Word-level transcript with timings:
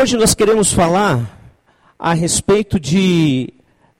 Hoje 0.00 0.16
nós 0.16 0.32
queremos 0.32 0.72
falar 0.72 1.36
a 1.98 2.14
respeito 2.14 2.78
de 2.78 3.52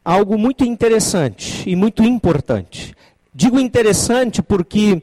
algo 0.05 0.39
muito 0.39 0.65
interessante 0.65 1.69
e 1.69 1.75
muito 1.75 2.05
importante. 2.05 2.95
Digo 3.35 3.59
interessante 3.59 4.41
porque 4.41 5.03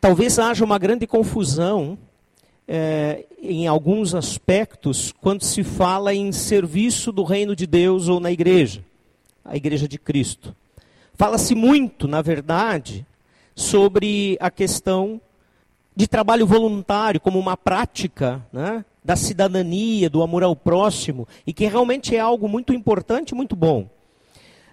talvez 0.00 0.38
haja 0.38 0.64
uma 0.64 0.78
grande 0.78 1.04
confusão 1.04 1.98
é, 2.68 3.24
em 3.42 3.66
alguns 3.66 4.14
aspectos 4.14 5.12
quando 5.20 5.42
se 5.42 5.64
fala 5.64 6.14
em 6.14 6.30
serviço 6.30 7.10
do 7.10 7.24
reino 7.24 7.56
de 7.56 7.66
Deus 7.66 8.06
ou 8.06 8.20
na 8.20 8.30
igreja, 8.30 8.84
a 9.44 9.56
igreja 9.56 9.88
de 9.88 9.98
Cristo. 9.98 10.54
Fala-se 11.14 11.56
muito, 11.56 12.06
na 12.06 12.22
verdade, 12.22 13.04
sobre 13.52 14.38
a 14.38 14.48
questão 14.48 15.20
de 15.96 16.06
trabalho 16.06 16.46
voluntário 16.46 17.20
como 17.20 17.36
uma 17.36 17.56
prática 17.56 18.40
né, 18.52 18.84
da 19.04 19.16
cidadania, 19.16 20.10
do 20.10 20.22
amor 20.22 20.42
ao 20.42 20.54
próximo, 20.54 21.26
e 21.46 21.52
que 21.52 21.66
realmente 21.66 22.14
é 22.14 22.20
algo 22.20 22.48
muito 22.48 22.72
importante 22.72 23.34
muito 23.34 23.56
bom. 23.56 23.88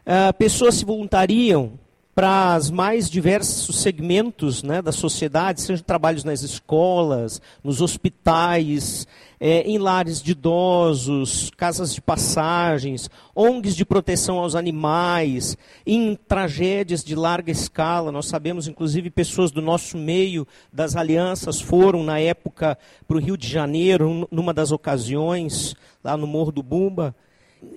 Uh, 0.06 0.34
pessoas 0.38 0.76
se 0.76 0.86
voluntariam 0.86 1.80
para 2.16 2.58
os 2.58 2.72
mais 2.72 3.10
diversos 3.10 3.76
segmentos 3.76 4.64
né, 4.64 4.82
da 4.82 4.94
sociedade, 4.94 5.60
sejam 5.60 5.84
trabalhos 5.84 6.24
nas 6.24 6.44
escolas, 6.44 7.42
nos 7.62 7.82
hospitais, 7.82 9.06
é, 9.38 9.64
em 9.64 9.78
lares 9.78 10.22
de 10.22 10.32
idosos, 10.32 11.52
casas 11.58 11.94
de 11.94 12.00
passagens, 12.00 13.10
ONGs 13.36 13.76
de 13.76 13.84
proteção 13.84 14.40
aos 14.40 14.56
animais, 14.56 15.58
em 15.86 16.16
tragédias 16.16 17.04
de 17.04 17.16
larga 17.16 17.52
escala. 17.52 18.14
Nós 18.14 18.28
sabemos, 18.28 18.70
inclusive, 18.70 19.10
pessoas 19.10 19.52
do 19.52 19.62
nosso 19.62 19.98
meio 19.98 20.48
das 20.72 20.96
alianças 20.96 21.60
foram, 21.60 22.02
na 22.02 22.18
época, 22.18 22.78
para 23.06 23.18
o 23.18 23.20
Rio 23.20 23.36
de 23.36 23.50
Janeiro, 23.50 24.26
numa 24.32 24.54
das 24.54 24.72
ocasiões, 24.72 25.76
lá 26.02 26.16
no 26.16 26.26
Morro 26.26 26.54
do 26.54 26.64
Bumba. 26.64 27.14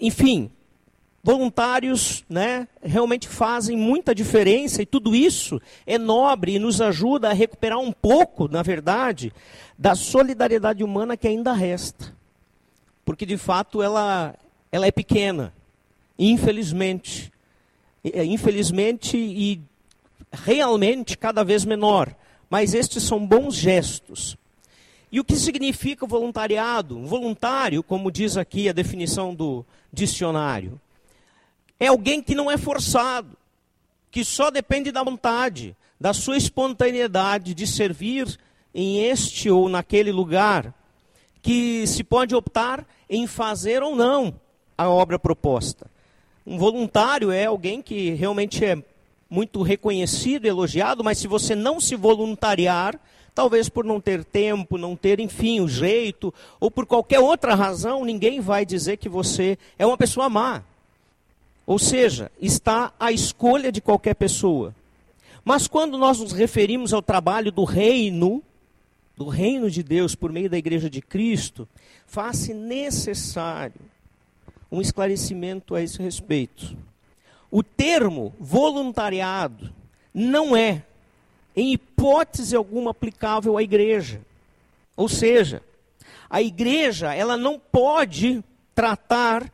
Enfim, 0.01 0.48
voluntários 1.22 2.24
né, 2.29 2.68
realmente 2.82 3.29
fazem 3.29 3.76
muita 3.76 4.15
diferença 4.15 4.82
e 4.82 4.87
tudo 4.87 5.15
isso 5.15 5.60
é 5.87 5.98
nobre 5.98 6.54
e 6.54 6.59
nos 6.59 6.80
ajuda 6.80 7.30
a 7.30 7.32
recuperar 7.32 7.79
um 7.79 7.93
pouco, 7.93 8.48
na 8.48 8.62
verdade, 8.62 9.32
da 9.76 9.95
solidariedade 9.95 10.82
humana 10.82 11.16
que 11.16 11.28
ainda 11.28 11.52
resta. 11.52 12.15
Porque 13.04 13.26
de 13.26 13.37
fato 13.37 13.82
ela, 13.82 14.34
ela 14.70 14.87
é 14.87 14.90
pequena, 14.90 15.52
infelizmente. 16.18 17.32
É, 18.04 18.24
infelizmente 18.24 19.16
e 19.16 19.60
realmente 20.32 21.18
cada 21.18 21.43
vez 21.43 21.65
menor. 21.65 22.15
Mas 22.48 22.74
estes 22.74 23.02
são 23.02 23.26
bons 23.26 23.54
gestos. 23.54 24.37
E 25.10 25.21
o 25.21 25.24
que 25.24 25.37
significa 25.37 26.04
o 26.04 26.09
voluntariado? 26.09 26.96
Um 26.96 27.06
voluntário, 27.06 27.82
como 27.82 28.10
diz 28.10 28.37
aqui 28.37 28.68
a 28.68 28.73
definição 28.73 29.34
do 29.34 29.65
dicionário, 29.93 30.80
é 31.79 31.87
alguém 31.87 32.23
que 32.23 32.34
não 32.34 32.51
é 32.51 32.57
forçado, 32.57 33.37
que 34.10 34.24
só 34.24 34.51
depende 34.51 34.90
da 34.90 35.02
vontade, 35.02 35.76
da 36.01 36.12
sua 36.12 36.37
espontaneidade 36.37 37.54
de 37.54 37.66
servir 37.66 38.38
em 38.74 39.04
este 39.04 39.51
ou 39.51 39.68
naquele 39.68 40.12
lugar, 40.12 40.74
que 41.43 41.87
se 41.87 42.02
pode 42.02 42.34
optar 42.34 42.87
em 43.09 43.26
fazer 43.26 43.82
ou 43.82 43.95
não 43.95 44.34
a 44.76 44.88
obra 44.88 45.18
proposta. 45.18 45.90
Um 46.46 46.59
voluntário 46.59 47.30
é 47.30 47.46
alguém 47.46 47.82
que 47.82 48.10
realmente 48.10 48.65
é 48.65 48.82
muito 49.29 49.62
reconhecido 49.62 50.46
elogiado, 50.46 51.04
mas 51.04 51.18
se 51.18 51.29
você 51.29 51.54
não 51.54 51.80
se 51.80 51.95
voluntariar, 51.95 52.99
talvez 53.34 53.68
por 53.68 53.84
não 53.84 54.01
ter 54.01 54.24
tempo, 54.24 54.79
não 54.79 54.96
ter, 54.96 55.21
enfim, 55.21 55.60
o 55.60 55.68
jeito, 55.68 56.32
ou 56.59 56.71
por 56.71 56.87
qualquer 56.87 57.21
outra 57.21 57.54
razão, 57.54 58.04
ninguém 58.04 58.40
vai 58.40 58.65
dizer 58.65 58.96
que 58.96 59.09
você 59.09 59.59
é 59.79 59.87
uma 59.87 59.99
pessoa 59.99 60.29
má. 60.29 60.62
Ou 61.69 61.79
seja, 61.79 62.33
está 62.41 62.95
à 62.99 63.13
escolha 63.13 63.71
de 63.71 63.83
qualquer 63.83 64.15
pessoa. 64.15 64.75
Mas 65.45 65.69
quando 65.69 65.99
nós 65.99 66.19
nos 66.19 66.33
referimos 66.33 66.95
ao 66.95 67.03
trabalho 67.03 67.53
do 67.53 67.62
reino, 67.62 68.43
do 69.15 69.29
reino 69.29 69.71
de 69.71 69.83
Deus 69.83 70.15
por 70.15 70.33
meio 70.33 70.49
da 70.49 70.57
igreja 70.57 70.89
de 70.89 71.03
Cristo, 71.03 71.69
faz-se 72.07 72.55
necessário 72.55 73.83
um 74.73 74.81
esclarecimento 74.81 75.75
a 75.75 75.83
esse 75.83 76.01
respeito. 76.03 76.75
O 77.51 77.62
termo 77.62 78.34
voluntariado 78.41 79.71
não 80.15 80.57
é, 80.57 80.83
em 81.55 81.75
hipótese 81.75 82.57
alguma, 82.57 82.93
aplicável 82.93 83.59
à 83.59 83.62
igreja. 83.62 84.23
Ou 84.97 85.07
seja, 85.07 85.62
a 86.31 86.41
igreja 86.41 87.12
ela 87.12 87.37
não 87.37 87.59
pode 87.59 88.43
tratar 88.75 89.53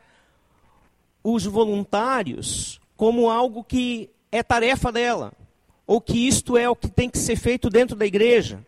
os 1.27 1.43
voluntários 1.43 2.79
como 2.95 3.31
algo 3.31 3.63
que 3.63 4.11
é 4.31 4.43
tarefa 4.43 4.91
dela, 4.91 5.33
ou 5.87 5.99
que 5.99 6.27
isto 6.27 6.55
é 6.55 6.69
o 6.69 6.75
que 6.75 6.87
tem 6.87 7.09
que 7.09 7.17
ser 7.17 7.35
feito 7.35 7.67
dentro 7.67 7.95
da 7.95 8.05
igreja. 8.05 8.63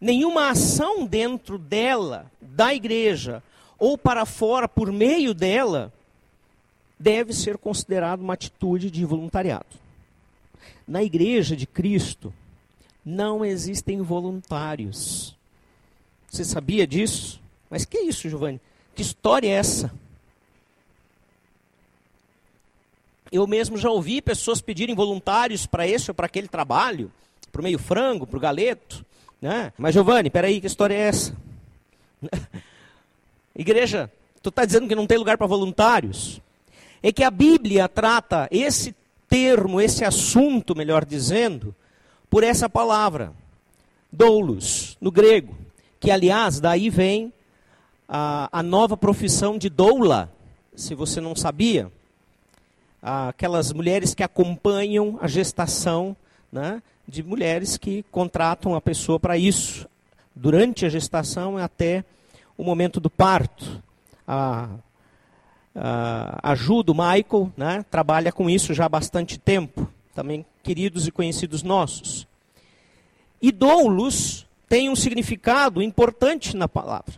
Nenhuma 0.00 0.48
ação 0.48 1.04
dentro 1.04 1.58
dela, 1.58 2.32
da 2.40 2.74
igreja, 2.74 3.42
ou 3.78 3.98
para 3.98 4.24
fora 4.24 4.66
por 4.66 4.90
meio 4.90 5.34
dela, 5.34 5.92
deve 6.98 7.34
ser 7.34 7.58
considerada 7.58 8.22
uma 8.22 8.32
atitude 8.32 8.90
de 8.90 9.04
voluntariado. 9.04 9.66
Na 10.88 11.02
igreja 11.02 11.54
de 11.54 11.66
Cristo, 11.66 12.32
não 13.04 13.44
existem 13.44 14.00
voluntários. 14.00 15.36
Você 16.26 16.42
sabia 16.42 16.86
disso? 16.86 17.38
Mas 17.68 17.84
que 17.84 17.98
é 17.98 18.04
isso, 18.04 18.30
Giovanni? 18.30 18.60
Que 18.94 19.02
história 19.02 19.46
é 19.46 19.52
essa? 19.52 19.92
Eu 23.30 23.46
mesmo 23.46 23.76
já 23.76 23.88
ouvi 23.88 24.20
pessoas 24.20 24.60
pedirem 24.60 24.94
voluntários 24.94 25.64
para 25.66 25.86
esse 25.86 26.10
ou 26.10 26.14
para 26.14 26.26
aquele 26.26 26.48
trabalho, 26.48 27.12
para 27.52 27.60
o 27.60 27.62
meio 27.62 27.78
frango, 27.78 28.26
para 28.26 28.36
o 28.36 28.40
galeto. 28.40 29.04
Né? 29.40 29.72
Mas, 29.78 29.94
Giovanni, 29.94 30.30
peraí, 30.30 30.60
que 30.60 30.66
história 30.66 30.94
é 30.94 31.08
essa? 31.08 31.36
Igreja, 33.54 34.10
tu 34.42 34.48
está 34.48 34.64
dizendo 34.64 34.88
que 34.88 34.94
não 34.94 35.06
tem 35.06 35.16
lugar 35.16 35.38
para 35.38 35.46
voluntários? 35.46 36.40
É 37.02 37.12
que 37.12 37.22
a 37.22 37.30
Bíblia 37.30 37.88
trata 37.88 38.48
esse 38.50 38.94
termo, 39.28 39.80
esse 39.80 40.04
assunto, 40.04 40.76
melhor 40.76 41.04
dizendo, 41.04 41.74
por 42.28 42.42
essa 42.42 42.68
palavra, 42.68 43.32
doulos, 44.10 44.98
no 45.00 45.10
grego, 45.10 45.56
que 46.00 46.10
aliás 46.10 46.58
daí 46.58 46.90
vem 46.90 47.32
a, 48.08 48.48
a 48.50 48.62
nova 48.62 48.96
profissão 48.96 49.56
de 49.56 49.68
doula, 49.68 50.32
se 50.74 50.94
você 50.94 51.20
não 51.20 51.36
sabia 51.36 51.90
aquelas 53.02 53.72
mulheres 53.72 54.14
que 54.14 54.22
acompanham 54.22 55.18
a 55.20 55.26
gestação 55.26 56.16
né, 56.52 56.82
de 57.06 57.22
mulheres 57.22 57.76
que 57.76 58.04
contratam 58.10 58.74
a 58.74 58.80
pessoa 58.80 59.18
para 59.18 59.36
isso, 59.36 59.88
durante 60.34 60.84
a 60.84 60.88
gestação 60.88 61.56
até 61.56 62.04
o 62.56 62.64
momento 62.64 63.00
do 63.00 63.10
parto. 63.10 63.82
A, 64.26 64.68
a, 65.74 66.50
a 66.50 66.54
Ju, 66.54 66.82
do 66.82 66.94
Michael, 66.94 67.52
né, 67.56 67.84
trabalha 67.90 68.30
com 68.30 68.48
isso 68.48 68.74
já 68.74 68.84
há 68.84 68.88
bastante 68.88 69.38
tempo, 69.38 69.88
também 70.14 70.44
queridos 70.62 71.06
e 71.06 71.10
conhecidos 71.10 71.62
nossos. 71.62 72.26
E 73.40 73.50
doulos 73.50 74.46
tem 74.68 74.90
um 74.90 74.96
significado 74.96 75.82
importante 75.82 76.56
na 76.56 76.68
palavra. 76.68 77.14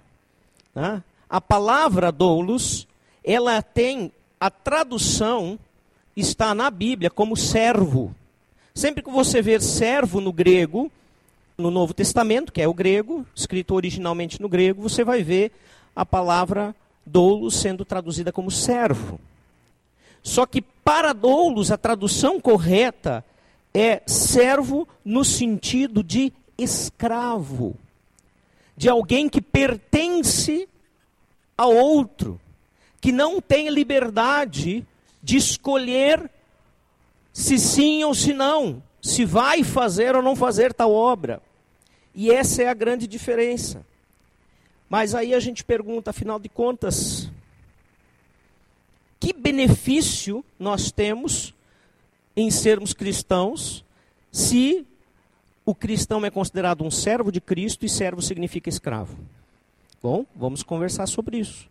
Né? 0.74 1.02
A 1.28 1.40
palavra 1.40 2.12
doulos, 2.12 2.86
ela 3.24 3.60
tem 3.60 4.12
a 4.40 4.50
tradução 4.50 5.58
está 6.16 6.54
na 6.54 6.70
Bíblia 6.70 7.10
como 7.10 7.36
servo. 7.36 8.14
Sempre 8.74 9.02
que 9.02 9.10
você 9.10 9.42
ver 9.42 9.60
servo 9.60 10.20
no 10.20 10.32
grego, 10.32 10.90
no 11.56 11.70
Novo 11.70 11.92
Testamento, 11.94 12.52
que 12.52 12.62
é 12.62 12.68
o 12.68 12.74
grego, 12.74 13.26
escrito 13.34 13.74
originalmente 13.74 14.40
no 14.40 14.48
grego, 14.48 14.82
você 14.82 15.04
vai 15.04 15.22
ver 15.22 15.52
a 15.94 16.04
palavra 16.04 16.74
doulos 17.04 17.56
sendo 17.56 17.84
traduzida 17.84 18.32
como 18.32 18.50
servo. 18.50 19.20
Só 20.22 20.46
que 20.46 20.62
para 20.62 21.12
doulos 21.12 21.70
a 21.70 21.76
tradução 21.76 22.40
correta 22.40 23.24
é 23.74 24.02
servo 24.06 24.86
no 25.04 25.24
sentido 25.24 26.02
de 26.02 26.32
escravo, 26.56 27.74
de 28.76 28.88
alguém 28.88 29.28
que 29.28 29.40
pertence 29.40 30.68
a 31.56 31.66
outro, 31.66 32.40
que 33.00 33.10
não 33.10 33.40
tem 33.40 33.68
liberdade 33.68 34.86
de 35.22 35.36
escolher 35.36 36.30
se 37.32 37.58
sim 37.58 38.04
ou 38.04 38.14
se 38.14 38.32
não, 38.32 38.82
se 39.00 39.24
vai 39.24 39.62
fazer 39.62 40.14
ou 40.14 40.22
não 40.22 40.36
fazer 40.36 40.74
tal 40.74 40.92
obra. 40.92 41.40
E 42.14 42.30
essa 42.30 42.62
é 42.62 42.68
a 42.68 42.74
grande 42.74 43.06
diferença. 43.06 43.84
Mas 44.88 45.14
aí 45.14 45.32
a 45.32 45.40
gente 45.40 45.64
pergunta, 45.64 46.10
afinal 46.10 46.38
de 46.38 46.48
contas, 46.48 47.30
que 49.18 49.32
benefício 49.32 50.44
nós 50.58 50.92
temos 50.92 51.54
em 52.36 52.50
sermos 52.50 52.92
cristãos 52.92 53.84
se 54.30 54.86
o 55.64 55.74
cristão 55.74 56.24
é 56.26 56.30
considerado 56.30 56.84
um 56.84 56.90
servo 56.90 57.30
de 57.30 57.40
Cristo 57.40 57.86
e 57.86 57.88
servo 57.88 58.20
significa 58.20 58.68
escravo? 58.68 59.16
Bom, 60.02 60.26
vamos 60.34 60.62
conversar 60.62 61.06
sobre 61.06 61.38
isso 61.38 61.70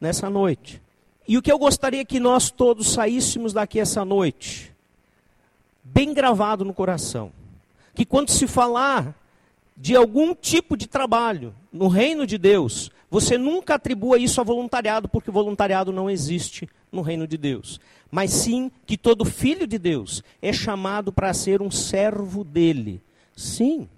nessa 0.00 0.30
noite. 0.30 0.80
E 1.26 1.38
o 1.38 1.42
que 1.42 1.50
eu 1.50 1.58
gostaria 1.58 2.04
que 2.04 2.18
nós 2.18 2.50
todos 2.50 2.92
saíssemos 2.92 3.52
daqui 3.52 3.78
essa 3.78 4.04
noite, 4.04 4.72
bem 5.82 6.12
gravado 6.12 6.64
no 6.64 6.74
coração, 6.74 7.32
que 7.94 8.04
quando 8.04 8.30
se 8.30 8.46
falar 8.46 9.14
de 9.76 9.96
algum 9.96 10.34
tipo 10.34 10.76
de 10.76 10.86
trabalho 10.86 11.54
no 11.72 11.88
reino 11.88 12.26
de 12.26 12.38
Deus, 12.38 12.90
você 13.10 13.36
nunca 13.36 13.74
atribua 13.74 14.18
isso 14.18 14.40
a 14.40 14.44
voluntariado, 14.44 15.08
porque 15.08 15.30
voluntariado 15.30 15.92
não 15.92 16.08
existe 16.08 16.68
no 16.90 17.02
reino 17.02 17.26
de 17.26 17.36
Deus. 17.36 17.80
Mas 18.10 18.30
sim 18.30 18.70
que 18.86 18.96
todo 18.96 19.24
filho 19.24 19.66
de 19.66 19.78
Deus 19.78 20.22
é 20.40 20.52
chamado 20.52 21.12
para 21.12 21.32
ser 21.32 21.62
um 21.62 21.70
servo 21.70 22.44
dele. 22.44 23.00
Sim, 23.36 23.88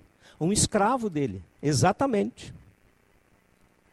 um 0.40 0.52
escravo 0.52 1.08
dele. 1.10 1.42
Exatamente. 1.62 2.52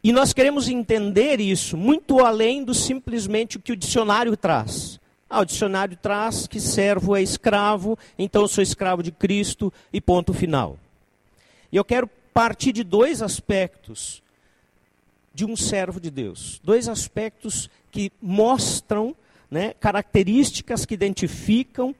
E 0.04 0.12
nós 0.12 0.32
queremos 0.32 0.68
entender 0.68 1.40
isso 1.40 1.76
muito 1.76 2.18
além 2.24 2.64
do 2.64 2.74
simplesmente 2.74 3.56
o 3.56 3.60
que 3.60 3.72
o 3.72 3.76
dicionário 3.76 4.36
traz. 4.36 5.00
Ah, 5.30 5.40
o 5.40 5.44
dicionário 5.44 5.96
traz 5.96 6.46
que 6.46 6.60
servo 6.60 7.16
é 7.16 7.22
escravo, 7.22 7.96
então 8.18 8.42
eu 8.42 8.48
sou 8.48 8.62
escravo 8.62 9.02
de 9.02 9.12
Cristo 9.12 9.72
e 9.92 10.00
ponto 10.00 10.34
final. 10.34 10.76
E 11.70 11.76
eu 11.76 11.84
quero 11.84 12.10
partir 12.34 12.72
de 12.72 12.82
dois 12.82 13.22
aspectos 13.22 14.22
de 15.32 15.44
um 15.44 15.56
servo 15.56 16.00
de 16.00 16.10
Deus. 16.10 16.60
Dois 16.62 16.88
aspectos 16.88 17.70
que 17.90 18.10
mostram 18.20 19.14
né, 19.50 19.74
características 19.80 20.84
que 20.84 20.94
identificam 20.94 21.94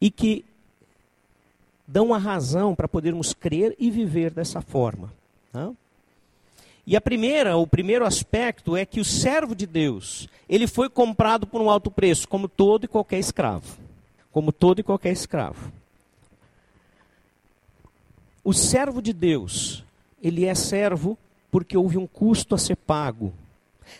e 0.00 0.10
que 0.10 0.44
dão 1.86 2.14
a 2.14 2.18
razão 2.18 2.74
para 2.74 2.88
podermos 2.88 3.34
crer 3.34 3.76
e 3.78 3.90
viver 3.90 4.32
dessa 4.32 4.60
forma. 4.60 5.12
Né? 5.52 5.72
E 6.86 6.96
a 6.96 7.00
primeira, 7.00 7.56
o 7.56 7.66
primeiro 7.66 8.04
aspecto 8.04 8.76
é 8.76 8.84
que 8.84 9.00
o 9.00 9.04
servo 9.04 9.54
de 9.54 9.66
Deus, 9.66 10.28
ele 10.48 10.66
foi 10.66 10.88
comprado 10.88 11.46
por 11.46 11.60
um 11.60 11.70
alto 11.70 11.90
preço, 11.90 12.26
como 12.26 12.48
todo 12.48 12.84
e 12.84 12.88
qualquer 12.88 13.18
escravo. 13.18 13.78
Como 14.32 14.50
todo 14.50 14.80
e 14.80 14.82
qualquer 14.82 15.12
escravo. 15.12 15.72
O 18.42 18.52
servo 18.52 19.00
de 19.00 19.12
Deus, 19.12 19.84
ele 20.20 20.44
é 20.44 20.54
servo 20.54 21.16
porque 21.50 21.76
houve 21.76 21.96
um 21.96 22.06
custo 22.06 22.54
a 22.54 22.58
ser 22.58 22.76
pago. 22.76 23.32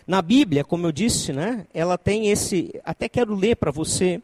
Na 0.05 0.21
Bíblia, 0.21 0.63
como 0.63 0.87
eu 0.87 0.91
disse, 0.91 1.31
né, 1.31 1.65
ela 1.73 1.97
tem 1.97 2.29
esse. 2.29 2.81
Até 2.83 3.07
quero 3.07 3.35
ler 3.35 3.55
para 3.55 3.71
você 3.71 4.21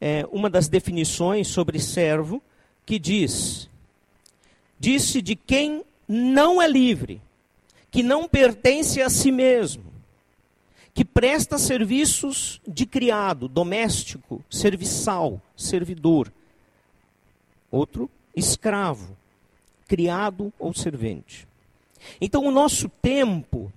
é, 0.00 0.26
uma 0.32 0.50
das 0.50 0.68
definições 0.68 1.46
sobre 1.48 1.78
servo, 1.78 2.42
que 2.84 2.98
diz: 2.98 3.68
Disse 4.78 5.22
de 5.22 5.36
quem 5.36 5.84
não 6.08 6.60
é 6.60 6.66
livre, 6.66 7.20
que 7.96 8.02
não 8.02 8.28
pertence 8.28 9.00
a 9.00 9.08
si 9.08 9.32
mesmo, 9.32 9.84
que 10.92 11.02
presta 11.02 11.56
serviços 11.56 12.60
de 12.68 12.84
criado, 12.84 13.48
doméstico, 13.48 14.44
serviçal, 14.50 15.40
servidor. 15.56 16.30
Outro, 17.70 18.10
escravo, 18.36 19.16
criado 19.88 20.52
ou 20.58 20.74
servente. 20.74 21.48
Então, 22.20 22.44
o 22.44 22.50
nosso 22.50 22.90
tempo, 23.00 23.72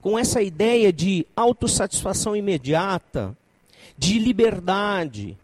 com 0.00 0.16
essa 0.16 0.40
ideia 0.40 0.92
de 0.92 1.26
autossatisfação 1.34 2.36
imediata, 2.36 3.36
de 3.98 4.20
liberdade, 4.20 5.36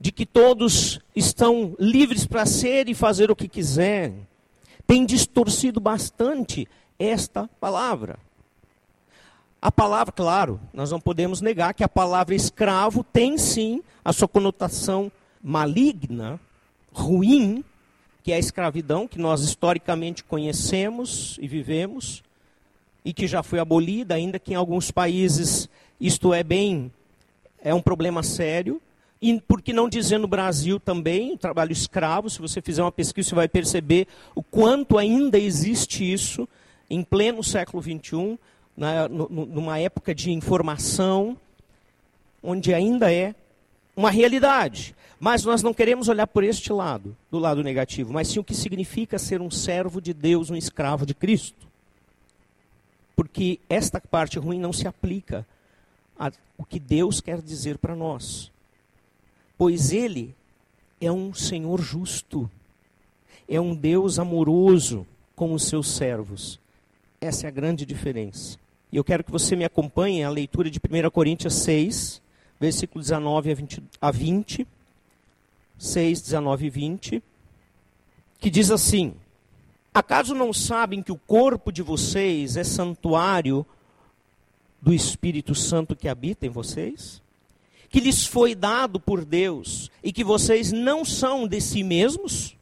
de 0.00 0.10
que 0.10 0.26
todos 0.26 0.98
estão 1.14 1.76
livres 1.78 2.26
para 2.26 2.44
ser 2.46 2.88
e 2.88 2.94
fazer 2.94 3.30
o 3.30 3.36
que 3.36 3.46
quiserem, 3.46 4.26
tem 4.88 5.06
distorcido 5.06 5.78
bastante 5.78 6.66
esta 7.00 7.48
palavra. 7.58 8.18
A 9.60 9.72
palavra, 9.72 10.12
claro, 10.12 10.60
nós 10.72 10.90
não 10.90 11.00
podemos 11.00 11.40
negar 11.40 11.74
que 11.74 11.82
a 11.82 11.88
palavra 11.88 12.34
escravo 12.34 13.02
tem 13.02 13.38
sim 13.38 13.82
a 14.04 14.12
sua 14.12 14.28
conotação 14.28 15.10
maligna, 15.42 16.38
ruim, 16.92 17.64
que 18.22 18.32
é 18.32 18.36
a 18.36 18.38
escravidão, 18.38 19.08
que 19.08 19.18
nós 19.18 19.40
historicamente 19.40 20.22
conhecemos 20.22 21.38
e 21.40 21.48
vivemos, 21.48 22.22
e 23.04 23.12
que 23.12 23.26
já 23.26 23.42
foi 23.42 23.58
abolida, 23.58 24.14
ainda 24.14 24.38
que 24.38 24.52
em 24.52 24.56
alguns 24.56 24.90
países 24.90 25.68
isto 25.98 26.32
é 26.34 26.42
bem, 26.42 26.92
é 27.62 27.74
um 27.74 27.80
problema 27.80 28.22
sério. 28.22 28.80
E 29.22 29.38
por 29.40 29.60
que 29.60 29.72
não 29.72 29.88
dizer 29.88 30.18
no 30.18 30.26
Brasil 30.26 30.80
também, 30.80 31.36
trabalho 31.36 31.72
escravo, 31.72 32.30
se 32.30 32.40
você 32.40 32.62
fizer 32.62 32.82
uma 32.82 32.92
pesquisa, 32.92 33.28
você 33.28 33.34
vai 33.34 33.48
perceber 33.48 34.06
o 34.34 34.42
quanto 34.42 34.96
ainda 34.96 35.38
existe 35.38 36.10
isso 36.10 36.48
em 36.90 37.02
pleno 37.04 37.42
século 37.42 37.80
XXI, 37.80 38.38
na, 38.76 39.08
numa 39.08 39.78
época 39.78 40.14
de 40.14 40.32
informação, 40.32 41.38
onde 42.42 42.74
ainda 42.74 43.12
é 43.12 43.34
uma 43.96 44.10
realidade. 44.10 44.94
Mas 45.18 45.44
nós 45.44 45.62
não 45.62 45.74
queremos 45.74 46.08
olhar 46.08 46.26
por 46.26 46.42
este 46.42 46.72
lado, 46.72 47.16
do 47.30 47.38
lado 47.38 47.62
negativo, 47.62 48.12
mas 48.12 48.28
sim 48.28 48.40
o 48.40 48.44
que 48.44 48.54
significa 48.54 49.18
ser 49.18 49.40
um 49.40 49.50
servo 49.50 50.00
de 50.00 50.14
Deus, 50.14 50.50
um 50.50 50.56
escravo 50.56 51.04
de 51.04 51.14
Cristo. 51.14 51.68
Porque 53.14 53.60
esta 53.68 54.00
parte 54.00 54.38
ruim 54.38 54.58
não 54.58 54.72
se 54.72 54.88
aplica 54.88 55.46
ao 56.18 56.64
que 56.66 56.80
Deus 56.80 57.20
quer 57.20 57.42
dizer 57.42 57.76
para 57.76 57.94
nós. 57.94 58.50
Pois 59.58 59.92
Ele 59.92 60.34
é 61.00 61.12
um 61.12 61.34
Senhor 61.34 61.82
justo, 61.82 62.50
é 63.46 63.60
um 63.60 63.74
Deus 63.74 64.18
amoroso 64.18 65.06
com 65.36 65.52
os 65.52 65.64
seus 65.64 65.88
servos. 65.88 66.58
Essa 67.20 67.46
é 67.46 67.48
a 67.48 67.52
grande 67.52 67.84
diferença. 67.84 68.58
E 68.90 68.96
eu 68.96 69.04
quero 69.04 69.22
que 69.22 69.30
você 69.30 69.54
me 69.54 69.64
acompanhe 69.64 70.24
a 70.24 70.30
leitura 70.30 70.70
de 70.70 70.78
1 70.78 71.10
Coríntios 71.10 71.54
6, 71.54 72.22
versículo 72.58 73.02
19 73.02 73.56
a 74.00 74.10
20, 74.10 74.66
6, 75.78 76.22
19 76.22 76.66
e 76.66 76.70
20, 76.70 77.22
que 78.40 78.48
diz 78.48 78.70
assim: 78.70 79.14
Acaso 79.92 80.34
não 80.34 80.50
sabem 80.50 81.02
que 81.02 81.12
o 81.12 81.20
corpo 81.26 81.70
de 81.70 81.82
vocês 81.82 82.56
é 82.56 82.64
santuário 82.64 83.66
do 84.80 84.94
Espírito 84.94 85.54
Santo 85.54 85.94
que 85.94 86.08
habita 86.08 86.46
em 86.46 86.50
vocês? 86.50 87.20
Que 87.90 88.00
lhes 88.00 88.24
foi 88.24 88.54
dado 88.54 88.98
por 88.98 89.26
Deus 89.26 89.90
e 90.02 90.10
que 90.10 90.24
vocês 90.24 90.72
não 90.72 91.04
são 91.04 91.46
de 91.46 91.60
si 91.60 91.82
mesmos? 91.82 92.56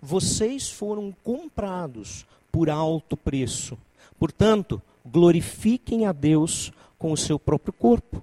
Vocês 0.00 0.70
foram 0.70 1.14
comprados 1.22 2.24
por 2.56 2.70
alto 2.70 3.18
preço. 3.18 3.76
Portanto, 4.18 4.80
glorifiquem 5.04 6.06
a 6.06 6.12
Deus 6.12 6.72
com 6.98 7.12
o 7.12 7.16
seu 7.16 7.38
próprio 7.38 7.70
corpo. 7.70 8.22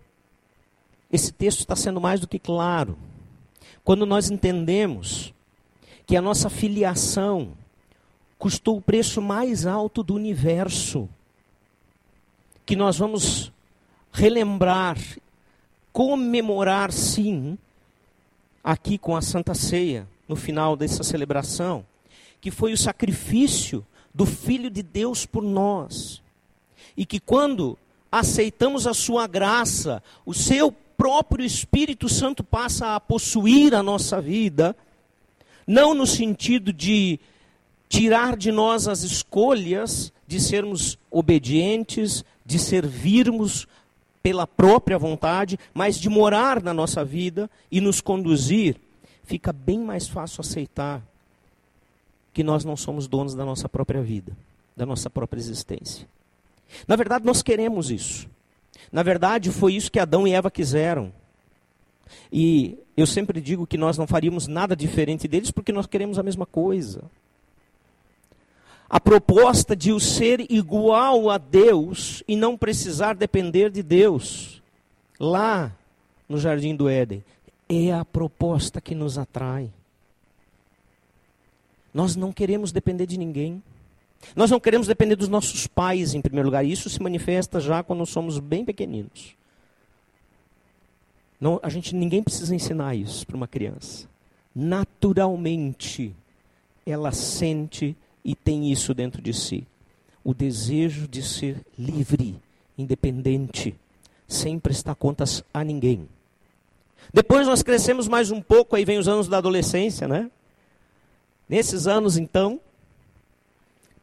Esse 1.12 1.31
texto 1.31 1.60
está 1.60 1.75
sendo 1.75 2.01
mais 2.01 2.19
do 2.19 2.27
que 2.27 2.39
claro. 2.39 2.98
Quando 3.84 4.08
nós 4.08 4.31
entendemos 4.31 5.31
que 6.08 6.17
a 6.17 6.22
nossa 6.22 6.50
filiação 6.50 7.50
custou 8.39 8.77
o 8.77 8.81
preço 8.81 9.22
mais 9.22 9.67
alto 9.67 10.01
do 10.01 10.15
universo, 10.15 11.08
que 12.65 12.75
nós 12.75 12.98
vamos 12.98 13.51
relembrar, 14.12 14.98
comemorar 15.91 16.91
sim, 16.91 17.55
aqui 18.63 18.98
com 18.98 19.15
a 19.15 19.22
Santa 19.22 19.53
Ceia, 19.53 20.08
no 20.27 20.36
final 20.36 20.75
dessa 20.75 21.03
celebração, 21.03 21.86
que 22.41 22.50
foi 22.50 22.74
o 22.74 22.77
sacrifício 22.77 23.86
do 24.13 24.25
Filho 24.25 24.70
de 24.70 24.84
Deus 24.84 25.25
por 25.25 25.41
nós. 25.41 26.22
E 26.96 27.05
que 27.05 27.20
quando 27.20 27.77
aceitamos 28.12 28.86
a 28.86 28.93
sua 28.93 29.25
graça, 29.25 30.03
o 30.25 30.34
seu 30.34 30.72
próprio 30.72 31.43
Espírito 31.43 32.08
Santo 32.08 32.43
passa 32.43 32.96
a 32.96 33.00
possuir 33.00 33.74
a 33.74 33.82
nossa 33.82 34.22
vida, 34.22 34.75
não 35.65 35.93
no 35.93 36.05
sentido 36.05 36.72
de 36.72 37.20
tirar 37.89 38.38
de 38.38 38.51
nós 38.51 38.88
as 38.88 39.01
escolhas 39.01 40.13
de 40.27 40.39
sermos 40.39 40.98
obedientes, 41.12 42.24
de 42.46 42.60
servirmos 42.60 43.67
pela 44.22 44.48
própria 44.48 44.98
vontade, 44.98 45.60
mas 45.74 46.00
de 46.00 46.08
morar 46.08 46.62
na 46.62 46.74
nossa 46.74 47.03
vida 47.03 47.50
e 47.72 47.82
nos 47.82 48.00
conduzir, 48.00 48.77
fica 49.24 49.51
bem 49.51 49.79
mais 49.79 50.08
fácil 50.08 50.41
aceitar 50.41 51.03
que 52.34 52.44
nós 52.44 52.66
não 52.66 52.75
somos 52.75 53.08
donos 53.08 53.36
da 53.36 53.46
nossa 53.46 53.70
própria 53.70 54.02
vida, 54.02 54.36
da 54.75 54.86
nossa 54.86 55.10
própria 55.10 55.40
existência. 55.40 56.08
Na 56.88 56.96
verdade, 56.96 57.25
nós 57.25 57.42
queremos 57.42 57.92
isso. 57.92 58.28
Na 58.92 59.04
verdade, 59.04 59.52
foi 59.52 59.75
isso 59.75 59.92
que 59.92 60.00
Adão 60.00 60.28
e 60.28 60.34
Eva 60.34 60.50
quiseram. 60.50 61.12
E 62.32 62.78
eu 62.98 63.06
sempre 63.06 63.40
digo 63.40 63.68
que 63.68 63.78
nós 63.78 63.98
não 63.98 64.08
faríamos 64.08 64.48
nada 64.48 64.75
diferente 64.75 65.28
deles 65.28 65.52
porque 65.52 65.72
nós 65.72 65.86
queremos 65.86 66.18
a 66.18 66.24
mesma 66.24 66.46
coisa. 66.46 67.04
A 68.90 69.00
proposta 69.00 69.75
de 69.75 69.92
o 69.92 70.00
ser 70.00 70.52
igual 70.52 71.30
a 71.30 71.38
Deus 71.38 72.24
e 72.28 72.36
não 72.36 72.58
precisar 72.58 73.16
depender 73.16 73.72
de 73.72 73.82
Deus, 73.82 74.62
lá 75.20 75.72
no 76.28 76.38
jardim 76.38 76.75
do 76.75 76.88
Éden, 76.88 77.24
é 77.68 77.92
a 77.92 78.06
proposta 78.06 78.80
que 78.80 78.94
nos 78.94 79.18
atrai. 79.18 79.72
Nós 81.93 82.15
não 82.15 82.31
queremos 82.31 82.71
depender 82.71 83.05
de 83.05 83.17
ninguém. 83.17 83.62
Nós 84.35 84.50
não 84.50 84.59
queremos 84.59 84.88
depender 84.88 85.15
dos 85.15 85.27
nossos 85.27 85.67
pais, 85.67 86.13
em 86.13 86.21
primeiro 86.21 86.47
lugar. 86.47 86.65
Isso 86.65 86.89
se 86.89 87.01
manifesta 87.01 87.59
já 87.59 87.83
quando 87.83 88.05
somos 88.05 88.39
bem 88.39 88.65
pequeninos. 88.65 89.35
Não, 91.39 91.59
a 91.62 91.69
gente, 91.69 91.93
ninguém 91.93 92.23
precisa 92.23 92.55
ensinar 92.55 92.95
isso 92.95 93.27
para 93.27 93.35
uma 93.35 93.47
criança. 93.47 94.07
Naturalmente, 94.55 96.15
ela 96.85 97.12
sente 97.12 97.95
e 98.23 98.33
tem 98.33 98.71
isso 98.71 98.93
dentro 98.93 99.21
de 99.21 99.33
si. 99.33 99.67
O 100.23 100.33
desejo 100.33 101.07
de 101.07 101.21
ser 101.21 101.57
livre, 101.77 102.35
independente, 102.77 103.75
sem 104.27 104.57
prestar 104.57 104.95
contas 104.95 105.43
a 105.53 105.63
ninguém. 105.63 106.07
Depois 107.13 107.45
nós 107.45 107.62
crescemos 107.62 108.07
mais 108.07 108.31
um 108.31 108.41
pouco, 108.41 108.75
aí 108.75 108.85
vem 108.85 108.97
os 108.97 109.07
anos 109.07 109.27
da 109.27 109.38
adolescência, 109.38 110.07
né? 110.07 110.31
Nesses 111.47 111.88
anos, 111.88 112.17
então, 112.17 112.59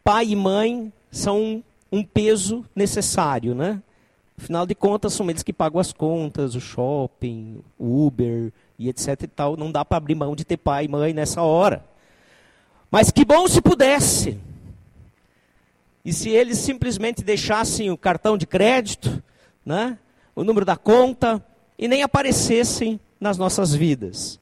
pai 0.04 0.28
e 0.28 0.36
mãe 0.36 0.92
são 1.10 1.62
um 1.90 2.04
peso 2.04 2.64
necessário, 2.74 3.54
né? 3.54 3.82
Afinal 4.38 4.64
de 4.64 4.74
contas, 4.74 5.12
são 5.12 5.28
eles 5.28 5.42
que 5.42 5.52
pagam 5.52 5.78
as 5.78 5.92
contas, 5.92 6.54
o 6.54 6.60
shopping, 6.60 7.62
o 7.78 8.06
Uber 8.06 8.50
e 8.78 8.88
etc 8.88 9.22
e 9.22 9.26
tal. 9.26 9.56
Não 9.56 9.70
dá 9.70 9.84
para 9.84 9.98
abrir 9.98 10.14
mão 10.14 10.34
de 10.34 10.44
ter 10.44 10.56
pai 10.56 10.86
e 10.86 10.88
mãe 10.88 11.12
nessa 11.12 11.42
hora. 11.42 11.84
Mas 12.90 13.10
que 13.10 13.24
bom 13.24 13.46
se 13.46 13.60
pudesse. 13.60 14.38
E 16.02 16.12
se 16.12 16.30
eles 16.30 16.56
simplesmente 16.58 17.22
deixassem 17.22 17.90
o 17.90 17.98
cartão 17.98 18.38
de 18.38 18.46
crédito, 18.46 19.22
né? 19.64 19.98
o 20.34 20.42
número 20.42 20.64
da 20.64 20.76
conta, 20.76 21.44
e 21.78 21.86
nem 21.86 22.02
aparecessem 22.02 22.98
nas 23.20 23.36
nossas 23.36 23.74
vidas. 23.74 24.39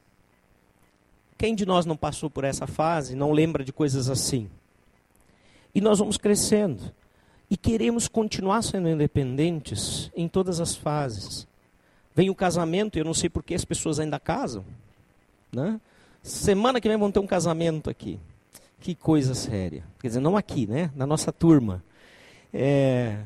Quem 1.39 1.55
de 1.55 1.65
nós 1.65 1.85
não 1.85 1.95
passou 1.95 2.29
por 2.29 2.43
essa 2.43 2.67
fase, 2.67 3.15
não 3.15 3.31
lembra 3.31 3.63
de 3.63 3.71
coisas 3.71 4.09
assim? 4.09 4.49
E 5.73 5.79
nós 5.79 5.97
vamos 5.97 6.17
crescendo. 6.17 6.91
E 7.49 7.55
queremos 7.55 8.09
continuar 8.09 8.61
sendo 8.61 8.89
independentes 8.89 10.11
em 10.13 10.27
todas 10.27 10.59
as 10.59 10.75
fases. 10.75 11.47
Vem 12.13 12.29
o 12.29 12.35
casamento, 12.35 12.99
eu 12.99 13.05
não 13.05 13.13
sei 13.13 13.29
por 13.29 13.41
que 13.41 13.55
as 13.55 13.63
pessoas 13.63 14.01
ainda 14.01 14.19
casam. 14.19 14.65
Né? 15.49 15.79
Semana 16.21 16.81
que 16.81 16.89
vem 16.89 16.97
vão 16.97 17.09
ter 17.09 17.19
um 17.19 17.25
casamento 17.25 17.89
aqui. 17.89 18.19
Que 18.81 18.93
coisa 18.93 19.33
séria. 19.33 19.85
Quer 20.01 20.09
dizer, 20.09 20.19
não 20.19 20.35
aqui, 20.35 20.67
né? 20.67 20.91
Na 20.93 21.07
nossa 21.07 21.31
turma. 21.31 21.81
É, 22.53 23.17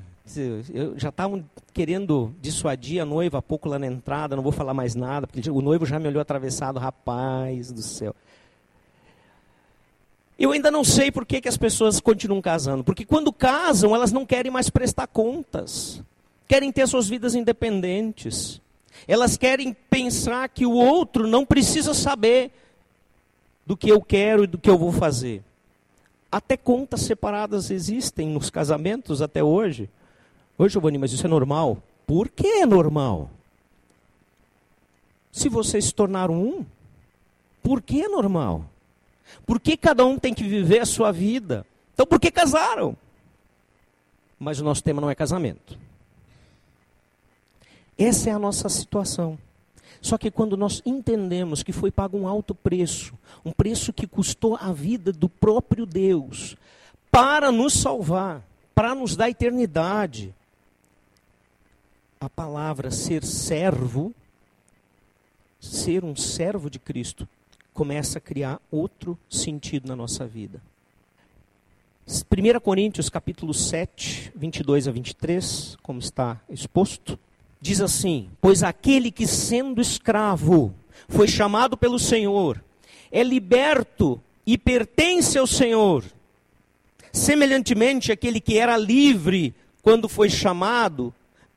eu 0.73 0.97
já 0.97 1.09
estavam 1.09 1.43
querendo 1.73 2.33
dissuadir 2.39 3.01
a 3.01 3.05
noiva 3.05 3.39
há 3.39 3.41
pouco 3.41 3.67
lá 3.67 3.77
na 3.77 3.87
entrada, 3.87 4.35
não 4.35 4.43
vou 4.43 4.51
falar 4.51 4.73
mais 4.73 4.95
nada, 4.95 5.27
porque 5.27 5.49
o 5.49 5.61
noivo 5.61 5.85
já 5.85 5.99
me 5.99 6.07
olhou 6.07 6.21
atravessado, 6.21 6.79
rapaz 6.79 7.71
do 7.71 7.81
céu. 7.81 8.15
Eu 10.37 10.51
ainda 10.51 10.71
não 10.71 10.83
sei 10.83 11.11
por 11.11 11.25
que, 11.25 11.41
que 11.41 11.47
as 11.47 11.57
pessoas 11.57 11.99
continuam 11.99 12.41
casando. 12.41 12.83
Porque 12.83 13.05
quando 13.05 13.31
casam, 13.31 13.93
elas 13.93 14.11
não 14.11 14.25
querem 14.25 14.51
mais 14.51 14.69
prestar 14.69 15.07
contas. 15.07 16.01
Querem 16.47 16.71
ter 16.71 16.87
suas 16.87 17.07
vidas 17.07 17.35
independentes. 17.35 18.59
Elas 19.07 19.37
querem 19.37 19.75
pensar 19.89 20.49
que 20.49 20.65
o 20.65 20.73
outro 20.73 21.27
não 21.27 21.45
precisa 21.45 21.93
saber 21.93 22.51
do 23.65 23.77
que 23.77 23.89
eu 23.89 24.01
quero 24.01 24.43
e 24.43 24.47
do 24.47 24.57
que 24.57 24.69
eu 24.69 24.77
vou 24.77 24.91
fazer. 24.91 25.43
Até 26.31 26.57
contas 26.57 27.01
separadas 27.01 27.69
existem 27.69 28.27
nos 28.27 28.49
casamentos 28.49 29.21
até 29.21 29.43
hoje. 29.43 29.89
Oi, 30.57 30.69
Giovanni, 30.69 30.97
mas 30.97 31.11
isso 31.11 31.25
é 31.25 31.29
normal? 31.29 31.81
Por 32.05 32.29
que 32.29 32.47
é 32.47 32.65
normal? 32.65 33.29
Se 35.31 35.49
vocês 35.49 35.85
se 35.85 35.93
tornaram 35.93 36.35
um, 36.35 36.65
por 37.63 37.81
que 37.81 38.03
é 38.03 38.07
normal? 38.07 38.65
Por 39.45 39.59
que 39.59 39.75
cada 39.75 40.05
um 40.05 40.19
tem 40.19 40.33
que 40.33 40.43
viver 40.43 40.79
a 40.79 40.85
sua 40.85 41.11
vida? 41.11 41.65
Então, 41.93 42.05
por 42.05 42.19
que 42.19 42.29
casaram? 42.29 42.95
Mas 44.37 44.59
o 44.59 44.63
nosso 44.63 44.83
tema 44.83 45.01
não 45.01 45.09
é 45.09 45.15
casamento. 45.15 45.77
Essa 47.97 48.29
é 48.29 48.33
a 48.33 48.39
nossa 48.39 48.69
situação. 48.69 49.39
Só 50.01 50.17
que 50.17 50.29
quando 50.29 50.57
nós 50.57 50.81
entendemos 50.85 51.63
que 51.63 51.71
foi 51.71 51.89
pago 51.89 52.17
um 52.17 52.27
alto 52.27 52.53
preço, 52.53 53.13
um 53.43 53.51
preço 53.51 53.93
que 53.93 54.05
custou 54.05 54.57
a 54.59 54.71
vida 54.71 55.11
do 55.11 55.29
próprio 55.29 55.85
Deus, 55.85 56.57
para 57.09 57.51
nos 57.51 57.73
salvar, 57.73 58.43
para 58.75 58.93
nos 58.93 59.15
dar 59.15 59.29
eternidade, 59.29 60.33
a 62.23 62.29
palavra 62.29 62.89
ser 62.89 63.23
servo, 63.25 64.13
ser 65.59 66.05
um 66.05 66.15
servo 66.15 66.69
de 66.69 66.79
Cristo, 66.79 67.27
começa 67.73 68.17
a 68.17 68.21
criar 68.21 68.61
outro 68.71 69.17
sentido 69.29 69.89
na 69.89 69.95
nossa 69.95 70.25
vida. 70.25 70.61
1 72.07 72.59
Coríntios 72.61 73.09
capítulo 73.09 73.53
7, 73.53 74.31
22 74.35 74.87
a 74.87 74.91
23, 74.91 75.77
como 75.83 75.99
está 75.99 76.39
exposto, 76.49 77.19
diz 77.59 77.81
assim: 77.81 78.29
Pois 78.39 78.63
aquele 78.63 79.11
que 79.11 79.27
sendo 79.27 79.81
escravo 79.81 80.73
foi 81.09 81.27
chamado 81.27 81.75
pelo 81.75 81.99
Senhor, 81.99 82.63
é 83.11 83.21
liberto 83.21 84.21
e 84.45 84.57
pertence 84.57 85.37
ao 85.37 85.47
Senhor. 85.47 86.05
Semelhantemente, 87.11 88.13
aquele 88.13 88.39
que 88.39 88.57
era 88.57 88.77
livre 88.77 89.53
quando 89.81 90.07
foi 90.07 90.29
chamado, 90.29 91.13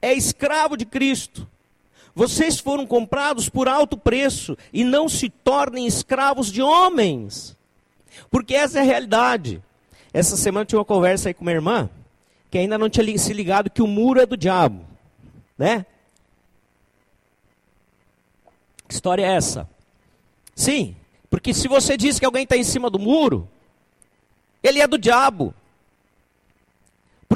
é 0.07 0.15
escravo 0.15 0.77
de 0.77 0.87
Cristo. 0.87 1.47
Vocês 2.15 2.59
foram 2.59 2.87
comprados 2.87 3.49
por 3.49 3.69
alto 3.69 3.99
preço 3.99 4.57
e 4.73 4.85
não 4.85 5.09
se 5.09 5.29
tornem 5.29 5.87
escravos 5.87 6.51
de 6.51 6.63
homens. 6.63 7.57
Porque 8.31 8.55
essa 8.55 8.79
é 8.79 8.81
a 8.81 8.85
realidade. 8.85 9.63
Essa 10.13 10.37
semana 10.37 10.63
eu 10.63 10.67
tinha 10.67 10.79
uma 10.79 10.85
conversa 10.85 11.29
aí 11.29 11.35
com 11.35 11.45
minha 11.45 11.57
irmã, 11.57 11.91
que 12.51 12.57
ainda 12.57 12.79
não 12.79 12.89
tinha 12.89 13.19
se 13.19 13.33
ligado 13.35 13.69
que 13.69 13.83
o 13.83 13.87
muro 13.87 14.21
é 14.21 14.25
do 14.25 14.37
diabo. 14.37 14.83
Né? 15.59 15.85
Que 18.89 18.95
história 18.95 19.23
é 19.27 19.35
essa? 19.35 19.69
Sim, 20.55 20.97
porque 21.29 21.53
se 21.53 21.69
você 21.69 21.97
diz 21.97 22.19
que 22.19 22.25
alguém 22.25 22.45
está 22.45 22.57
em 22.57 22.65
cima 22.65 22.89
do 22.89 22.99
muro, 22.99 23.47
ele 24.63 24.81
é 24.81 24.87
do 24.87 24.97
diabo. 24.97 25.53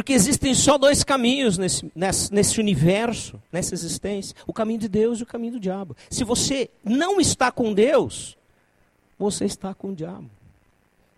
Porque 0.00 0.14
existem 0.14 0.54
só 0.54 0.78
dois 0.78 1.04
caminhos 1.04 1.58
nesse, 1.58 1.92
nesse, 1.94 2.32
nesse, 2.32 2.58
universo, 2.58 3.38
nessa 3.52 3.74
existência: 3.74 4.34
o 4.46 4.52
caminho 4.52 4.80
de 4.80 4.88
Deus 4.88 5.20
e 5.20 5.24
o 5.24 5.26
caminho 5.26 5.52
do 5.52 5.60
diabo. 5.60 5.94
Se 6.08 6.24
você 6.24 6.70
não 6.82 7.20
está 7.20 7.52
com 7.52 7.74
Deus, 7.74 8.34
você 9.18 9.44
está 9.44 9.74
com 9.74 9.88
o 9.90 9.94
diabo. 9.94 10.30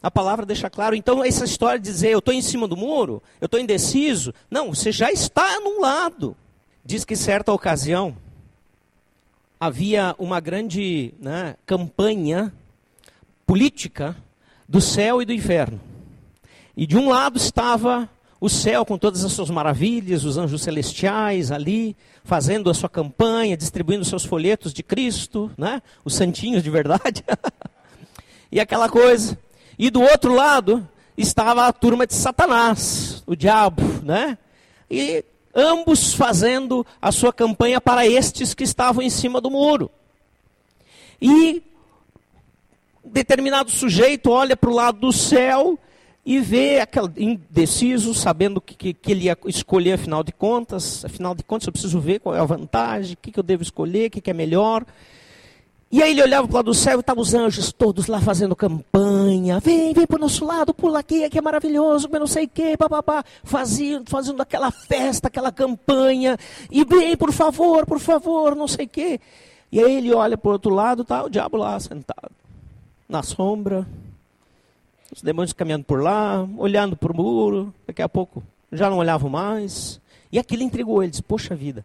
A 0.03 0.11
palavra 0.11 0.45
deixa 0.45 0.69
claro. 0.69 0.97
Então, 0.97 1.23
essa 1.23 1.45
história 1.45 1.79
de 1.79 1.89
dizer 1.89 2.11
eu 2.11 2.19
estou 2.19 2.35
em 2.35 2.43
cima 2.43 2.67
do 2.67 2.77
muro, 2.77 3.23
eu 3.41 3.47
estou 3.47 3.61
indeciso. 3.61 4.35
Não, 4.51 4.75
você 4.75 4.91
já 4.91 5.13
está 5.13 5.61
num 5.61 5.81
lado. 5.81 6.37
Diz 6.85 7.05
que 7.05 7.15
certa 7.15 7.53
ocasião 7.53 8.17
havia 9.61 10.13
uma 10.19 10.41
grande 10.41 11.15
né, 11.21 11.55
campanha 11.65 12.53
política 13.47 14.17
do 14.69 14.81
céu 14.81 15.23
e 15.23 15.25
do 15.25 15.33
inferno. 15.33 15.81
E 16.77 16.85
de 16.85 16.99
um 16.99 17.09
lado 17.09 17.37
estava 17.37 18.11
o 18.43 18.49
céu 18.49 18.85
com 18.85 18.99
todas 18.99 19.25
as 19.25 19.31
suas 19.31 19.51
maravilhas, 19.51 20.25
os 20.25 20.37
anjos 20.37 20.63
celestiais 20.63 21.53
ali, 21.53 21.97
fazendo 22.25 22.69
a 22.69 22.75
sua 22.75 22.89
campanha, 22.89 23.57
distribuindo 23.57 24.05
seus 24.05 24.25
folhetos 24.25 24.75
de 24.75 24.83
Cristo, 24.83 25.49
né? 25.57 25.81
os 26.05 26.17
santinhos 26.17 26.61
de 26.61 26.69
verdade, 26.69 27.23
e 28.51 28.59
aquela 28.59 28.89
coisa. 28.89 29.39
E 29.79 29.91
do 29.91 30.03
outro 30.03 30.35
lado 30.35 30.89
estava 31.17 31.69
a 31.69 31.73
turma 31.73 32.05
de 32.05 32.15
Satanás, 32.15 33.23
o 33.29 33.37
diabo, 33.37 33.81
né? 34.03 34.37
E 34.91 35.25
ambos 35.55 36.13
fazendo 36.13 36.85
a 37.01 37.13
sua 37.13 37.33
campanha 37.33 37.81
para 37.81 38.05
estes 38.09 38.55
que 38.55 38.65
estavam 38.65 39.05
em 39.05 39.11
cima 39.11 39.41
do 39.41 39.53
muro. 39.53 39.89
E 41.21 41.63
determinado 43.05 43.71
sujeito 43.71 44.31
olha 44.33 44.57
para 44.57 44.71
o 44.71 44.75
lado 44.75 44.99
do 44.99 45.13
céu 45.13 45.79
e 46.25 46.39
vê 46.39 46.79
aquele 46.79 47.09
indeciso, 47.17 48.15
sabendo 48.15 48.61
que, 48.61 48.75
que, 48.75 48.95
que, 48.95 49.11
ele 49.11 49.25
ia 49.25 49.37
escolher 49.47 49.95
afinal 49.95 50.23
de 50.23 50.33
contas. 50.33 51.05
Afinal 51.05 51.35
de 51.35 51.43
contas, 51.43 51.67
eu 51.67 51.73
preciso 51.73 51.99
ver 51.99 52.21
qual 52.21 52.37
é 52.37 52.41
a 52.41 52.45
vantagem, 52.45 53.15
o 53.15 53.17
que, 53.17 53.33
que 53.33 53.39
eu 53.41 53.43
devo 53.43 53.63
escolher, 53.63 54.07
o 54.07 54.11
que, 54.11 54.21
que 54.21 54.31
é 54.31 54.35
melhor. 54.35 54.85
E 55.91 56.03
aí 56.03 56.13
ele 56.13 56.23
olhava 56.23 56.47
para 56.47 56.55
o 56.55 56.57
lado 56.57 56.67
do 56.67 56.75
céu 56.75 56.99
e 56.99 57.01
estavam 57.01 57.23
os 57.23 57.35
anjos 57.35 57.71
todos 57.71 58.07
lá 58.07 58.21
fazendo 58.21 58.57
campanha. 58.57 59.61
Vem, 59.61 59.93
vem 59.93 60.07
para 60.07 60.17
o 60.17 60.21
nosso 60.21 60.45
lado, 60.45 60.73
pula 60.73 61.01
aqui, 61.01 61.25
aqui 61.25 61.37
é 61.37 61.43
maravilhoso, 61.43 62.09
mas 62.11 62.21
não 62.21 62.27
sei 62.27 62.45
o 62.45 62.49
quê, 62.49 62.77
papapá. 62.79 63.23
Fazendo, 63.45 64.09
fazendo 64.09 64.41
aquela 64.41 64.71
festa, 64.71 65.27
aquela 65.27 65.53
campanha. 65.53 66.39
E 66.71 66.85
vem, 66.85 67.15
por 67.15 67.31
favor, 67.31 67.85
por 67.85 67.99
favor, 67.99 68.55
não 68.55 68.67
sei 68.69 68.87
o 68.87 68.89
quê. 68.89 69.21
E 69.71 69.81
aí 69.81 69.97
ele 69.97 70.15
olha 70.15 70.39
para 70.39 70.49
o 70.49 70.53
outro 70.53 70.73
lado, 70.73 71.03
está 71.03 71.25
o 71.25 71.29
diabo 71.29 71.59
lá 71.59 71.79
sentado, 71.79 72.31
na 73.07 73.23
sombra, 73.23 73.87
os 75.13 75.21
demônios 75.21 75.53
caminhando 75.53 75.85
por 75.85 76.03
lá, 76.03 76.49
olhando 76.57 76.97
para 76.97 77.13
o 77.13 77.17
muro, 77.17 77.73
daqui 77.87 78.01
a 78.01 78.09
pouco 78.09 78.43
já 78.73 78.89
não 78.89 78.97
olhavam 78.97 79.29
mais. 79.29 80.01
E 80.33 80.39
aquilo 80.39 80.63
entregou, 80.63 81.03
ele 81.03 81.11
disse, 81.11 81.23
poxa 81.23 81.55
vida, 81.55 81.85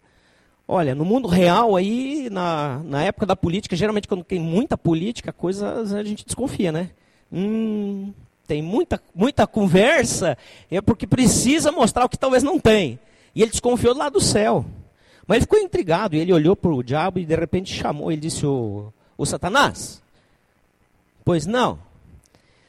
olha, 0.66 0.96
no 0.96 1.04
mundo 1.04 1.28
real 1.28 1.76
aí, 1.76 2.30
na, 2.32 2.82
na 2.86 3.04
época 3.04 3.26
da 3.26 3.36
política, 3.36 3.76
geralmente 3.76 4.08
quando 4.08 4.24
tem 4.24 4.40
muita 4.40 4.78
política, 4.78 5.34
coisas 5.34 5.94
a 5.94 6.04
gente 6.04 6.26
desconfia, 6.26 6.72
né? 6.72 6.92
Hum, 7.32 8.14
tem 8.48 8.62
muita, 8.62 9.02
muita 9.14 9.46
conversa, 9.46 10.38
é 10.72 10.80
porque 10.80 11.06
precisa 11.06 11.70
mostrar 11.70 12.06
o 12.06 12.10
que 12.10 12.18
talvez 12.18 12.42
não 12.42 12.58
tem. 12.58 12.98
E 13.36 13.42
ele 13.42 13.52
desconfiou 13.52 13.94
lá 13.94 14.08
do 14.08 14.22
céu. 14.22 14.66
Mas 15.28 15.38
ele 15.38 15.46
ficou 15.46 15.60
intrigado, 15.60 16.16
e 16.16 16.20
ele 16.20 16.32
olhou 16.32 16.56
para 16.56 16.72
o 16.72 16.82
diabo 16.82 17.20
e 17.20 17.26
de 17.26 17.36
repente 17.36 17.74
chamou, 17.74 18.10
ele 18.10 18.22
disse, 18.22 18.46
o, 18.46 18.94
o 19.18 19.26
Satanás, 19.26 20.02
pois 21.26 21.46
não, 21.46 21.78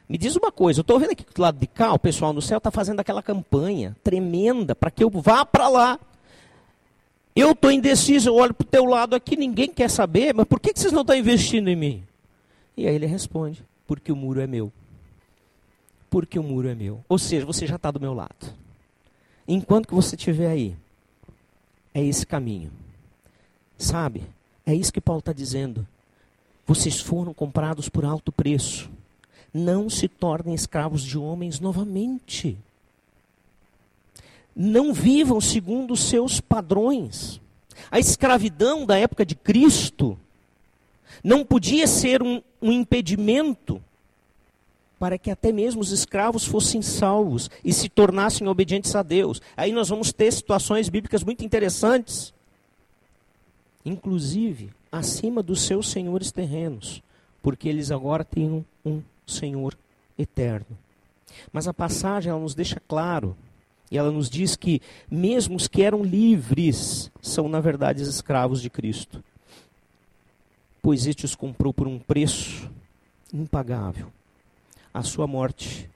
me 0.08 0.16
diz 0.16 0.36
uma 0.36 0.50
coisa, 0.50 0.80
eu 0.80 0.82
estou 0.82 0.98
vendo 0.98 1.10
aqui 1.10 1.24
do 1.34 1.42
lado 1.42 1.58
de 1.58 1.66
cá, 1.66 1.92
o 1.92 1.98
pessoal 1.98 2.32
no 2.32 2.40
céu 2.40 2.58
está 2.58 2.70
fazendo 2.70 3.00
aquela 3.00 3.22
campanha 3.22 3.94
tremenda 4.02 4.74
para 4.74 4.90
que 4.90 5.04
eu 5.04 5.10
vá 5.10 5.44
para 5.44 5.68
lá. 5.68 6.00
Eu 7.36 7.52
estou 7.52 7.70
indeciso, 7.70 8.30
eu 8.30 8.34
olho 8.34 8.54
para 8.54 8.64
o 8.64 8.68
teu 8.68 8.84
lado 8.84 9.14
aqui, 9.14 9.36
ninguém 9.36 9.68
quer 9.68 9.90
saber, 9.90 10.34
mas 10.34 10.46
por 10.46 10.58
que, 10.58 10.72
que 10.72 10.80
vocês 10.80 10.92
não 10.92 11.02
estão 11.02 11.14
investindo 11.14 11.68
em 11.68 11.76
mim? 11.76 12.02
E 12.76 12.86
aí 12.86 12.94
ele 12.94 13.06
responde, 13.06 13.62
porque 13.86 14.10
o 14.10 14.16
muro 14.16 14.40
é 14.40 14.46
meu. 14.46 14.72
Porque 16.08 16.38
o 16.38 16.42
muro 16.42 16.68
é 16.68 16.74
meu. 16.74 17.04
Ou 17.08 17.18
seja, 17.18 17.44
você 17.44 17.66
já 17.66 17.76
está 17.76 17.90
do 17.90 18.00
meu 18.00 18.14
lado. 18.14 18.54
Enquanto 19.46 19.88
que 19.88 19.94
você 19.94 20.16
estiver 20.16 20.48
aí, 20.48 20.74
é 21.92 22.02
esse 22.02 22.26
caminho. 22.26 22.70
Sabe? 23.76 24.22
É 24.64 24.74
isso 24.74 24.92
que 24.92 25.00
Paulo 25.00 25.20
está 25.20 25.32
dizendo. 25.32 25.86
Vocês 26.66 27.00
foram 27.00 27.34
comprados 27.34 27.88
por 27.88 28.04
alto 28.04 28.32
preço. 28.32 28.90
Não 29.52 29.88
se 29.88 30.08
tornem 30.08 30.54
escravos 30.54 31.02
de 31.02 31.16
homens 31.16 31.60
novamente. 31.60 32.56
Não 34.54 34.92
vivam 34.92 35.40
segundo 35.40 35.92
os 35.92 36.00
seus 36.00 36.40
padrões. 36.40 37.40
A 37.90 37.98
escravidão 37.98 38.84
da 38.84 38.98
época 38.98 39.24
de 39.24 39.34
Cristo 39.34 40.18
não 41.22 41.44
podia 41.44 41.86
ser 41.86 42.22
um, 42.22 42.42
um 42.60 42.72
impedimento 42.72 43.82
para 44.98 45.16
que 45.16 45.30
até 45.30 45.52
mesmo 45.52 45.80
os 45.80 45.92
escravos 45.92 46.44
fossem 46.44 46.82
salvos 46.82 47.48
e 47.64 47.72
se 47.72 47.88
tornassem 47.88 48.48
obedientes 48.48 48.94
a 48.96 49.02
Deus. 49.02 49.40
Aí 49.56 49.72
nós 49.72 49.88
vamos 49.88 50.12
ter 50.12 50.32
situações 50.32 50.88
bíblicas 50.88 51.22
muito 51.22 51.44
interessantes, 51.44 52.34
inclusive 53.84 54.70
acima 54.90 55.42
dos 55.42 55.62
seus 55.62 55.88
senhores 55.88 56.32
terrenos, 56.32 57.00
porque 57.42 57.68
eles 57.68 57.90
agora 57.90 58.24
têm 58.24 58.50
um, 58.50 58.64
um 58.84 59.02
Senhor 59.30 59.76
eterno. 60.18 60.76
Mas 61.52 61.68
a 61.68 61.74
passagem 61.74 62.30
ela 62.30 62.40
nos 62.40 62.54
deixa 62.54 62.80
claro, 62.88 63.36
e 63.90 63.96
ela 63.96 64.10
nos 64.10 64.28
diz 64.28 64.56
que 64.56 64.82
mesmo 65.10 65.56
os 65.56 65.66
que 65.66 65.82
eram 65.82 66.02
livres 66.02 67.10
são 67.22 67.48
na 67.48 67.60
verdade 67.60 68.02
escravos 68.02 68.60
de 68.60 68.68
Cristo. 68.68 69.22
Pois 70.82 71.06
este 71.06 71.24
os 71.24 71.34
comprou 71.34 71.72
por 71.72 71.86
um 71.86 71.98
preço 71.98 72.70
impagável 73.32 74.10
a 74.92 75.02
sua 75.02 75.26
morte 75.26 75.88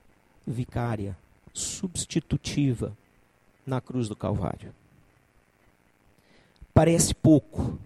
vicária, 0.47 1.17
substitutiva 1.53 2.97
na 3.67 3.81
cruz 3.81 4.09
do 4.09 4.17
Calvário. 4.17 4.73
Parece 6.75 7.15
pouco. 7.15 7.79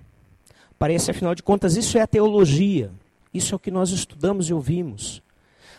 Parece, 0.79 1.11
afinal 1.11 1.35
de 1.35 1.43
contas, 1.43 1.77
isso 1.77 1.99
é 1.99 2.03
a 2.03 2.07
teologia. 2.07 2.91
Isso 3.33 3.55
é 3.55 3.57
o 3.57 3.59
que 3.59 3.71
nós 3.71 3.91
estudamos 3.91 4.49
e 4.49 4.55
ouvimos. 4.55 5.23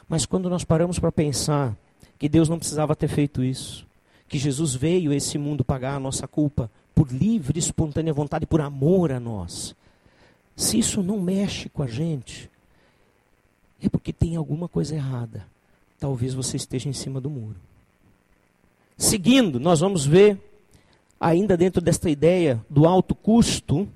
Mas 0.07 0.25
quando 0.25 0.49
nós 0.49 0.63
paramos 0.63 0.99
para 0.99 1.11
pensar 1.11 1.75
que 2.17 2.29
Deus 2.29 2.47
não 2.47 2.57
precisava 2.57 2.95
ter 2.95 3.07
feito 3.07 3.43
isso, 3.43 3.85
que 4.27 4.37
Jesus 4.37 4.73
veio 4.73 5.11
a 5.11 5.15
esse 5.15 5.37
mundo 5.37 5.63
pagar 5.63 5.95
a 5.95 5.99
nossa 5.99 6.27
culpa 6.27 6.69
por 6.95 7.11
livre, 7.11 7.59
espontânea 7.59 8.13
vontade, 8.13 8.45
por 8.45 8.61
amor 8.61 9.11
a 9.11 9.19
nós, 9.19 9.75
se 10.55 10.79
isso 10.79 11.03
não 11.03 11.19
mexe 11.19 11.69
com 11.69 11.83
a 11.83 11.87
gente, 11.87 12.49
é 13.81 13.87
porque 13.87 14.11
tem 14.11 14.35
alguma 14.35 14.67
coisa 14.67 14.95
errada. 14.95 15.45
Talvez 15.99 16.33
você 16.33 16.57
esteja 16.57 16.89
em 16.89 16.93
cima 16.93 17.21
do 17.21 17.29
muro. 17.29 17.55
Seguindo, 18.97 19.59
nós 19.59 19.79
vamos 19.79 20.05
ver, 20.05 20.39
ainda 21.19 21.55
dentro 21.55 21.79
desta 21.79 22.09
ideia 22.09 22.63
do 22.67 22.87
alto 22.87 23.13
custo, 23.13 23.87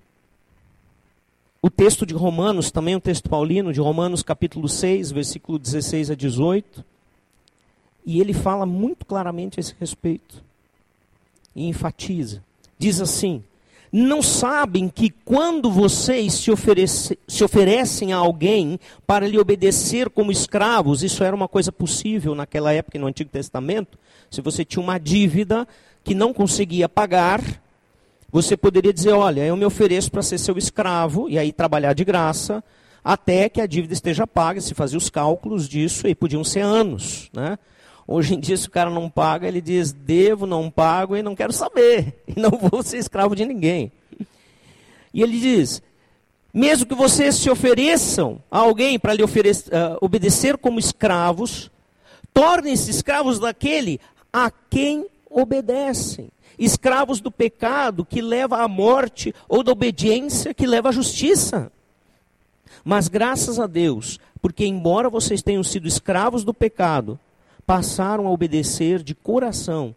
o 1.61 1.69
texto 1.69 2.05
de 2.05 2.13
Romanos, 2.13 2.71
também 2.71 2.95
um 2.95 2.99
texto 2.99 3.29
paulino, 3.29 3.71
de 3.71 3.79
Romanos 3.79 4.23
capítulo 4.23 4.67
6, 4.67 5.11
versículo 5.11 5.59
16 5.59 6.11
a 6.11 6.15
18. 6.15 6.83
E 8.05 8.19
ele 8.19 8.33
fala 8.33 8.65
muito 8.65 9.05
claramente 9.05 9.59
a 9.59 9.61
esse 9.61 9.75
respeito. 9.79 10.43
E 11.55 11.67
enfatiza. 11.67 12.43
Diz 12.79 12.99
assim: 12.99 13.43
não 13.91 14.21
sabem 14.21 14.87
que 14.87 15.09
quando 15.25 15.69
vocês 15.69 16.33
se, 16.33 16.49
oferece, 16.49 17.19
se, 17.27 17.43
oferecem 17.43 18.13
a 18.13 18.17
alguém 18.17 18.79
para 19.05 19.27
lhe 19.27 19.37
obedecer 19.37 20.09
como 20.09 20.31
escravos, 20.31 21.03
isso 21.03 21.23
era 21.23 21.35
uma 21.35 21.47
coisa 21.47 21.71
possível 21.71 22.33
naquela 22.33 22.71
época 22.71 22.97
no 22.97 23.07
Antigo 23.07 23.29
Testamento. 23.29 23.99
Se 24.29 24.39
você 24.39 24.63
tinha 24.63 24.81
uma 24.81 24.97
dívida 24.97 25.67
que 26.05 26.15
não 26.15 26.33
conseguia 26.33 26.87
pagar, 26.87 27.60
você 28.31 28.55
poderia 28.55 28.93
dizer: 28.93 29.11
Olha, 29.11 29.41
eu 29.41 29.57
me 29.57 29.65
ofereço 29.65 30.11
para 30.11 30.21
ser 30.21 30.37
seu 30.37 30.57
escravo 30.57 31.29
e 31.29 31.37
aí 31.37 31.51
trabalhar 31.51 31.93
de 31.93 32.05
graça 32.05 32.63
até 33.03 33.49
que 33.49 33.59
a 33.59 33.65
dívida 33.65 33.93
esteja 33.93 34.25
paga. 34.25 34.61
Se 34.61 34.73
fazia 34.73 34.97
os 34.97 35.09
cálculos 35.09 35.67
disso 35.67 36.07
e 36.07 36.15
podiam 36.15 36.43
ser 36.43 36.61
anos, 36.61 37.29
né? 37.33 37.57
Hoje 38.07 38.35
em 38.35 38.39
dia, 38.39 38.57
se 38.57 38.67
o 38.67 38.71
cara 38.71 38.89
não 38.89 39.09
paga, 39.09 39.47
ele 39.47 39.61
diz: 39.61 39.91
devo, 39.91 40.45
não 40.45 40.69
pago 40.69 41.15
e 41.15 41.23
não 41.23 41.35
quero 41.35 41.53
saber. 41.53 42.23
E 42.35 42.39
não 42.39 42.51
vou 42.51 42.81
ser 42.81 42.97
escravo 42.97 43.35
de 43.35 43.45
ninguém. 43.45 43.91
E 45.13 45.21
ele 45.21 45.37
diz: 45.37 45.81
mesmo 46.53 46.85
que 46.85 46.95
vocês 46.95 47.35
se 47.35 47.49
ofereçam 47.49 48.41
a 48.49 48.59
alguém 48.59 48.97
para 48.97 49.13
lhe 49.13 49.23
oferecer, 49.23 49.73
uh, 49.73 49.97
obedecer 50.01 50.57
como 50.57 50.79
escravos, 50.79 51.69
tornem-se 52.33 52.91
escravos 52.91 53.39
daquele 53.39 53.99
a 54.31 54.51
quem 54.69 55.05
obedecem. 55.29 56.29
Escravos 56.63 57.19
do 57.19 57.31
pecado 57.31 58.05
que 58.05 58.21
leva 58.21 58.57
à 58.61 58.67
morte 58.67 59.33
ou 59.49 59.63
da 59.63 59.71
obediência 59.71 60.53
que 60.53 60.67
leva 60.67 60.89
à 60.89 60.91
justiça. 60.91 61.71
Mas 62.85 63.07
graças 63.07 63.59
a 63.59 63.65
Deus, 63.65 64.19
porque 64.41 64.65
embora 64.65 65.09
vocês 65.09 65.41
tenham 65.41 65.63
sido 65.63 65.87
escravos 65.87 66.43
do 66.43 66.53
pecado, 66.53 67.19
passaram 67.65 68.27
a 68.27 68.31
obedecer 68.31 69.01
de 69.01 69.15
coração 69.15 69.95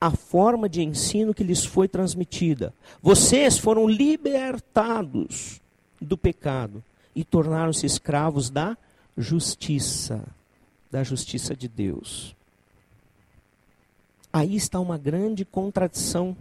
a 0.00 0.10
forma 0.10 0.68
de 0.68 0.82
ensino 0.82 1.32
que 1.32 1.44
lhes 1.44 1.64
foi 1.64 1.88
transmitida. 1.88 2.74
Vocês 3.02 3.58
foram 3.58 3.88
libertados 3.88 5.60
do 6.00 6.16
pecado 6.16 6.82
e 7.14 7.24
tornaram-se 7.24 7.86
escravos 7.86 8.50
da 8.50 8.76
justiça, 9.16 10.22
da 10.90 11.02
justiça 11.02 11.54
de 11.54 11.68
Deus. 11.68 12.34
Aí 14.32 14.54
está 14.54 14.78
uma 14.78 14.96
grande 14.96 15.44
contradição 15.44 16.36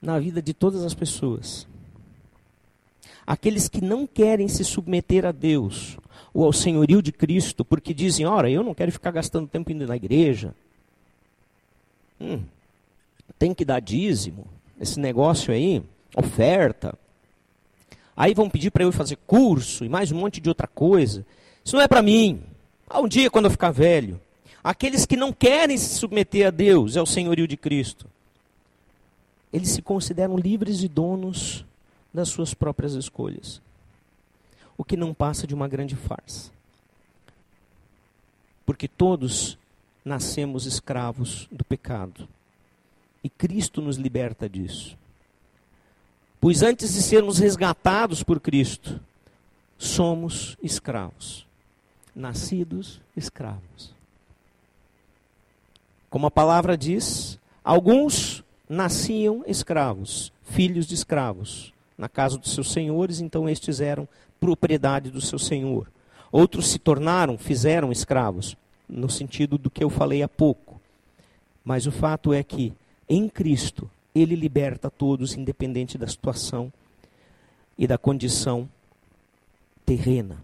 na 0.00 0.18
vida 0.18 0.42
de 0.42 0.52
todas 0.52 0.84
as 0.84 0.94
pessoas. 0.94 1.66
Aqueles 3.26 3.68
que 3.68 3.80
não 3.80 4.06
querem 4.06 4.48
se 4.48 4.64
submeter 4.64 5.24
a 5.24 5.32
Deus, 5.32 5.98
ou 6.32 6.44
ao 6.44 6.52
senhorio 6.52 7.02
de 7.02 7.12
Cristo, 7.12 7.64
porque 7.64 7.92
dizem: 7.92 8.26
ora, 8.26 8.50
eu 8.50 8.62
não 8.62 8.74
quero 8.74 8.92
ficar 8.92 9.10
gastando 9.10 9.48
tempo 9.48 9.72
indo 9.72 9.86
na 9.86 9.96
igreja. 9.96 10.54
Hum, 12.20 12.42
tem 13.38 13.54
que 13.54 13.64
dar 13.64 13.80
dízimo, 13.80 14.46
esse 14.80 14.98
negócio 14.98 15.52
aí, 15.52 15.82
oferta. 16.16 16.94
Aí 18.16 18.34
vão 18.34 18.50
pedir 18.50 18.70
para 18.70 18.82
eu 18.82 18.90
fazer 18.90 19.16
curso 19.26 19.84
e 19.84 19.88
mais 19.88 20.10
um 20.10 20.18
monte 20.18 20.40
de 20.40 20.48
outra 20.48 20.66
coisa. 20.66 21.24
Isso 21.64 21.76
não 21.76 21.82
é 21.82 21.86
para 21.86 22.02
mim. 22.02 22.42
Ah, 22.88 23.00
um 23.00 23.06
dia, 23.06 23.30
quando 23.30 23.44
eu 23.44 23.50
ficar 23.50 23.70
velho. 23.70 24.20
Aqueles 24.68 25.06
que 25.06 25.16
não 25.16 25.32
querem 25.32 25.78
se 25.78 25.98
submeter 25.98 26.46
a 26.46 26.50
Deus, 26.50 26.94
ao 26.94 27.06
senhorio 27.06 27.48
de 27.48 27.56
Cristo, 27.56 28.04
eles 29.50 29.70
se 29.70 29.80
consideram 29.80 30.36
livres 30.36 30.82
e 30.82 30.88
donos 30.88 31.64
das 32.12 32.28
suas 32.28 32.52
próprias 32.52 32.92
escolhas 32.92 33.62
o 34.76 34.84
que 34.84 34.94
não 34.94 35.14
passa 35.14 35.46
de 35.46 35.54
uma 35.54 35.66
grande 35.66 35.96
farsa. 35.96 36.50
Porque 38.66 38.86
todos 38.86 39.56
nascemos 40.04 40.66
escravos 40.66 41.48
do 41.50 41.64
pecado. 41.64 42.28
E 43.24 43.30
Cristo 43.30 43.80
nos 43.80 43.96
liberta 43.96 44.46
disso. 44.46 44.98
Pois 46.38 46.62
antes 46.62 46.92
de 46.92 47.00
sermos 47.00 47.38
resgatados 47.38 48.22
por 48.22 48.38
Cristo, 48.38 49.00
somos 49.78 50.58
escravos. 50.62 51.46
Nascidos 52.14 53.00
escravos. 53.16 53.96
Como 56.10 56.26
a 56.26 56.30
palavra 56.30 56.76
diz, 56.76 57.38
alguns 57.62 58.42
nasciam 58.68 59.44
escravos, 59.46 60.32
filhos 60.42 60.86
de 60.86 60.94
escravos, 60.94 61.72
na 61.96 62.08
casa 62.08 62.38
dos 62.38 62.54
seus 62.54 62.72
senhores, 62.72 63.20
então 63.20 63.48
estes 63.48 63.80
eram 63.80 64.08
propriedade 64.40 65.10
do 65.10 65.20
seu 65.20 65.38
senhor. 65.38 65.90
Outros 66.30 66.68
se 66.68 66.78
tornaram, 66.78 67.36
fizeram 67.36 67.90
escravos, 67.90 68.56
no 68.88 69.10
sentido 69.10 69.58
do 69.58 69.70
que 69.70 69.82
eu 69.82 69.90
falei 69.90 70.22
há 70.22 70.28
pouco. 70.28 70.80
Mas 71.64 71.86
o 71.86 71.92
fato 71.92 72.32
é 72.32 72.42
que, 72.42 72.72
em 73.08 73.28
Cristo, 73.28 73.90
Ele 74.14 74.34
liberta 74.34 74.90
todos, 74.90 75.34
independente 75.34 75.98
da 75.98 76.06
situação 76.06 76.72
e 77.76 77.86
da 77.86 77.98
condição 77.98 78.68
terrena. 79.84 80.42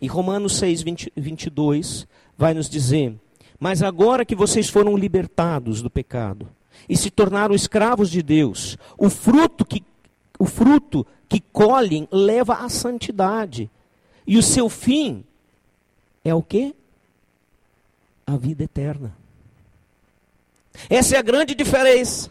E 0.00 0.06
Romanos 0.06 0.56
6, 0.56 0.82
20, 0.82 1.12
22 1.16 2.06
vai 2.36 2.54
nos 2.54 2.68
dizer: 2.68 3.14
Mas 3.60 3.82
agora 3.82 4.24
que 4.24 4.34
vocês 4.34 4.70
foram 4.70 4.96
libertados 4.96 5.82
do 5.82 5.90
pecado 5.90 6.48
e 6.88 6.96
se 6.96 7.10
tornaram 7.10 7.54
escravos 7.54 8.10
de 8.10 8.22
Deus, 8.22 8.78
o 8.96 9.10
fruto 9.10 9.66
que, 9.66 9.84
o 10.38 10.46
fruto 10.46 11.06
que 11.28 11.40
colhem 11.40 12.08
leva 12.10 12.54
à 12.54 12.68
santidade. 12.70 13.70
E 14.26 14.38
o 14.38 14.42
seu 14.42 14.70
fim 14.70 15.22
é 16.24 16.34
o 16.34 16.42
quê? 16.42 16.74
A 18.26 18.36
vida 18.36 18.64
eterna. 18.64 19.14
Essa 20.88 21.16
é 21.16 21.18
a 21.18 21.22
grande 21.22 21.54
diferença. 21.54 22.30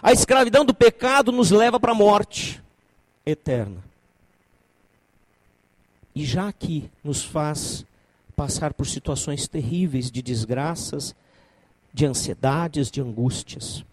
A 0.00 0.12
escravidão 0.12 0.64
do 0.64 0.72
pecado 0.72 1.32
nos 1.32 1.50
leva 1.50 1.80
para 1.80 1.90
a 1.90 1.94
morte 1.94 2.62
eterna. 3.26 3.82
E 6.14 6.24
já 6.24 6.48
aqui 6.48 6.88
nos 7.02 7.24
faz 7.24 7.84
passar 8.40 8.72
por 8.72 8.86
situações 8.86 9.46
terríveis 9.46 10.10
de 10.10 10.22
desgraças, 10.22 11.14
de 11.92 12.06
ansiedades, 12.06 12.90
de 12.90 12.98
angústias. 12.98 13.84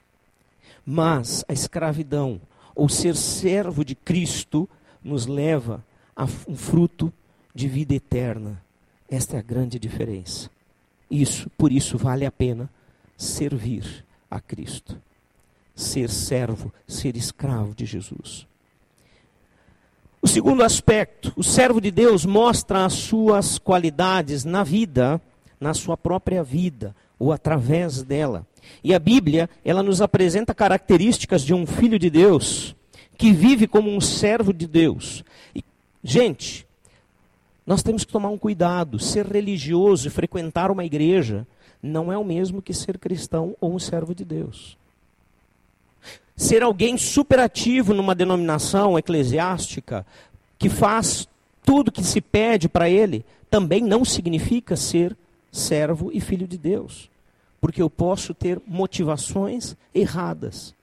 Mas 0.85 1.43
a 1.49 1.51
escravidão, 1.51 2.39
ou 2.73 2.87
ser 2.87 3.13
servo 3.17 3.83
de 3.83 3.93
Cristo, 3.93 4.69
nos 5.03 5.25
leva 5.25 5.83
a 6.15 6.23
um 6.47 6.55
fruto 6.55 7.11
de 7.53 7.67
vida 7.67 7.93
eterna. 7.93 8.63
Esta 9.11 9.35
é 9.35 9.39
a 9.39 9.41
grande 9.41 9.77
diferença. 9.77 10.49
Isso, 11.11 11.49
por 11.57 11.69
isso 11.69 11.97
vale 11.97 12.25
a 12.25 12.31
pena 12.31 12.69
servir 13.17 14.05
a 14.31 14.39
Cristo. 14.39 14.97
Ser 15.75 16.09
servo, 16.09 16.71
ser 16.87 17.17
escravo 17.17 17.75
de 17.75 17.85
Jesus. 17.85 18.47
O 20.21 20.27
segundo 20.27 20.63
aspecto, 20.63 21.31
o 21.35 21.43
servo 21.43 21.79
de 21.79 21.91
Deus 21.91 22.25
mostra 22.25 22.85
as 22.85 22.93
suas 22.93 23.59
qualidades 23.59 24.43
na 24.43 24.63
vida, 24.63 25.21
na 25.59 25.73
sua 25.73 25.95
própria 25.95 26.43
vida, 26.43 26.95
ou 27.19 27.31
através 27.31 28.03
dela. 28.03 28.45
E 28.83 28.93
a 28.93 28.99
Bíblia, 28.99 29.49
ela 29.63 29.83
nos 29.83 30.01
apresenta 30.01 30.55
características 30.55 31.43
de 31.43 31.53
um 31.53 31.65
filho 31.65 31.99
de 31.99 32.09
Deus 32.09 32.75
que 33.17 33.31
vive 33.31 33.67
como 33.67 33.89
um 33.89 33.99
servo 33.99 34.53
de 34.53 34.67
Deus. 34.67 35.23
E, 35.55 35.63
gente, 36.03 36.67
nós 37.65 37.83
temos 37.83 38.05
que 38.05 38.11
tomar 38.11 38.29
um 38.29 38.37
cuidado. 38.37 38.99
Ser 38.99 39.25
religioso 39.25 40.07
e 40.07 40.11
frequentar 40.11 40.71
uma 40.71 40.85
igreja 40.85 41.45
não 41.81 42.11
é 42.11 42.17
o 42.17 42.23
mesmo 42.23 42.61
que 42.61 42.73
ser 42.73 42.97
cristão 42.97 43.55
ou 43.59 43.73
um 43.73 43.79
servo 43.79 44.13
de 44.13 44.23
Deus. 44.23 44.77
Ser 46.35 46.61
alguém 46.61 46.97
superativo 46.97 47.93
numa 47.93 48.13
denominação 48.13 48.97
eclesiástica 48.97 50.05
que 50.59 50.69
faz 50.69 51.27
tudo 51.65 51.91
que 51.91 52.03
se 52.03 52.21
pede 52.21 52.69
para 52.69 52.89
ele 52.89 53.25
também 53.49 53.81
não 53.81 54.05
significa 54.05 54.75
ser 54.75 55.15
servo 55.51 56.11
e 56.13 56.19
filho 56.19 56.47
de 56.47 56.57
Deus. 56.57 57.09
Porque 57.59 57.81
eu 57.81 57.89
posso 57.89 58.33
ter 58.33 58.61
motivações 58.67 59.75
erradas, 59.93 60.73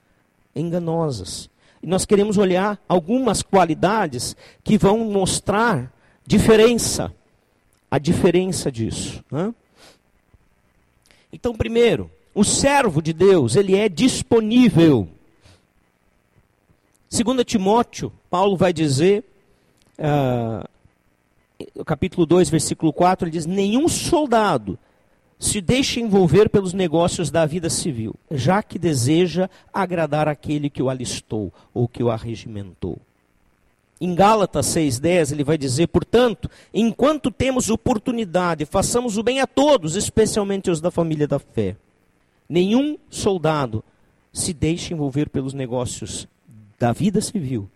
enganosas. 0.54 1.48
E 1.82 1.86
nós 1.86 2.04
queremos 2.04 2.36
olhar 2.36 2.78
algumas 2.88 3.42
qualidades 3.42 4.36
que 4.62 4.76
vão 4.76 4.98
mostrar 4.98 5.92
diferença, 6.26 7.12
a 7.90 7.98
diferença 7.98 8.72
disso. 8.72 9.22
Né? 9.30 9.54
Então, 11.32 11.54
primeiro, 11.54 12.10
o 12.34 12.42
servo 12.42 13.00
de 13.00 13.12
Deus, 13.12 13.54
ele 13.56 13.76
é 13.76 13.88
disponível. 13.88 15.08
Segundo 17.08 17.44
Timóteo, 17.44 18.12
Paulo 18.28 18.56
vai 18.56 18.72
dizer, 18.72 19.22
uh, 19.98 20.68
capítulo 21.84 22.26
2, 22.26 22.50
versículo 22.50 22.92
4, 22.92 23.28
ele 23.28 23.32
diz: 23.32 23.46
Nenhum 23.46 23.86
soldado 23.86 24.76
se 25.38 25.60
deixa 25.60 26.00
envolver 26.00 26.48
pelos 26.48 26.72
negócios 26.72 27.30
da 27.30 27.46
vida 27.46 27.70
civil, 27.70 28.14
já 28.30 28.62
que 28.62 28.78
deseja 28.78 29.48
agradar 29.72 30.26
aquele 30.26 30.68
que 30.70 30.82
o 30.82 30.90
alistou 30.90 31.52
ou 31.72 31.86
que 31.86 32.02
o 32.02 32.10
arregimentou. 32.10 32.98
Em 34.00 34.14
Gálatas 34.14 34.66
6,10 34.66 35.32
ele 35.32 35.44
vai 35.44 35.56
dizer, 35.56 35.86
portanto, 35.86 36.50
enquanto 36.72 37.30
temos 37.30 37.70
oportunidade, 37.70 38.66
façamos 38.66 39.16
o 39.16 39.22
bem 39.22 39.40
a 39.40 39.46
todos, 39.46 39.96
especialmente 39.96 40.70
os 40.70 40.80
da 40.80 40.90
família 40.90 41.28
da 41.28 41.38
fé. 41.38 41.76
Nenhum 42.48 42.98
soldado 43.08 43.82
se 44.32 44.52
deixa 44.52 44.92
envolver 44.92 45.28
pelos 45.28 45.54
negócios 45.54 46.28
da 46.78 46.92
vida 46.92 47.20
civil, 47.20 47.68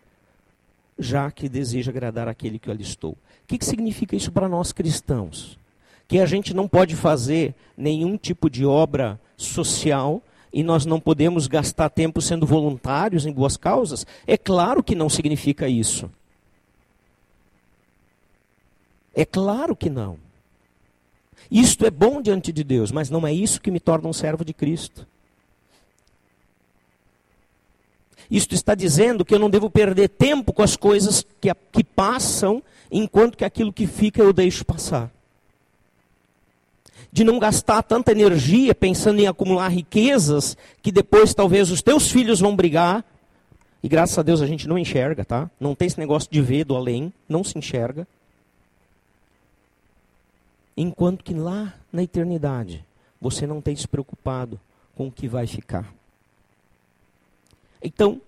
já 0.99 1.31
que 1.31 1.49
deseja 1.49 1.91
agradar 1.91 2.29
aquele 2.29 2.59
que 2.59 2.69
o 2.69 2.73
alistou 2.73 3.17
que, 3.49 3.57
que 3.57 3.65
significa 3.65 4.15
isso 4.15 4.31
para 4.31 4.49
nós 4.49 4.73
cristãos? 4.73 5.59
Que 6.07 6.21
a 6.21 6.27
gente 6.27 6.53
não 6.53 6.69
pode 6.69 6.95
fazer 6.95 7.55
nenhum 7.77 8.17
tipo 8.17 8.51
de 8.51 8.65
obra 8.65 9.19
social 9.37 10.23
e 10.53 10.63
nós 10.63 10.85
não 10.85 11.01
podemos 11.01 11.47
gastar 11.47 11.89
tempo 11.89 12.21
sendo 12.21 12.47
voluntários 12.47 13.25
em 13.25 13.33
boas 13.33 13.57
causas? 13.57 14.07
É 14.27 14.37
claro 14.37 14.83
que 14.83 14.95
não 14.95 15.09
significa 15.09 15.67
isso. 15.67 16.11
É 19.15 19.25
claro 19.25 19.75
que 19.75 19.89
não. 19.89 20.19
Isto 21.51 21.87
é 21.87 21.91
bom 21.91 22.21
diante 22.21 22.53
de 22.53 22.63
Deus, 22.63 22.93
mas 22.93 23.09
não 23.09 23.27
é 23.27 23.33
isso 23.33 23.61
que 23.61 23.71
me 23.71 23.81
torna 23.81 24.09
um 24.09 24.13
servo 24.13 24.45
de 24.45 24.53
Cristo. 24.53 25.07
Isto 28.31 28.55
está 28.55 28.75
dizendo 28.75 29.25
que 29.25 29.35
eu 29.35 29.39
não 29.39 29.49
devo 29.49 29.71
perder 29.71 30.09
tempo 30.09 30.53
com 30.53 30.63
as 30.63 30.77
coisas 30.77 31.25
que, 31.41 31.53
que 31.73 31.83
passam 31.83 32.63
enquanto 32.91 33.37
que 33.37 33.45
aquilo 33.45 33.73
que 33.73 33.87
fica 33.87 34.21
eu 34.21 34.33
deixo 34.33 34.65
passar. 34.65 35.11
De 37.11 37.25
não 37.25 37.39
gastar 37.39 37.83
tanta 37.83 38.13
energia 38.13 38.75
pensando 38.75 39.21
em 39.21 39.27
acumular 39.27 39.69
riquezas 39.69 40.59
que 40.83 40.93
depois 40.93 41.33
talvez 41.33 41.71
os 41.71 41.81
teus 41.81 42.11
filhos 42.11 42.41
vão 42.41 42.55
brigar. 42.55 43.03
E 43.83 43.89
graças 43.89 44.19
a 44.19 44.23
Deus 44.23 44.43
a 44.43 44.47
gente 44.47 44.69
não 44.69 44.77
enxerga, 44.77 45.25
tá? 45.25 45.51
Não 45.59 45.75
tem 45.75 45.87
esse 45.87 45.99
negócio 45.99 46.29
de 46.31 46.43
ver 46.43 46.65
do 46.65 46.77
além, 46.77 47.11
não 47.27 47.43
se 47.43 47.57
enxerga. 47.57 48.07
Enquanto 50.81 51.25
que 51.25 51.35
lá 51.35 51.75
na 51.93 52.05
eternidade 52.05 52.87
você 53.21 53.49
não 53.49 53.61
tem 53.61 53.75
se 53.75 53.89
preocupado 53.89 54.61
com 54.95 55.09
o 55.09 55.11
que 55.11 55.27
vai 55.27 55.45
ficar. 55.45 55.93
Então, 57.83 58.23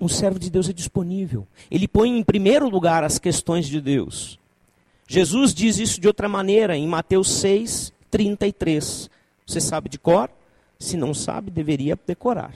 um 0.00 0.08
servo 0.08 0.38
de 0.38 0.48
Deus 0.48 0.66
é 0.66 0.72
disponível. 0.72 1.46
Ele 1.70 1.86
põe 1.86 2.08
em 2.08 2.24
primeiro 2.24 2.70
lugar 2.70 3.04
as 3.04 3.18
questões 3.18 3.66
de 3.66 3.82
Deus. 3.82 4.38
Jesus 5.06 5.52
diz 5.52 5.78
isso 5.78 6.00
de 6.00 6.06
outra 6.06 6.26
maneira 6.26 6.74
em 6.74 6.88
Mateus 6.88 7.30
6, 7.32 7.92
33. 8.10 9.10
Você 9.46 9.60
sabe 9.60 9.90
de 9.90 9.98
cor? 9.98 10.30
Se 10.78 10.96
não 10.96 11.12
sabe, 11.12 11.50
deveria 11.50 11.98
decorar. 12.06 12.54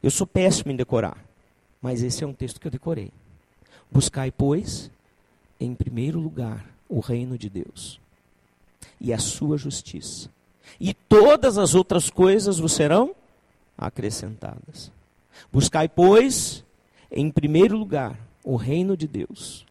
Eu 0.00 0.10
sou 0.12 0.24
péssimo 0.24 0.70
em 0.70 0.76
decorar, 0.76 1.18
mas 1.82 2.00
esse 2.00 2.22
é 2.22 2.26
um 2.28 2.32
texto 2.32 2.60
que 2.60 2.68
eu 2.68 2.70
decorei. 2.70 3.10
Buscai, 3.90 4.30
pois, 4.30 4.88
em 5.58 5.74
primeiro 5.74 6.20
lugar 6.20 6.64
o 6.88 7.00
reino 7.00 7.36
de 7.36 7.50
Deus 7.50 7.98
e 9.00 9.12
a 9.12 9.18
sua 9.18 9.56
justiça, 9.56 10.28
e 10.78 10.92
todas 10.94 11.58
as 11.58 11.74
outras 11.74 12.10
coisas 12.10 12.58
vos 12.58 12.72
serão 12.72 13.14
acrescentadas. 13.76 14.92
Buscai, 15.52 15.88
pois, 15.88 16.64
em 17.10 17.30
primeiro 17.30 17.76
lugar, 17.76 18.18
o 18.44 18.56
reino 18.56 18.96
de 18.96 19.08
Deus 19.08 19.64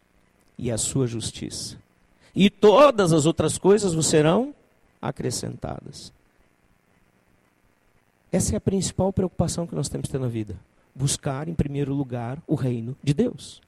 e 0.58 0.70
a 0.70 0.76
sua 0.76 1.06
justiça. 1.06 1.78
E 2.34 2.50
todas 2.50 3.12
as 3.12 3.26
outras 3.26 3.56
coisas 3.56 3.94
vos 3.94 4.06
serão 4.06 4.54
acrescentadas. 5.00 6.12
Essa 8.30 8.54
é 8.54 8.56
a 8.56 8.60
principal 8.60 9.12
preocupação 9.12 9.66
que 9.66 9.74
nós 9.74 9.88
temos 9.88 10.06
que 10.06 10.12
ter 10.12 10.20
na 10.20 10.28
vida. 10.28 10.56
Buscar, 10.94 11.48
em 11.48 11.54
primeiro 11.54 11.94
lugar, 11.94 12.38
o 12.46 12.54
reino 12.54 12.96
de 13.02 13.12
Deus. 13.12 13.60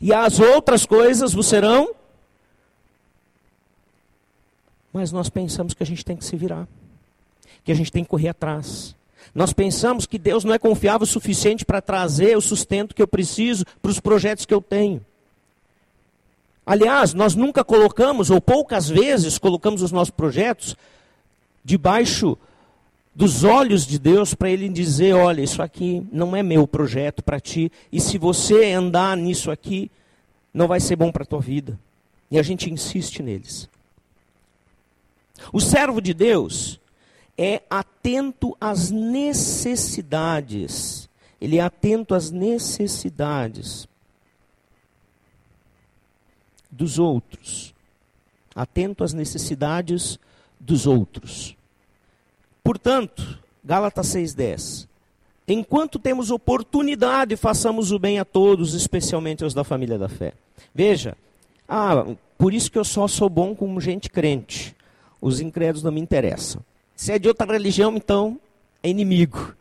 E 0.00 0.12
as 0.12 0.38
outras 0.38 0.86
coisas 0.86 1.32
vos 1.32 1.46
serão. 1.46 1.94
Mas 4.94 5.10
nós 5.10 5.28
pensamos 5.28 5.74
que 5.74 5.82
a 5.82 5.86
gente 5.86 6.04
tem 6.04 6.16
que 6.16 6.24
se 6.24 6.36
virar. 6.36 6.68
Que 7.64 7.72
a 7.72 7.74
gente 7.74 7.90
tem 7.90 8.04
que 8.04 8.10
correr 8.10 8.28
atrás. 8.28 8.94
Nós 9.34 9.52
pensamos 9.52 10.06
que 10.06 10.20
Deus 10.20 10.44
não 10.44 10.54
é 10.54 10.58
confiável 10.58 11.02
o 11.02 11.06
suficiente 11.06 11.64
para 11.64 11.82
trazer 11.82 12.36
o 12.36 12.40
sustento 12.40 12.94
que 12.94 13.02
eu 13.02 13.08
preciso 13.08 13.64
para 13.82 13.90
os 13.90 13.98
projetos 13.98 14.46
que 14.46 14.54
eu 14.54 14.62
tenho. 14.62 15.04
Aliás, 16.64 17.12
nós 17.12 17.34
nunca 17.34 17.64
colocamos, 17.64 18.30
ou 18.30 18.40
poucas 18.40 18.88
vezes 18.88 19.36
colocamos 19.36 19.82
os 19.82 19.90
nossos 19.90 20.12
projetos 20.12 20.76
debaixo 21.64 22.38
dos 23.12 23.42
olhos 23.42 23.86
de 23.86 23.98
Deus 23.98 24.32
para 24.32 24.48
Ele 24.48 24.68
dizer: 24.68 25.14
olha, 25.14 25.42
isso 25.42 25.60
aqui 25.60 26.06
não 26.12 26.36
é 26.36 26.42
meu 26.42 26.68
projeto 26.68 27.22
para 27.22 27.40
ti, 27.40 27.70
e 27.90 28.00
se 28.00 28.16
você 28.16 28.72
andar 28.72 29.16
nisso 29.16 29.50
aqui, 29.50 29.90
não 30.52 30.68
vai 30.68 30.78
ser 30.78 30.94
bom 30.94 31.10
para 31.10 31.24
a 31.24 31.26
tua 31.26 31.40
vida. 31.40 31.76
E 32.30 32.38
a 32.38 32.42
gente 32.42 32.70
insiste 32.70 33.22
neles. 33.22 33.68
O 35.52 35.60
servo 35.60 36.00
de 36.00 36.14
Deus, 36.14 36.80
é 37.36 37.62
atento 37.68 38.56
às 38.60 38.90
necessidades. 38.90 41.08
Ele 41.40 41.58
é 41.58 41.60
atento 41.60 42.14
às 42.14 42.30
necessidades 42.30 43.88
dos 46.70 46.98
outros. 46.98 47.74
atento 48.54 49.02
às 49.02 49.12
necessidades 49.12 50.16
dos 50.60 50.86
outros. 50.86 51.56
Portanto, 52.62 53.40
Gálatas 53.64 54.14
6,10. 54.14 54.86
Enquanto 55.48 55.98
temos 55.98 56.30
oportunidade, 56.30 57.34
façamos 57.36 57.90
o 57.90 57.98
bem 57.98 58.20
a 58.20 58.24
todos, 58.24 58.74
especialmente 58.74 59.42
aos 59.42 59.54
da 59.54 59.64
família 59.64 59.98
da 59.98 60.08
fé. 60.08 60.34
Veja, 60.72 61.16
ah, 61.68 62.06
por 62.38 62.54
isso 62.54 62.70
que 62.70 62.78
eu 62.78 62.84
só 62.84 63.08
sou 63.08 63.28
bom 63.28 63.56
com 63.56 63.80
gente 63.80 64.08
crente. 64.08 64.76
Os 65.20 65.40
incrédulos 65.40 65.82
não 65.82 65.92
me 65.92 66.00
interessam. 66.00 66.62
Se 66.94 67.12
é 67.12 67.18
de 67.18 67.28
outra 67.28 67.50
religião, 67.50 67.96
então 67.96 68.38
é 68.82 68.88
inimigo. 68.88 69.54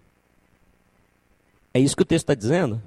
É 1.74 1.80
isso 1.80 1.96
que 1.96 2.04
o 2.04 2.06
texto 2.06 2.26
está 2.26 2.36
dizendo? 2.36 2.82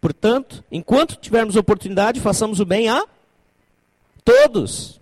Portanto, 0.00 0.64
enquanto 0.70 1.16
tivermos 1.16 1.56
oportunidade, 1.56 2.20
façamos 2.20 2.60
o 2.60 2.64
bem 2.64 2.88
a 2.88 3.04
todos. 4.24 5.00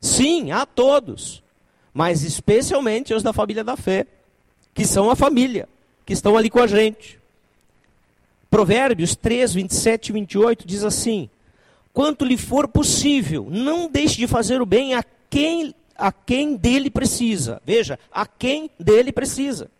Sim, 0.00 0.52
a 0.52 0.64
todos. 0.64 1.42
Mas 1.92 2.22
especialmente 2.22 3.12
os 3.12 3.22
da 3.22 3.32
família 3.32 3.64
da 3.64 3.76
fé, 3.76 4.06
que 4.72 4.86
são 4.86 5.10
a 5.10 5.16
família, 5.16 5.68
que 6.06 6.12
estão 6.12 6.36
ali 6.36 6.48
com 6.48 6.60
a 6.60 6.66
gente. 6.66 7.18
Provérbios 8.48 9.14
3, 9.14 9.54
27 9.54 10.08
e 10.08 10.12
28 10.12 10.66
diz 10.66 10.84
assim: 10.84 11.28
Quanto 11.92 12.24
lhe 12.24 12.36
for 12.36 12.68
possível, 12.68 13.48
não 13.50 13.88
deixe 13.90 14.16
de 14.16 14.26
fazer 14.26 14.62
o 14.62 14.66
bem 14.66 14.94
a 14.94 15.04
quem, 15.28 15.74
a 15.96 16.12
quem 16.12 16.56
dele 16.56 16.90
precisa. 16.90 17.60
Veja, 17.64 17.98
a 18.12 18.26
quem 18.26 18.70
dele 18.78 19.12
precisa. 19.12 19.70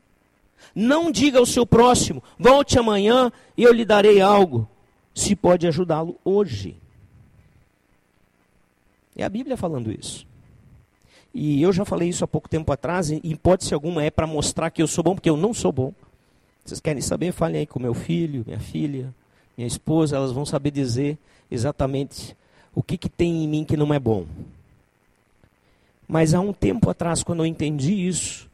Não 0.74 1.10
diga 1.10 1.38
ao 1.38 1.46
seu 1.46 1.66
próximo, 1.66 2.22
volte 2.38 2.78
amanhã 2.78 3.32
e 3.56 3.62
eu 3.62 3.72
lhe 3.72 3.84
darei 3.84 4.20
algo, 4.20 4.68
se 5.14 5.34
pode 5.34 5.66
ajudá-lo 5.66 6.16
hoje. 6.24 6.76
É 9.16 9.24
a 9.24 9.28
Bíblia 9.28 9.56
falando 9.56 9.90
isso. 9.90 10.26
E 11.32 11.62
eu 11.62 11.72
já 11.72 11.84
falei 11.84 12.08
isso 12.08 12.24
há 12.24 12.28
pouco 12.28 12.48
tempo 12.48 12.72
atrás, 12.72 13.10
em 13.10 13.20
hipótese 13.22 13.72
alguma 13.72 14.02
é 14.02 14.10
para 14.10 14.26
mostrar 14.26 14.70
que 14.70 14.82
eu 14.82 14.86
sou 14.86 15.02
bom, 15.04 15.14
porque 15.14 15.30
eu 15.30 15.36
não 15.36 15.54
sou 15.54 15.70
bom. 15.70 15.92
Vocês 16.64 16.80
querem 16.80 17.00
saber? 17.00 17.32
Falem 17.32 17.60
aí 17.60 17.66
com 17.66 17.78
meu 17.78 17.94
filho, 17.94 18.44
minha 18.46 18.58
filha, 18.58 19.14
minha 19.56 19.66
esposa, 19.66 20.16
elas 20.16 20.32
vão 20.32 20.44
saber 20.44 20.70
dizer 20.70 21.18
exatamente 21.50 22.36
o 22.74 22.82
que, 22.82 22.96
que 22.96 23.08
tem 23.08 23.44
em 23.44 23.48
mim 23.48 23.64
que 23.64 23.76
não 23.76 23.92
é 23.92 23.98
bom. 23.98 24.26
Mas 26.06 26.34
há 26.34 26.40
um 26.40 26.52
tempo 26.52 26.90
atrás, 26.90 27.22
quando 27.22 27.40
eu 27.40 27.46
entendi 27.46 28.06
isso, 28.06 28.50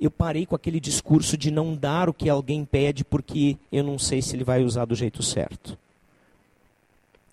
eu 0.00 0.10
parei 0.10 0.44
com 0.44 0.54
aquele 0.54 0.80
discurso 0.80 1.36
de 1.36 1.50
não 1.50 1.74
dar 1.74 2.08
o 2.08 2.14
que 2.14 2.28
alguém 2.28 2.64
pede 2.64 3.04
porque 3.04 3.56
eu 3.70 3.82
não 3.82 3.98
sei 3.98 4.20
se 4.20 4.36
ele 4.36 4.44
vai 4.44 4.62
usar 4.62 4.84
do 4.84 4.94
jeito 4.94 5.22
certo. 5.22 5.78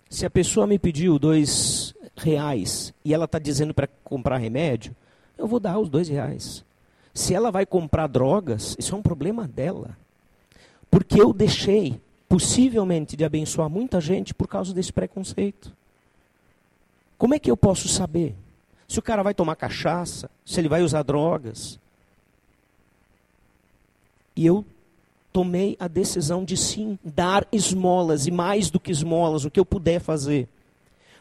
Se 0.08 0.24
a 0.24 0.30
pessoa 0.30 0.66
me 0.66 0.78
pediu 0.78 1.18
dois 1.18 1.94
reais 2.16 2.94
e 3.04 3.12
ela 3.12 3.24
está 3.24 3.38
dizendo 3.38 3.74
para 3.74 3.88
comprar 4.04 4.38
remédio, 4.38 4.94
eu 5.36 5.46
vou 5.46 5.58
dar 5.58 5.78
os 5.78 5.88
dois 5.88 6.08
reais. 6.08 6.64
Se 7.12 7.34
ela 7.34 7.50
vai 7.50 7.66
comprar 7.66 8.06
drogas, 8.06 8.76
isso 8.78 8.94
é 8.94 8.98
um 8.98 9.02
problema 9.02 9.46
dela. 9.46 9.96
Porque 10.90 11.20
eu 11.20 11.32
deixei, 11.32 12.00
possivelmente, 12.34 13.16
de 13.16 13.24
abençoar 13.24 13.70
muita 13.70 14.00
gente 14.00 14.34
por 14.34 14.48
causa 14.48 14.74
desse 14.74 14.92
preconceito. 14.92 15.72
Como 17.16 17.32
é 17.32 17.38
que 17.38 17.48
eu 17.48 17.56
posso 17.56 17.86
saber? 17.86 18.34
Se 18.88 18.98
o 18.98 19.02
cara 19.02 19.22
vai 19.22 19.32
tomar 19.32 19.54
cachaça, 19.54 20.28
se 20.44 20.60
ele 20.60 20.68
vai 20.68 20.82
usar 20.82 21.04
drogas, 21.04 21.78
e 24.34 24.44
eu 24.44 24.64
tomei 25.32 25.76
a 25.78 25.86
decisão 25.86 26.44
de 26.44 26.56
sim 26.56 26.98
dar 27.04 27.46
esmolas 27.52 28.26
e 28.26 28.32
mais 28.32 28.68
do 28.68 28.80
que 28.80 28.90
esmolas, 28.90 29.44
o 29.44 29.50
que 29.50 29.60
eu 29.60 29.64
puder 29.64 30.00
fazer. 30.00 30.48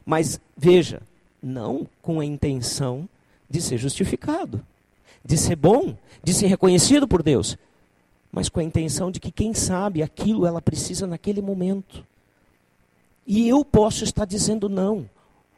Mas 0.03 0.41
veja, 0.57 0.99
não 1.43 1.87
com 2.01 2.21
a 2.21 2.25
intenção 2.25 3.07
de 3.47 3.61
ser 3.61 3.77
justificado, 3.77 4.65
de 5.23 5.37
ser 5.37 5.57
bom, 5.57 5.95
de 6.23 6.33
ser 6.33 6.47
reconhecido 6.47 7.07
por 7.07 7.21
Deus, 7.21 7.55
mas 8.33 8.49
com 8.49 8.59
a 8.59 8.63
intenção 8.63 9.11
de 9.11 9.19
que 9.19 9.31
quem 9.31 9.53
sabe 9.53 10.01
aquilo 10.01 10.47
ela 10.47 10.59
precisa 10.59 11.05
naquele 11.05 11.39
momento. 11.39 12.03
E 13.27 13.47
eu 13.47 13.63
posso 13.63 14.03
estar 14.03 14.25
dizendo 14.25 14.67
não, 14.67 15.07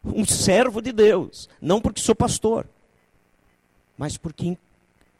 um 0.04 0.26
servo 0.26 0.82
de 0.82 0.92
Deus, 0.92 1.50
não 1.62 1.80
porque 1.80 2.02
sou 2.02 2.14
pastor, 2.14 2.68
mas 3.98 4.18
porque 4.18 4.58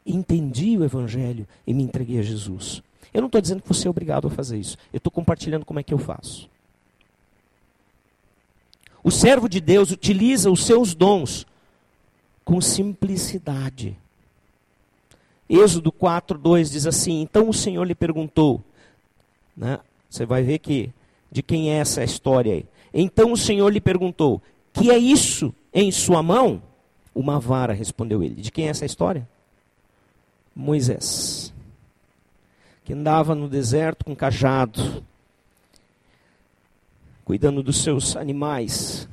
entendi 0.04 0.76
o 0.76 0.84
Evangelho 0.84 1.48
e 1.66 1.72
me 1.72 1.82
entreguei 1.82 2.18
a 2.18 2.22
Jesus. 2.22 2.82
Eu 3.12 3.22
não 3.22 3.26
estou 3.26 3.40
dizendo 3.40 3.62
que 3.62 3.68
você 3.68 3.88
é 3.88 3.90
obrigado 3.90 4.28
a 4.28 4.30
fazer 4.30 4.58
isso. 4.58 4.76
Eu 4.92 4.98
estou 4.98 5.10
compartilhando 5.10 5.64
como 5.64 5.80
é 5.80 5.82
que 5.82 5.94
eu 5.94 5.98
faço. 5.98 6.50
O 9.02 9.10
servo 9.10 9.48
de 9.48 9.62
Deus 9.62 9.90
utiliza 9.90 10.50
os 10.50 10.66
seus 10.66 10.94
dons 10.94 11.46
com 12.44 12.60
simplicidade. 12.60 13.96
Êxodo 15.48 15.92
4, 15.92 16.36
2 16.38 16.70
diz 16.70 16.86
assim: 16.86 17.20
Então 17.20 17.48
o 17.48 17.54
Senhor 17.54 17.84
lhe 17.84 17.94
perguntou, 17.94 18.62
né? 19.56 19.78
você 20.10 20.26
vai 20.26 20.42
ver 20.42 20.58
que 20.58 20.90
de 21.30 21.42
quem 21.42 21.70
é 21.70 21.78
essa 21.78 22.02
história 22.02 22.54
aí. 22.54 22.66
Então 22.92 23.32
o 23.32 23.36
Senhor 23.36 23.68
lhe 23.72 23.80
perguntou: 23.80 24.42
Que 24.72 24.90
é 24.90 24.98
isso 24.98 25.54
em 25.72 25.90
sua 25.90 26.22
mão? 26.22 26.62
Uma 27.14 27.38
vara, 27.38 27.72
respondeu 27.72 28.22
ele. 28.22 28.34
De 28.34 28.50
quem 28.50 28.66
é 28.66 28.70
essa 28.70 28.84
história? 28.84 29.26
Moisés, 30.54 31.52
que 32.84 32.92
andava 32.92 33.34
no 33.34 33.48
deserto 33.48 34.04
com 34.04 34.16
cajado, 34.16 35.04
cuidando 37.24 37.62
dos 37.62 37.82
seus 37.82 38.16
animais. 38.16 39.08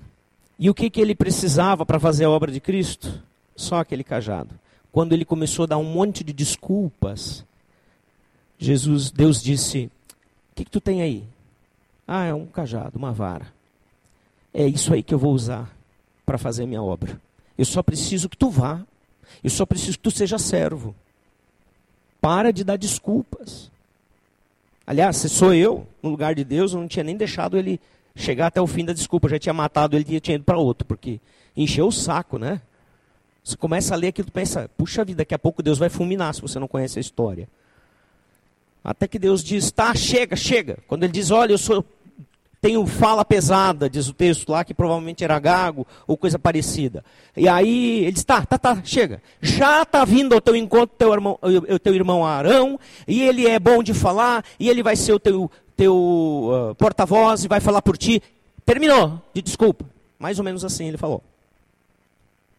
E 0.58 0.70
o 0.70 0.74
que, 0.74 0.90
que 0.90 1.02
ele 1.02 1.16
precisava 1.16 1.86
para 1.86 2.00
fazer 2.00 2.26
a 2.26 2.30
obra 2.30 2.52
de 2.52 2.62
Cristo? 2.62 3.22
Só 3.56 3.80
aquele 3.80 4.04
cajado. 4.04 4.58
Quando 4.94 5.14
ele 5.14 5.26
começou 5.26 5.64
a 5.64 5.66
dar 5.66 5.78
um 5.80 5.84
monte 5.84 6.24
de 6.24 6.32
desculpas, 6.32 7.44
Jesus, 8.60 9.10
Deus 9.10 9.42
disse: 9.42 9.90
O 10.52 10.56
que, 10.56 10.66
que 10.66 10.72
tu 10.72 10.80
tem 10.80 11.02
aí? 11.02 11.24
Ah, 12.08 12.26
é 12.26 12.34
um 12.34 12.46
cajado, 12.46 13.00
uma 13.00 13.12
vara. 13.12 13.48
É 14.54 14.68
isso 14.68 14.94
aí 14.94 15.02
que 15.02 15.12
eu 15.12 15.18
vou 15.18 15.34
usar 15.34 15.76
para 16.24 16.38
fazer 16.38 16.64
a 16.64 16.68
minha 16.68 16.84
obra. 16.84 17.20
Eu 17.58 17.66
só 17.66 17.82
preciso 17.82 18.30
que 18.30 18.38
tu 18.38 18.52
vá. 18.52 18.82
Eu 19.44 19.50
só 19.50 19.66
preciso 19.66 19.98
que 19.98 20.04
tu 20.04 20.12
seja 20.12 20.38
servo. 20.38 20.94
Para 22.22 22.54
de 22.54 22.64
dar 22.64 22.78
desculpas. 22.78 23.72
Aliás, 24.86 25.18
se 25.18 25.28
sou 25.28 25.56
eu, 25.56 25.88
no 26.04 26.12
lugar 26.12 26.36
de 26.36 26.44
Deus, 26.44 26.72
eu 26.72 26.80
não 26.80 26.88
tinha 26.88 27.04
nem 27.04 27.18
deixado 27.18 27.58
ele 27.58 27.80
chegar 28.16 28.46
até 28.46 28.62
o 28.62 28.68
fim 28.68 28.86
da 28.86 28.94
desculpa. 28.94 29.26
Eu 29.26 29.32
já 29.32 29.40
tinha 29.40 29.54
matado 29.54 29.96
ele 29.96 30.06
e 30.08 30.20
tinha 30.20 30.36
ido 30.36 30.44
para 30.44 30.60
outro, 30.60 30.86
porque 30.86 31.20
encheu 31.58 31.88
o 31.88 31.92
saco, 31.92 32.38
né? 32.38 32.62
Você 33.44 33.58
começa 33.58 33.94
a 33.94 33.98
ler 33.98 34.08
aquilo 34.08 34.30
e 34.30 34.32
pensa, 34.32 34.70
puxa 34.78 35.04
vida, 35.04 35.18
daqui 35.18 35.34
a 35.34 35.40
pouco 35.40 35.62
Deus 35.62 35.78
vai 35.78 35.90
fulminar 35.90 36.34
se 36.34 36.42
você 36.42 36.58
não 36.60 36.68
conhece 36.68 36.98
a 36.98 37.02
história. 37.02 37.50
Até 38.84 39.08
que 39.08 39.20
Deus 39.20 39.44
diz, 39.44 39.72
tá, 39.72 39.94
chega, 39.94 40.36
chega. 40.36 40.78
Quando 40.88 41.04
ele 41.04 41.14
diz, 41.14 41.32
olha, 41.32 41.54
eu 41.54 41.58
sou 41.58 41.86
tenho 42.64 42.86
fala 42.88 43.26
pesada, 43.26 43.90
diz 43.90 44.08
o 44.08 44.14
texto 44.14 44.50
lá, 44.50 44.64
que 44.64 44.74
provavelmente 44.74 45.22
era 45.22 45.38
gago 45.38 45.86
ou 46.08 46.16
coisa 46.16 46.40
parecida. 46.40 47.04
E 47.36 47.46
aí 47.46 48.04
ele 48.04 48.14
diz: 48.14 48.24
tá, 48.24 48.46
tá, 48.46 48.58
tá, 48.58 48.82
chega. 48.86 49.22
Já 49.42 49.82
está 49.82 50.06
vindo 50.06 50.34
ao 50.34 50.40
teu 50.40 50.56
encontro 50.56 50.96
teu 50.98 51.12
irmão, 51.12 51.38
o 51.42 51.78
teu 51.78 51.94
irmão 51.94 52.26
Arão, 52.26 52.80
e 53.06 53.22
ele 53.22 53.46
é 53.46 53.60
bom 53.60 53.84
de 53.84 53.94
falar, 53.94 54.46
e 54.58 54.70
ele 54.70 54.82
vai 54.82 54.96
ser 54.96 55.12
o 55.12 55.20
teu, 55.20 55.52
teu 55.76 55.94
uh, 55.94 56.76
porta-voz 56.76 57.44
e 57.44 57.50
vai 57.50 57.60
falar 57.60 57.82
por 57.82 57.98
ti. 57.98 58.24
Terminou 58.66 59.22
de 59.34 59.42
desculpa. 59.42 59.86
Mais 60.18 60.40
ou 60.40 60.46
menos 60.46 60.64
assim 60.64 60.88
ele 60.88 60.98
falou. 60.98 61.22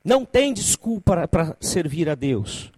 Não 0.04 0.24
tem 0.24 0.52
desculpa 0.52 1.26
para 1.26 1.56
servir 1.60 2.10
a 2.10 2.14
Deus. 2.14 2.70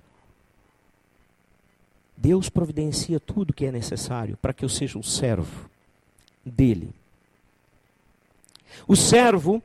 Deus 2.16 2.48
providencia 2.48 3.18
tudo 3.18 3.52
que 3.52 3.66
é 3.66 3.72
necessário 3.72 4.38
para 4.40 4.54
que 4.54 4.64
eu 4.64 4.68
seja 4.68 4.96
um 4.96 5.02
servo 5.02 5.68
dele. 6.44 6.90
O 8.86 8.94
servo 8.94 9.60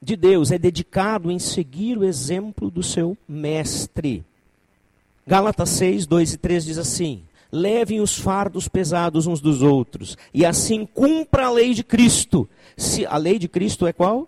de 0.00 0.16
Deus 0.16 0.50
é 0.50 0.58
dedicado 0.58 1.30
em 1.30 1.38
seguir 1.38 1.98
o 1.98 2.04
exemplo 2.04 2.70
do 2.70 2.82
seu 2.82 3.16
mestre. 3.28 4.24
Gálatas 5.26 5.70
6, 5.70 6.06
2 6.06 6.34
e 6.34 6.38
3 6.38 6.64
diz 6.64 6.78
assim: 6.78 7.22
Levem 7.52 8.00
os 8.00 8.16
fardos 8.18 8.68
pesados 8.68 9.26
uns 9.26 9.40
dos 9.40 9.62
outros, 9.62 10.16
e 10.32 10.46
assim 10.46 10.86
cumpra 10.86 11.46
a 11.46 11.50
lei 11.50 11.74
de 11.74 11.82
Cristo. 11.82 12.48
Se, 12.76 13.04
a 13.04 13.16
lei 13.16 13.38
de 13.38 13.48
Cristo 13.48 13.86
é 13.86 13.92
qual? 13.92 14.26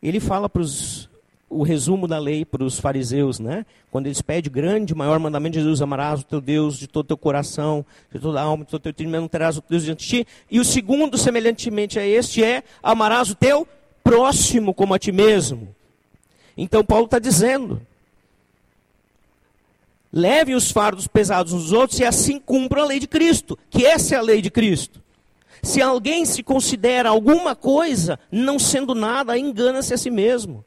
Ele 0.00 0.20
fala 0.20 0.48
para 0.48 0.62
os 0.62 1.07
o 1.50 1.62
resumo 1.62 2.06
da 2.06 2.18
lei 2.18 2.44
para 2.44 2.62
os 2.62 2.78
fariseus, 2.78 3.40
né? 3.40 3.64
Quando 3.90 4.06
eles 4.06 4.20
pedem 4.20 4.52
grande, 4.52 4.94
maior 4.94 5.18
mandamento 5.18 5.54
de 5.54 5.60
Jesus, 5.60 5.80
amarás 5.80 6.20
o 6.20 6.24
teu 6.24 6.40
Deus 6.40 6.78
de 6.78 6.86
todo 6.86 7.04
o 7.04 7.08
teu 7.08 7.16
coração, 7.16 7.84
de 8.12 8.18
toda 8.18 8.38
a 8.40 8.42
alma, 8.42 8.64
de 8.64 8.70
todo 8.70 8.80
o 8.80 8.82
teu 8.82 8.90
entendimento, 8.90 9.22
não 9.22 9.28
terás 9.28 9.56
o 9.56 9.62
teu 9.62 9.70
Deus 9.70 9.84
diante 9.84 10.04
de 10.04 10.08
ti. 10.08 10.26
E 10.50 10.60
o 10.60 10.64
segundo, 10.64 11.16
semelhantemente 11.16 11.98
a 11.98 12.06
este, 12.06 12.44
é 12.44 12.62
amarás 12.82 13.30
o 13.30 13.34
teu 13.34 13.66
próximo 14.04 14.74
como 14.74 14.94
a 14.94 14.98
ti 14.98 15.10
mesmo. 15.10 15.74
Então 16.56 16.84
Paulo 16.84 17.06
está 17.06 17.18
dizendo, 17.18 17.80
levem 20.12 20.54
os 20.54 20.70
fardos 20.70 21.06
pesados 21.06 21.52
uns 21.52 21.64
dos 21.64 21.72
outros 21.72 21.98
e 22.00 22.04
assim 22.04 22.38
cumpram 22.38 22.82
a 22.82 22.86
lei 22.86 22.98
de 22.98 23.06
Cristo, 23.06 23.58
que 23.70 23.86
essa 23.86 24.14
é 24.14 24.18
a 24.18 24.22
lei 24.22 24.42
de 24.42 24.50
Cristo. 24.50 25.00
Se 25.62 25.80
alguém 25.80 26.24
se 26.24 26.42
considera 26.42 27.08
alguma 27.08 27.56
coisa, 27.56 28.18
não 28.30 28.58
sendo 28.58 28.94
nada, 28.94 29.38
engana-se 29.38 29.94
a 29.94 29.98
si 29.98 30.10
mesmo. 30.10 30.64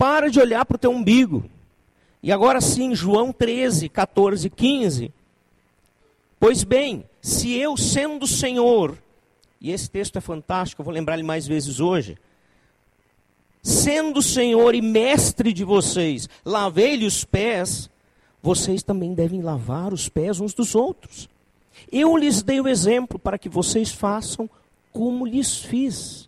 Para 0.00 0.30
de 0.30 0.40
olhar 0.40 0.64
para 0.64 0.76
o 0.76 0.78
teu 0.78 0.92
umbigo. 0.92 1.44
E 2.22 2.32
agora 2.32 2.58
sim, 2.58 2.94
João 2.94 3.34
13, 3.34 3.86
14, 3.90 4.48
15. 4.48 5.12
Pois 6.40 6.64
bem, 6.64 7.04
se 7.20 7.52
eu, 7.52 7.76
sendo 7.76 8.26
Senhor, 8.26 8.96
e 9.60 9.70
esse 9.70 9.90
texto 9.90 10.16
é 10.16 10.20
fantástico, 10.22 10.80
eu 10.80 10.84
vou 10.86 10.94
lembrar 10.94 11.16
ele 11.16 11.22
mais 11.22 11.46
vezes 11.46 11.80
hoje. 11.80 12.16
Sendo 13.62 14.22
Senhor 14.22 14.74
e 14.74 14.80
mestre 14.80 15.52
de 15.52 15.64
vocês, 15.64 16.30
lavei-lhe 16.46 17.04
os 17.04 17.22
pés, 17.22 17.90
vocês 18.42 18.82
também 18.82 19.12
devem 19.12 19.42
lavar 19.42 19.92
os 19.92 20.08
pés 20.08 20.40
uns 20.40 20.54
dos 20.54 20.74
outros. 20.74 21.28
Eu 21.92 22.16
lhes 22.16 22.40
dei 22.40 22.58
o 22.58 22.68
exemplo 22.68 23.18
para 23.18 23.36
que 23.36 23.50
vocês 23.50 23.92
façam 23.92 24.48
como 24.94 25.26
lhes 25.26 25.58
fiz. 25.58 26.26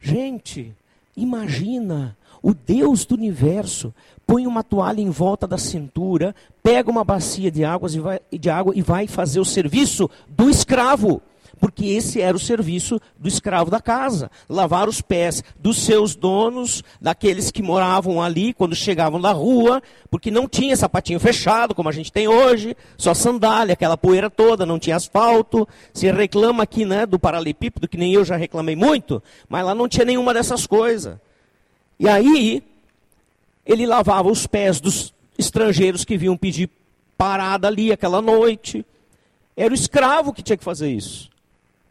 Gente, 0.00 0.74
imagina 1.14 2.16
o 2.42 2.52
Deus 2.52 3.06
do 3.06 3.14
universo 3.14 3.94
põe 4.26 4.46
uma 4.46 4.62
toalha 4.62 5.00
em 5.00 5.10
volta 5.10 5.46
da 5.46 5.58
cintura, 5.58 6.34
pega 6.62 6.90
uma 6.90 7.04
bacia 7.04 7.50
de, 7.50 7.64
águas 7.64 7.94
e 7.94 8.00
vai, 8.00 8.20
de 8.32 8.50
água 8.50 8.72
e 8.76 8.82
vai 8.82 9.06
fazer 9.06 9.40
o 9.40 9.44
serviço 9.44 10.10
do 10.28 10.50
escravo 10.50 11.22
porque 11.62 11.86
esse 11.86 12.20
era 12.20 12.36
o 12.36 12.40
serviço 12.40 13.00
do 13.16 13.28
escravo 13.28 13.70
da 13.70 13.80
casa, 13.80 14.28
lavar 14.48 14.88
os 14.88 15.00
pés 15.00 15.44
dos 15.60 15.78
seus 15.84 16.16
donos, 16.16 16.82
daqueles 17.00 17.52
que 17.52 17.62
moravam 17.62 18.20
ali 18.20 18.52
quando 18.52 18.74
chegavam 18.74 19.20
da 19.20 19.30
rua, 19.30 19.80
porque 20.10 20.28
não 20.28 20.48
tinha 20.48 20.76
sapatinho 20.76 21.20
fechado 21.20 21.72
como 21.72 21.88
a 21.88 21.92
gente 21.92 22.10
tem 22.10 22.26
hoje, 22.26 22.76
só 22.98 23.14
sandália, 23.14 23.74
aquela 23.74 23.96
poeira 23.96 24.28
toda, 24.28 24.66
não 24.66 24.76
tinha 24.76 24.96
asfalto. 24.96 25.68
Se 25.94 26.10
reclama 26.10 26.64
aqui, 26.64 26.84
né, 26.84 27.06
do 27.06 27.16
paralelepípedo, 27.16 27.86
que 27.86 27.96
nem 27.96 28.12
eu 28.12 28.24
já 28.24 28.34
reclamei 28.34 28.74
muito, 28.74 29.22
mas 29.48 29.64
lá 29.64 29.72
não 29.72 29.88
tinha 29.88 30.04
nenhuma 30.04 30.34
dessas 30.34 30.66
coisas. 30.66 31.16
E 32.02 32.08
aí 32.08 32.64
ele 33.64 33.86
lavava 33.86 34.28
os 34.28 34.44
pés 34.44 34.80
dos 34.80 35.14
estrangeiros 35.38 36.04
que 36.04 36.18
vinham 36.18 36.36
pedir 36.36 36.68
parada 37.16 37.68
ali 37.68 37.92
aquela 37.92 38.20
noite. 38.20 38.84
Era 39.56 39.70
o 39.70 39.76
escravo 39.76 40.32
que 40.32 40.42
tinha 40.42 40.56
que 40.56 40.64
fazer 40.64 40.90
isso. 40.90 41.30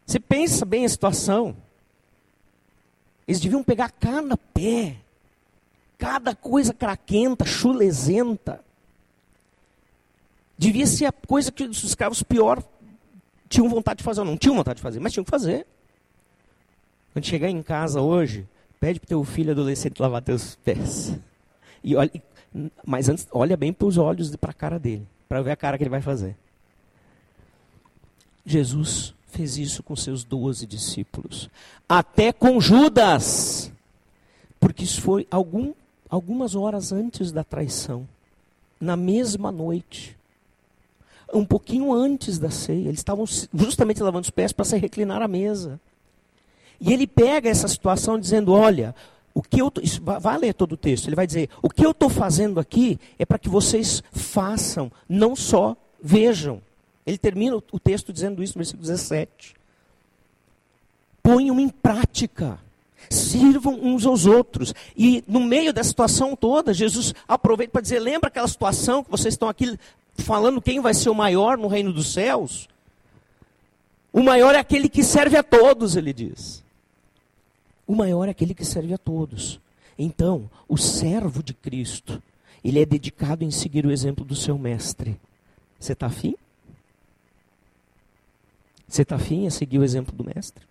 Você 0.04 0.20
pensa 0.20 0.66
bem 0.66 0.84
a 0.84 0.88
situação. 0.90 1.56
Eles 3.26 3.40
deviam 3.40 3.64
pegar 3.64 3.90
cada 3.90 4.36
pé, 4.36 4.96
cada 5.96 6.34
coisa 6.34 6.74
craquenta, 6.74 7.46
chulezenta. 7.46 8.62
Devia 10.58 10.86
ser 10.86 11.06
a 11.06 11.12
coisa 11.12 11.50
que 11.50 11.64
os 11.64 11.82
escravos 11.84 12.22
pior 12.22 12.62
tinham 13.48 13.66
vontade 13.66 13.98
de 13.98 14.04
fazer, 14.04 14.20
ou 14.20 14.26
não 14.26 14.36
tinham 14.36 14.56
vontade 14.56 14.76
de 14.76 14.82
fazer, 14.82 15.00
mas 15.00 15.14
tinham 15.14 15.24
que 15.24 15.30
fazer. 15.30 15.66
Quando 17.14 17.24
chegar 17.24 17.48
em 17.48 17.62
casa 17.62 18.02
hoje, 18.02 18.46
pede 18.82 18.98
para 18.98 19.06
o 19.06 19.08
teu 19.08 19.22
filho 19.22 19.52
adolescente 19.52 20.02
lavar 20.02 20.20
teus 20.22 20.56
pés. 20.56 21.16
E 21.84 21.94
olha, 21.94 22.10
mas 22.84 23.08
antes, 23.08 23.28
olha 23.30 23.56
bem 23.56 23.72
para 23.72 23.86
os 23.86 23.96
olhos 23.96 24.34
e 24.34 24.36
para 24.36 24.50
a 24.50 24.54
cara 24.54 24.76
dele, 24.76 25.06
para 25.28 25.40
ver 25.40 25.52
a 25.52 25.56
cara 25.56 25.78
que 25.78 25.84
ele 25.84 25.88
vai 25.88 26.02
fazer. 26.02 26.36
Jesus 28.44 29.14
fez 29.28 29.56
isso 29.56 29.84
com 29.84 29.94
seus 29.94 30.24
doze 30.24 30.66
discípulos. 30.66 31.48
Até 31.88 32.32
com 32.32 32.60
Judas. 32.60 33.72
Porque 34.58 34.82
isso 34.82 35.00
foi 35.00 35.28
algum, 35.30 35.72
algumas 36.10 36.56
horas 36.56 36.90
antes 36.90 37.30
da 37.30 37.44
traição. 37.44 38.08
Na 38.80 38.96
mesma 38.96 39.52
noite. 39.52 40.18
Um 41.32 41.44
pouquinho 41.44 41.92
antes 41.92 42.36
da 42.36 42.50
ceia. 42.50 42.88
Eles 42.88 42.98
estavam 42.98 43.26
justamente 43.54 44.02
lavando 44.02 44.24
os 44.24 44.30
pés 44.30 44.52
para 44.52 44.64
se 44.64 44.76
reclinar 44.76 45.22
à 45.22 45.28
mesa. 45.28 45.80
E 46.84 46.92
ele 46.92 47.06
pega 47.06 47.48
essa 47.48 47.68
situação 47.68 48.18
dizendo: 48.18 48.52
Olha, 48.52 48.92
o 49.32 49.40
que 49.40 49.62
eu 49.62 49.70
tô, 49.70 49.80
vai 50.20 50.36
ler 50.36 50.52
todo 50.52 50.72
o 50.72 50.76
texto. 50.76 51.06
Ele 51.06 51.14
vai 51.14 51.28
dizer: 51.28 51.48
O 51.62 51.70
que 51.70 51.86
eu 51.86 51.92
estou 51.92 52.10
fazendo 52.10 52.58
aqui 52.58 52.98
é 53.16 53.24
para 53.24 53.38
que 53.38 53.48
vocês 53.48 54.02
façam, 54.10 54.90
não 55.08 55.36
só 55.36 55.76
vejam. 56.02 56.60
Ele 57.06 57.16
termina 57.16 57.56
o 57.56 57.78
texto 57.78 58.12
dizendo 58.12 58.42
isso 58.42 58.54
no 58.54 58.60
versículo 58.60 58.82
17. 58.82 59.54
Ponham 61.22 61.60
em 61.60 61.68
prática. 61.68 62.58
Sirvam 63.08 63.74
uns 63.74 64.04
aos 64.04 64.26
outros. 64.26 64.74
E 64.96 65.22
no 65.28 65.40
meio 65.40 65.72
da 65.72 65.84
situação 65.84 66.34
toda, 66.34 66.74
Jesus 66.74 67.14
aproveita 67.28 67.70
para 67.70 67.80
dizer: 67.80 68.00
lembra 68.00 68.26
aquela 68.26 68.48
situação 68.48 69.04
que 69.04 69.10
vocês 69.10 69.34
estão 69.34 69.48
aqui 69.48 69.78
falando 70.16 70.60
quem 70.60 70.80
vai 70.80 70.94
ser 70.94 71.10
o 71.10 71.14
maior 71.14 71.56
no 71.56 71.68
reino 71.68 71.92
dos 71.92 72.12
céus? 72.12 72.68
O 74.12 74.20
maior 74.20 74.54
é 74.54 74.58
aquele 74.58 74.88
que 74.88 75.04
serve 75.04 75.36
a 75.36 75.44
todos, 75.44 75.96
ele 75.96 76.12
diz. 76.12 76.61
O 77.92 77.94
maior 77.94 78.26
é 78.26 78.30
aquele 78.30 78.54
que 78.54 78.64
serve 78.64 78.94
a 78.94 78.96
todos. 78.96 79.60
Então, 79.98 80.48
o 80.66 80.78
servo 80.78 81.42
de 81.42 81.52
Cristo, 81.52 82.22
ele 82.64 82.80
é 82.80 82.86
dedicado 82.86 83.44
em 83.44 83.50
seguir 83.50 83.84
o 83.84 83.90
exemplo 83.90 84.24
do 84.24 84.34
seu 84.34 84.56
mestre. 84.56 85.20
Você 85.78 85.92
está 85.92 86.06
afim? 86.06 86.34
Você 88.88 89.02
está 89.02 89.16
afim 89.16 89.46
a 89.46 89.50
seguir 89.50 89.78
o 89.78 89.84
exemplo 89.84 90.16
do 90.16 90.24
mestre? 90.24 90.64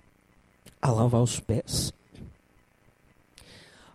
A 0.82 0.90
lavar 0.90 1.22
os 1.22 1.40
pés? 1.40 1.94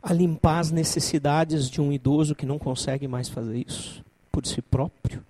A 0.01 0.13
limpar 0.13 0.61
as 0.61 0.71
necessidades 0.71 1.69
de 1.69 1.81
um 1.81 1.93
idoso 1.93 2.33
que 2.33 2.47
não 2.47 2.61
consegue 2.61 3.09
mais 3.09 3.29
fazer 3.29 3.59
isso 3.67 4.05
por 4.31 4.47
si 4.47 4.63
próprio? 4.63 5.21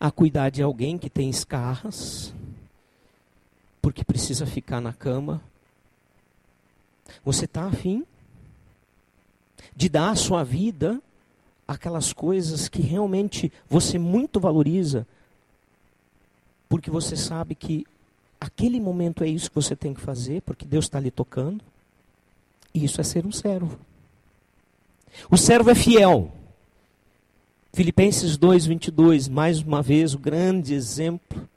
A 0.00 0.10
cuidar 0.10 0.48
de 0.48 0.62
alguém 0.62 0.96
que 0.96 1.10
tem 1.10 1.28
escarras, 1.28 2.32
porque 3.82 4.02
precisa 4.02 4.46
ficar 4.46 4.80
na 4.80 4.94
cama? 4.94 5.42
Você 7.24 7.44
está 7.44 7.64
afim 7.66 8.04
de 9.74 9.88
dar 9.88 10.10
a 10.10 10.16
sua 10.16 10.44
vida 10.44 11.00
aquelas 11.66 12.12
coisas 12.12 12.68
que 12.68 12.82
realmente 12.82 13.52
você 13.68 13.98
muito 13.98 14.40
valoriza 14.40 15.06
porque 16.70 16.88
você 16.88 17.16
sabe 17.16 17.56
que 17.56 17.84
aquele 18.40 18.80
momento 18.80 19.24
é 19.24 19.28
isso 19.28 19.50
que 19.50 19.56
você 19.56 19.74
tem 19.74 19.92
que 19.92 20.00
fazer, 20.00 20.40
porque 20.42 20.64
Deus 20.64 20.84
está 20.84 21.00
lhe 21.00 21.10
tocando. 21.10 21.60
E 22.72 22.84
isso 22.84 23.00
é 23.00 23.04
ser 23.04 23.26
um 23.26 23.32
servo. 23.32 23.76
O 25.28 25.36
servo 25.36 25.68
é 25.68 25.74
fiel. 25.74 26.32
Filipenses 27.72 28.36
2, 28.36 28.66
22, 28.66 29.28
mais 29.28 29.60
uma 29.60 29.82
vez, 29.82 30.14
o 30.14 30.18
grande 30.18 30.72
exemplo 30.72 31.48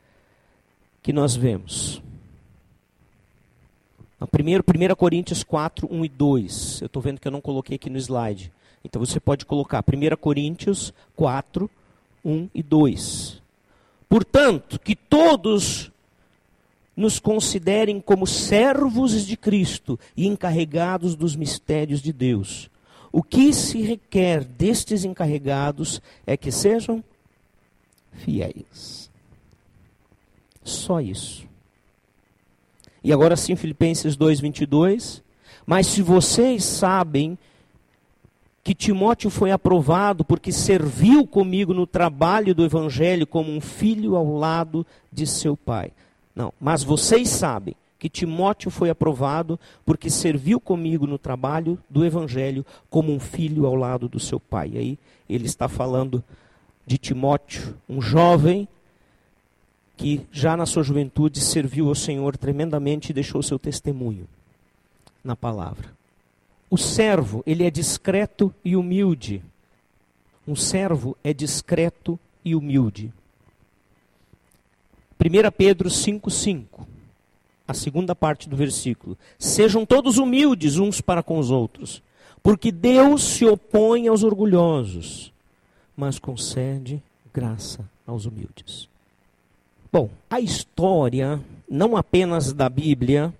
que 1.04 1.14
nós 1.14 1.36
vemos. 1.36 2.02
A 4.24 4.28
primeiro, 4.28 4.64
1 4.66 4.96
Coríntios 4.96 5.44
4, 5.44 5.86
1 5.92 6.06
e 6.06 6.08
2. 6.08 6.82
Eu 6.82 6.86
estou 6.86 7.02
vendo 7.02 7.20
que 7.20 7.28
eu 7.28 7.32
não 7.32 7.42
coloquei 7.42 7.76
aqui 7.76 7.90
no 7.90 7.98
slide. 7.98 8.54
Então 8.82 9.06
você 9.06 9.20
pode 9.20 9.46
colocar 9.46 9.84
1 9.84 10.16
Coríntios 10.16 10.94
4, 11.14 11.70
1 12.24 12.50
e 12.56 12.64
2. 12.64 13.42
Portanto, 14.08 14.80
que 14.80 14.96
todos 14.96 15.92
nos 16.96 17.20
considerem 17.20 18.00
como 18.00 18.26
servos 18.26 19.26
de 19.26 19.36
Cristo 19.36 20.00
e 20.16 20.26
encarregados 20.26 21.16
dos 21.16 21.36
mistérios 21.36 22.02
de 22.02 22.14
Deus. 22.14 22.70
O 23.12 23.22
que 23.22 23.52
se 23.52 23.82
requer 23.82 24.46
destes 24.46 25.04
encarregados 25.04 26.02
é 26.26 26.38
que 26.38 26.50
sejam 26.50 27.04
fiéis. 28.14 29.12
Só 30.64 31.02
isso. 31.02 31.52
E 33.04 33.12
agora 33.12 33.36
sim, 33.36 33.56
Filipenses 33.56 34.16
2:22, 34.16 35.22
mas 35.66 35.88
se 35.88 36.02
vocês 36.02 36.64
sabem 36.64 37.38
que 38.64 38.74
Timóteo 38.74 39.30
foi 39.30 39.52
aprovado 39.52 40.24
porque 40.24 40.52
serviu 40.52 41.28
comigo 41.28 41.74
no 41.74 41.86
trabalho 41.86 42.56
do 42.56 42.64
evangelho 42.64 43.28
como 43.28 43.52
um 43.52 43.60
filho 43.60 44.16
ao 44.16 44.38
lado 44.38 44.86
de 45.12 45.28
seu 45.28 45.58
pai. 45.58 45.92
Não, 46.34 46.54
mas 46.60 46.82
vocês 46.82 47.28
sabem 47.28 47.76
que 48.00 48.10
Timóteo 48.10 48.72
foi 48.72 48.90
aprovado 48.90 49.60
porque 49.86 50.10
serviu 50.10 50.60
comigo 50.60 51.06
no 51.06 51.18
trabalho 51.18 51.78
do 51.90 52.06
evangelho 52.06 52.66
como 52.90 53.14
um 53.14 53.20
filho 53.20 53.66
ao 53.66 53.76
lado 53.76 54.08
do 54.08 54.20
seu 54.20 54.40
pai. 54.40 54.72
E 54.74 54.78
aí 54.78 55.00
ele 55.30 55.46
está 55.46 55.68
falando 55.68 56.24
de 56.86 56.98
Timóteo, 56.98 57.76
um 57.88 58.02
jovem 58.02 58.68
que 59.96 60.26
já 60.32 60.58
na 60.58 60.66
sua 60.66 60.84
juventude 60.84 61.40
serviu 61.40 61.88
ao 61.88 61.96
Senhor 61.96 62.38
tremendamente 62.38 63.10
e 63.10 63.14
deixou 63.14 63.42
seu 63.44 63.60
testemunho 63.60 64.28
na 65.24 65.36
palavra. 65.36 65.92
O 66.70 66.78
servo, 66.78 67.44
ele 67.46 67.64
é 67.64 67.70
discreto 67.70 68.54
e 68.66 68.76
humilde. 68.76 69.44
Um 70.48 70.56
servo 70.56 71.16
é 71.24 71.34
discreto 71.34 72.20
e 72.44 72.56
humilde. 72.56 73.14
1 75.20 75.52
Pedro 75.56 75.90
5,5, 75.90 76.86
a 77.68 77.74
segunda 77.74 78.14
parte 78.14 78.50
do 78.50 78.58
versículo. 78.58 79.18
Sejam 79.40 79.86
todos 79.86 80.18
humildes 80.18 80.78
uns 80.78 81.00
para 81.00 81.24
com 81.24 81.38
os 81.38 81.50
outros, 81.50 82.02
porque 82.42 82.72
Deus 82.72 83.24
se 83.24 83.46
opõe 83.46 84.08
aos 84.08 84.24
orgulhosos, 84.24 85.32
mas 85.96 86.20
concede 86.20 87.02
graça 87.34 87.90
aos 88.06 88.26
humildes. 88.26 88.90
Bom, 89.94 90.10
a 90.28 90.40
história, 90.40 91.40
não 91.70 91.96
apenas 91.96 92.52
da 92.52 92.68
Bíblia, 92.68 93.32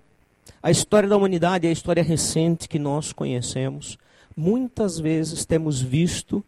a 0.62 0.70
história 0.70 1.08
da 1.08 1.16
humanidade 1.16 1.66
é 1.66 1.70
a 1.70 1.72
história 1.72 2.00
recente 2.00 2.68
que 2.68 2.78
nós 2.78 3.12
conhecemos. 3.12 3.98
Muitas 4.36 5.00
vezes 5.00 5.44
temos 5.44 5.82
visto 5.82 6.44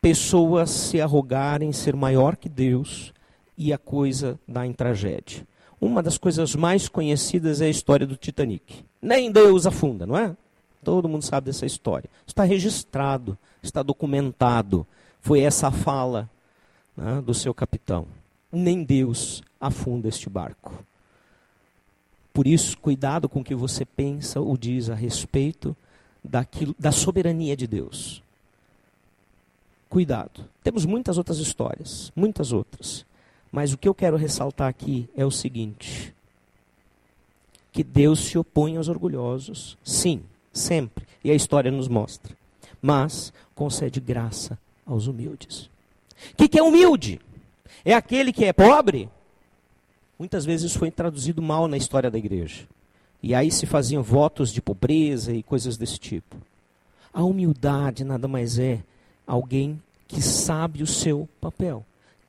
pessoas 0.00 0.70
se 0.70 0.98
arrogarem 0.98 1.74
ser 1.74 1.94
maior 1.94 2.36
que 2.36 2.48
Deus 2.48 3.12
e 3.54 3.70
a 3.70 3.76
coisa 3.76 4.40
dá 4.48 4.66
em 4.66 4.72
tragédia. 4.72 5.46
Uma 5.78 6.02
das 6.02 6.16
coisas 6.16 6.54
mais 6.54 6.88
conhecidas 6.88 7.60
é 7.60 7.66
a 7.66 7.68
história 7.68 8.06
do 8.06 8.16
Titanic. 8.16 8.82
Nem 9.02 9.30
Deus 9.30 9.66
afunda, 9.66 10.06
não 10.06 10.16
é? 10.16 10.34
Todo 10.82 11.06
mundo 11.06 11.22
sabe 11.22 11.48
dessa 11.48 11.66
história. 11.66 12.08
Está 12.26 12.44
registrado, 12.44 13.36
está 13.62 13.82
documentado. 13.82 14.86
Foi 15.20 15.40
essa 15.40 15.68
a 15.68 15.70
fala 15.70 16.30
né, 16.96 17.20
do 17.20 17.34
seu 17.34 17.52
capitão. 17.52 18.06
Nem 18.56 18.82
Deus 18.82 19.42
afunda 19.60 20.08
este 20.08 20.30
barco. 20.30 20.82
Por 22.32 22.46
isso, 22.46 22.78
cuidado 22.78 23.28
com 23.28 23.40
o 23.40 23.44
que 23.44 23.54
você 23.54 23.84
pensa 23.84 24.40
ou 24.40 24.56
diz 24.56 24.88
a 24.88 24.94
respeito 24.94 25.76
daquilo, 26.24 26.74
da 26.78 26.90
soberania 26.90 27.54
de 27.54 27.66
Deus. 27.66 28.22
Cuidado. 29.90 30.46
Temos 30.64 30.86
muitas 30.86 31.18
outras 31.18 31.38
histórias, 31.38 32.10
muitas 32.16 32.50
outras. 32.50 33.04
Mas 33.52 33.74
o 33.74 33.78
que 33.78 33.86
eu 33.86 33.94
quero 33.94 34.16
ressaltar 34.16 34.68
aqui 34.68 35.06
é 35.14 35.24
o 35.24 35.30
seguinte: 35.30 36.14
que 37.72 37.84
Deus 37.84 38.20
se 38.20 38.38
opõe 38.38 38.78
aos 38.78 38.88
orgulhosos, 38.88 39.76
sim, 39.84 40.22
sempre, 40.50 41.06
e 41.22 41.30
a 41.30 41.34
história 41.34 41.70
nos 41.70 41.88
mostra. 41.88 42.34
Mas 42.80 43.34
concede 43.54 44.00
graça 44.00 44.58
aos 44.86 45.06
humildes. 45.06 45.68
O 46.32 46.36
que, 46.38 46.48
que 46.48 46.58
é 46.58 46.62
humilde? 46.62 47.20
É 47.86 47.94
aquele 47.94 48.32
que 48.32 48.44
é 48.44 48.52
pobre 48.52 49.08
Muitas 50.18 50.46
vezes 50.46 50.74
foi 50.74 50.90
traduzido 50.90 51.42
mal 51.42 51.68
na 51.68 51.76
história 51.76 52.10
da 52.10 52.16
igreja. 52.16 52.62
E 53.22 53.34
aí 53.34 53.50
se 53.50 53.66
faziam 53.66 54.02
votos 54.02 54.50
de 54.50 54.62
pobreza 54.62 55.32
e 55.32 55.42
coisas 55.42 55.76
desse 55.76 55.98
tipo. 55.98 56.36
A 57.12 57.22
humildade 57.22 58.02
nada 58.02 58.26
mais 58.26 58.58
é 58.58 58.82
alguém 59.26 59.80
que 60.08 60.22
sabe 60.22 60.82
o 60.82 60.86
seu 60.86 61.28
papel, 61.40 61.84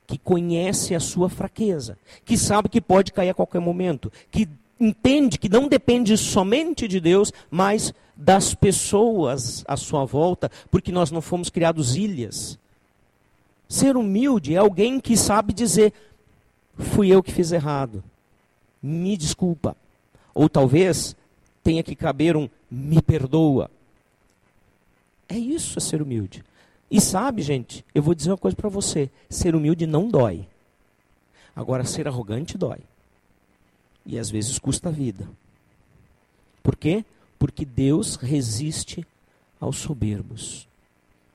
que 0.06 0.18
conhece 0.18 0.94
a 0.94 1.00
sua 1.00 1.30
fraqueza, 1.30 1.96
que 2.24 2.36
sabe 2.36 2.68
que 2.68 2.80
pode 2.80 3.12
cair 3.12 3.30
a 3.30 3.34
qualquer 3.34 3.60
momento, 3.60 4.12
que 4.30 4.48
entende 4.78 5.38
que 5.38 5.48
não 5.48 5.66
depende 5.66 6.16
somente 6.18 6.86
de 6.86 7.00
Deus, 7.00 7.32
mas 7.50 7.94
das 8.14 8.54
pessoas 8.54 9.64
à 9.66 9.76
sua 9.76 10.04
volta, 10.04 10.50
porque 10.70 10.92
nós 10.92 11.10
não 11.10 11.22
fomos 11.22 11.48
criados 11.48 11.96
ilhas. 11.96 12.58
Ser 13.68 13.96
humilde 13.96 14.54
é 14.54 14.56
alguém 14.56 14.98
que 14.98 15.16
sabe 15.16 15.52
dizer: 15.52 15.92
fui 16.76 17.08
eu 17.08 17.22
que 17.22 17.32
fiz 17.32 17.52
errado. 17.52 18.02
Me 18.82 19.16
desculpa. 19.16 19.76
Ou 20.34 20.48
talvez 20.48 21.14
tenha 21.62 21.82
que 21.82 21.94
caber 21.94 22.36
um 22.36 22.48
me 22.70 23.02
perdoa. 23.02 23.70
É 25.28 25.36
isso 25.36 25.78
é 25.78 25.82
ser 25.82 26.00
humilde. 26.00 26.42
E 26.90 27.00
sabe, 27.00 27.42
gente, 27.42 27.84
eu 27.94 28.02
vou 28.02 28.14
dizer 28.14 28.30
uma 28.30 28.38
coisa 28.38 28.56
para 28.56 28.70
você: 28.70 29.10
ser 29.28 29.54
humilde 29.54 29.86
não 29.86 30.08
dói. 30.08 30.46
Agora, 31.54 31.84
ser 31.84 32.08
arrogante 32.08 32.56
dói. 32.56 32.78
E 34.06 34.18
às 34.18 34.30
vezes 34.30 34.58
custa 34.58 34.88
a 34.88 34.92
vida. 34.92 35.28
Por 36.62 36.76
quê? 36.76 37.04
Porque 37.38 37.64
Deus 37.64 38.16
resiste 38.16 39.06
aos 39.60 39.76
soberbos, 39.76 40.66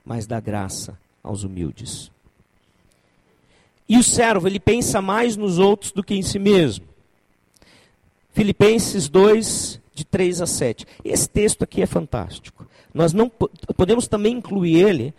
mas 0.03 0.25
dá 0.25 0.39
graça 0.39 0.97
aos 1.21 1.43
humildes. 1.43 2.12
E 3.87 3.97
o 3.97 4.03
servo, 4.03 4.47
ele 4.47 4.59
pensa 4.59 5.01
mais 5.01 5.35
nos 5.35 5.59
outros 5.59 5.91
do 5.91 6.03
que 6.03 6.15
em 6.15 6.21
si 6.21 6.39
mesmo. 6.39 6.85
Filipenses 8.33 9.09
2, 9.09 9.79
de 9.93 10.03
3 10.03 10.41
a 10.41 10.47
7. 10.47 10.85
Esse 11.03 11.29
texto 11.29 11.63
aqui 11.63 11.81
é 11.81 11.85
fantástico. 11.85 12.67
Nós 12.93 13.13
não 13.13 13.29
podemos 13.75 14.07
também 14.07 14.37
incluir 14.37 14.81
ele 14.81 15.13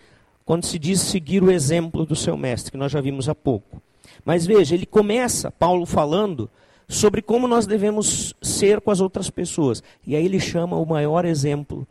quando 0.45 0.65
se 0.65 0.79
diz 0.79 1.01
seguir 1.01 1.43
o 1.43 1.51
exemplo 1.51 2.05
do 2.05 2.15
seu 2.15 2.37
mestre, 2.37 2.73
que 2.73 2.77
nós 2.77 2.93
já 2.93 3.01
vimos 3.01 3.29
há 3.29 3.35
pouco. 3.35 3.81
Mas 4.25 4.47
veja, 4.47 4.75
ele 4.75 4.87
começa, 4.87 5.51
Paulo 5.51 5.87
falando, 5.87 6.51
sobre 6.89 7.23
como 7.23 7.49
nós 7.49 7.67
devemos 7.67 8.35
ser 8.43 8.81
com 8.81 8.91
as 8.91 9.01
outras 9.01 9.31
pessoas. 9.31 9.83
E 10.07 10.15
aí 10.15 10.25
ele 10.25 10.41
chama 10.41 10.77
o 10.77 10.85
maior 10.85 11.25
exemplo 11.25 11.87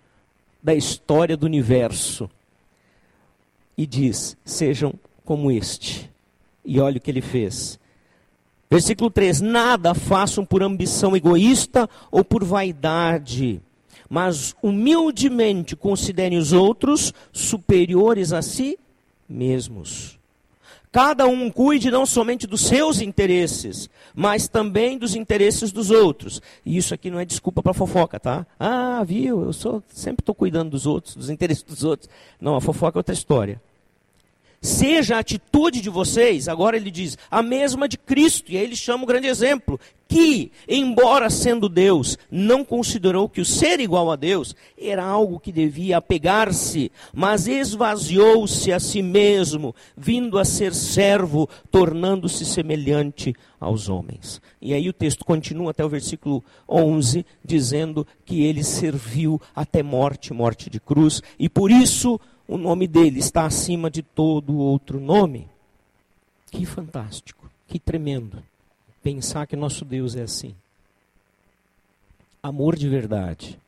da 0.61 0.73
história 0.73 1.35
do 1.35 1.45
universo. 1.45 2.29
E 3.77 3.85
diz: 3.85 4.37
sejam 4.45 4.93
como 5.25 5.51
este. 5.51 6.12
E 6.65 6.79
olha 6.79 6.97
o 6.97 7.01
que 7.01 7.11
ele 7.11 7.21
fez. 7.21 7.79
Versículo 8.69 9.09
3: 9.09 9.41
Nada 9.41 9.93
façam 9.93 10.43
por 10.43 10.63
ambição 10.63 11.15
egoísta 11.15 11.89
ou 12.11 12.23
por 12.23 12.43
vaidade, 12.43 13.61
mas 14.09 14.55
humildemente 14.63 15.75
considerem 15.75 16.37
os 16.37 16.53
outros 16.53 17.13
superiores 17.31 18.33
a 18.33 18.41
si 18.41 18.79
mesmos. 19.29 20.19
Cada 20.91 21.25
um 21.25 21.49
cuide 21.49 21.89
não 21.89 22.05
somente 22.05 22.45
dos 22.45 22.61
seus 22.61 23.01
interesses, 23.01 23.89
mas 24.13 24.47
também 24.47 24.95
dos 24.95 25.15
interesses 25.15 25.71
dos 25.71 25.89
outros. 25.89 26.39
E 26.63 26.77
isso 26.77 26.93
aqui 26.93 27.09
não 27.09 27.19
é 27.19 27.25
desculpa 27.25 27.63
para 27.63 27.73
fofoca, 27.73 28.19
tá? 28.19 28.45
Ah, 28.59 29.03
viu? 29.03 29.43
Eu 29.43 29.53
sou, 29.53 29.81
sempre 29.87 30.21
estou 30.21 30.35
cuidando 30.35 30.69
dos 30.69 30.85
outros, 30.85 31.15
dos 31.15 31.31
interesses 31.31 31.63
dos 31.63 31.83
outros. 31.83 32.07
Não, 32.39 32.55
a 32.55 32.61
fofoca 32.61 32.97
é 32.97 32.99
outra 32.99 33.13
história. 33.13 33.59
Seja 34.63 35.17
a 35.17 35.19
atitude 35.19 35.81
de 35.81 35.89
vocês, 35.89 36.47
agora 36.47 36.77
ele 36.77 36.89
diz, 36.89 37.17
a 37.29 37.43
mesma 37.43 37.85
de 37.85 37.97
Cristo, 37.97 38.49
e 38.49 38.57
aí 38.57 38.63
ele 38.63 38.77
chama 38.77 39.03
o 39.03 39.05
grande 39.05 39.27
exemplo, 39.27 39.77
que, 40.07 40.53
embora 40.69 41.29
sendo 41.29 41.67
Deus, 41.67 42.17
não 42.31 42.63
considerou 42.63 43.27
que 43.27 43.41
o 43.41 43.45
ser 43.45 43.81
igual 43.81 44.09
a 44.09 44.15
Deus 44.15 44.55
era 44.79 45.03
algo 45.03 45.37
que 45.37 45.51
devia 45.51 45.97
apegar-se, 45.97 46.89
mas 47.13 47.45
esvaziou-se 47.45 48.71
a 48.71 48.79
si 48.79 49.01
mesmo, 49.01 49.75
vindo 49.97 50.39
a 50.39 50.45
ser 50.45 50.73
servo, 50.73 51.49
tornando-se 51.69 52.45
semelhante 52.45 53.35
aos 53.59 53.89
homens. 53.89 54.41
E 54.61 54.73
aí 54.73 54.87
o 54.87 54.93
texto 54.93 55.25
continua 55.25 55.71
até 55.71 55.83
o 55.83 55.89
versículo 55.89 56.41
11, 56.69 57.25
dizendo 57.43 58.07
que 58.23 58.43
ele 58.43 58.63
serviu 58.63 59.41
até 59.53 59.83
morte, 59.83 60.31
morte 60.31 60.69
de 60.69 60.79
cruz, 60.79 61.21
e 61.37 61.49
por 61.49 61.69
isso 61.69 62.17
o 62.47 62.57
nome 62.57 62.87
dele 62.87 63.19
está 63.19 63.45
acima 63.45 63.89
de 63.89 64.01
todo 64.01 64.57
outro 64.57 64.99
nome. 64.99 65.47
Que 66.51 66.65
fantástico, 66.65 67.49
que 67.67 67.79
tremendo 67.79 68.43
pensar 69.03 69.45
que 69.45 69.55
nosso 69.55 69.83
Deus 69.83 70.15
é 70.15 70.21
assim. 70.21 70.55
Amor 72.41 72.75
de 72.75 72.87
verdade. 72.87 73.59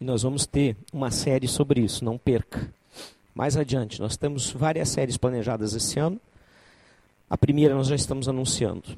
E 0.00 0.04
nós 0.04 0.22
vamos 0.22 0.46
ter 0.46 0.76
uma 0.92 1.10
série 1.10 1.48
sobre 1.48 1.80
isso, 1.80 2.04
não 2.04 2.16
perca. 2.16 2.72
Mais 3.34 3.56
adiante, 3.56 4.00
nós 4.00 4.16
temos 4.16 4.52
várias 4.52 4.88
séries 4.88 5.16
planejadas 5.16 5.74
esse 5.74 5.98
ano. 5.98 6.20
A 7.28 7.36
primeira 7.36 7.74
nós 7.74 7.88
já 7.88 7.96
estamos 7.96 8.28
anunciando. 8.28 8.96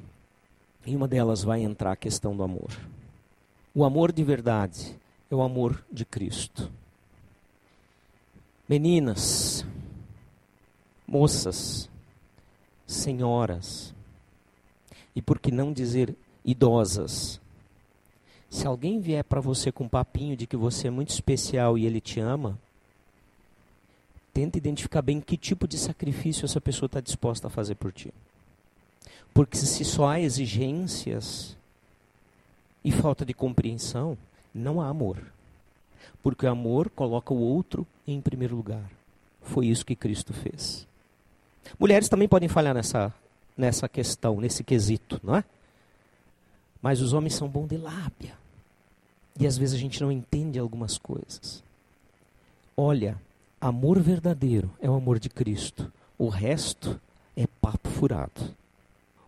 Em 0.86 0.94
uma 0.94 1.08
delas 1.08 1.42
vai 1.42 1.62
entrar 1.62 1.92
a 1.92 1.96
questão 1.96 2.36
do 2.36 2.42
amor. 2.42 2.70
O 3.74 3.84
amor 3.84 4.12
de 4.12 4.22
verdade 4.22 4.94
é 5.30 5.34
o 5.34 5.42
amor 5.42 5.82
de 5.90 6.04
Cristo. 6.04 6.70
Meninas, 8.68 9.64
moças, 11.06 11.88
senhoras, 12.84 13.94
e 15.14 15.22
por 15.22 15.38
que 15.38 15.52
não 15.52 15.72
dizer 15.72 16.14
idosas? 16.44 17.40
Se 18.50 18.66
alguém 18.66 19.00
vier 19.00 19.22
para 19.22 19.40
você 19.40 19.70
com 19.70 19.84
um 19.84 19.88
papinho 19.88 20.36
de 20.36 20.46
que 20.46 20.56
você 20.56 20.88
é 20.88 20.90
muito 20.90 21.10
especial 21.10 21.78
e 21.78 21.86
ele 21.86 22.00
te 22.00 22.18
ama, 22.18 22.58
tenta 24.34 24.58
identificar 24.58 25.00
bem 25.00 25.20
que 25.20 25.36
tipo 25.36 25.68
de 25.68 25.78
sacrifício 25.78 26.44
essa 26.44 26.60
pessoa 26.60 26.86
está 26.86 27.00
disposta 27.00 27.46
a 27.46 27.50
fazer 27.50 27.76
por 27.76 27.92
ti. 27.92 28.12
Porque 29.32 29.56
se 29.56 29.84
só 29.84 30.08
há 30.08 30.20
exigências 30.20 31.56
e 32.84 32.90
falta 32.90 33.24
de 33.24 33.32
compreensão, 33.32 34.18
não 34.54 34.80
há 34.80 34.88
amor. 34.88 35.35
Porque 36.26 36.44
o 36.44 36.50
amor 36.50 36.90
coloca 36.90 37.32
o 37.32 37.38
outro 37.38 37.86
em 38.04 38.20
primeiro 38.20 38.56
lugar. 38.56 38.90
Foi 39.42 39.68
isso 39.68 39.86
que 39.86 39.94
Cristo 39.94 40.32
fez. 40.32 40.84
Mulheres 41.78 42.08
também 42.08 42.26
podem 42.26 42.48
falhar 42.48 42.74
nessa, 42.74 43.14
nessa 43.56 43.88
questão, 43.88 44.40
nesse 44.40 44.64
quesito, 44.64 45.20
não 45.22 45.36
é? 45.36 45.44
Mas 46.82 47.00
os 47.00 47.12
homens 47.12 47.34
são 47.34 47.46
bons 47.46 47.68
de 47.68 47.76
lábia. 47.76 48.36
E 49.38 49.46
às 49.46 49.56
vezes 49.56 49.76
a 49.76 49.78
gente 49.78 50.00
não 50.02 50.10
entende 50.10 50.58
algumas 50.58 50.98
coisas. 50.98 51.62
Olha, 52.76 53.16
amor 53.60 54.00
verdadeiro 54.00 54.68
é 54.80 54.90
o 54.90 54.96
amor 54.96 55.20
de 55.20 55.28
Cristo. 55.28 55.92
O 56.18 56.28
resto 56.28 57.00
é 57.36 57.46
papo 57.60 57.88
furado. 57.88 58.52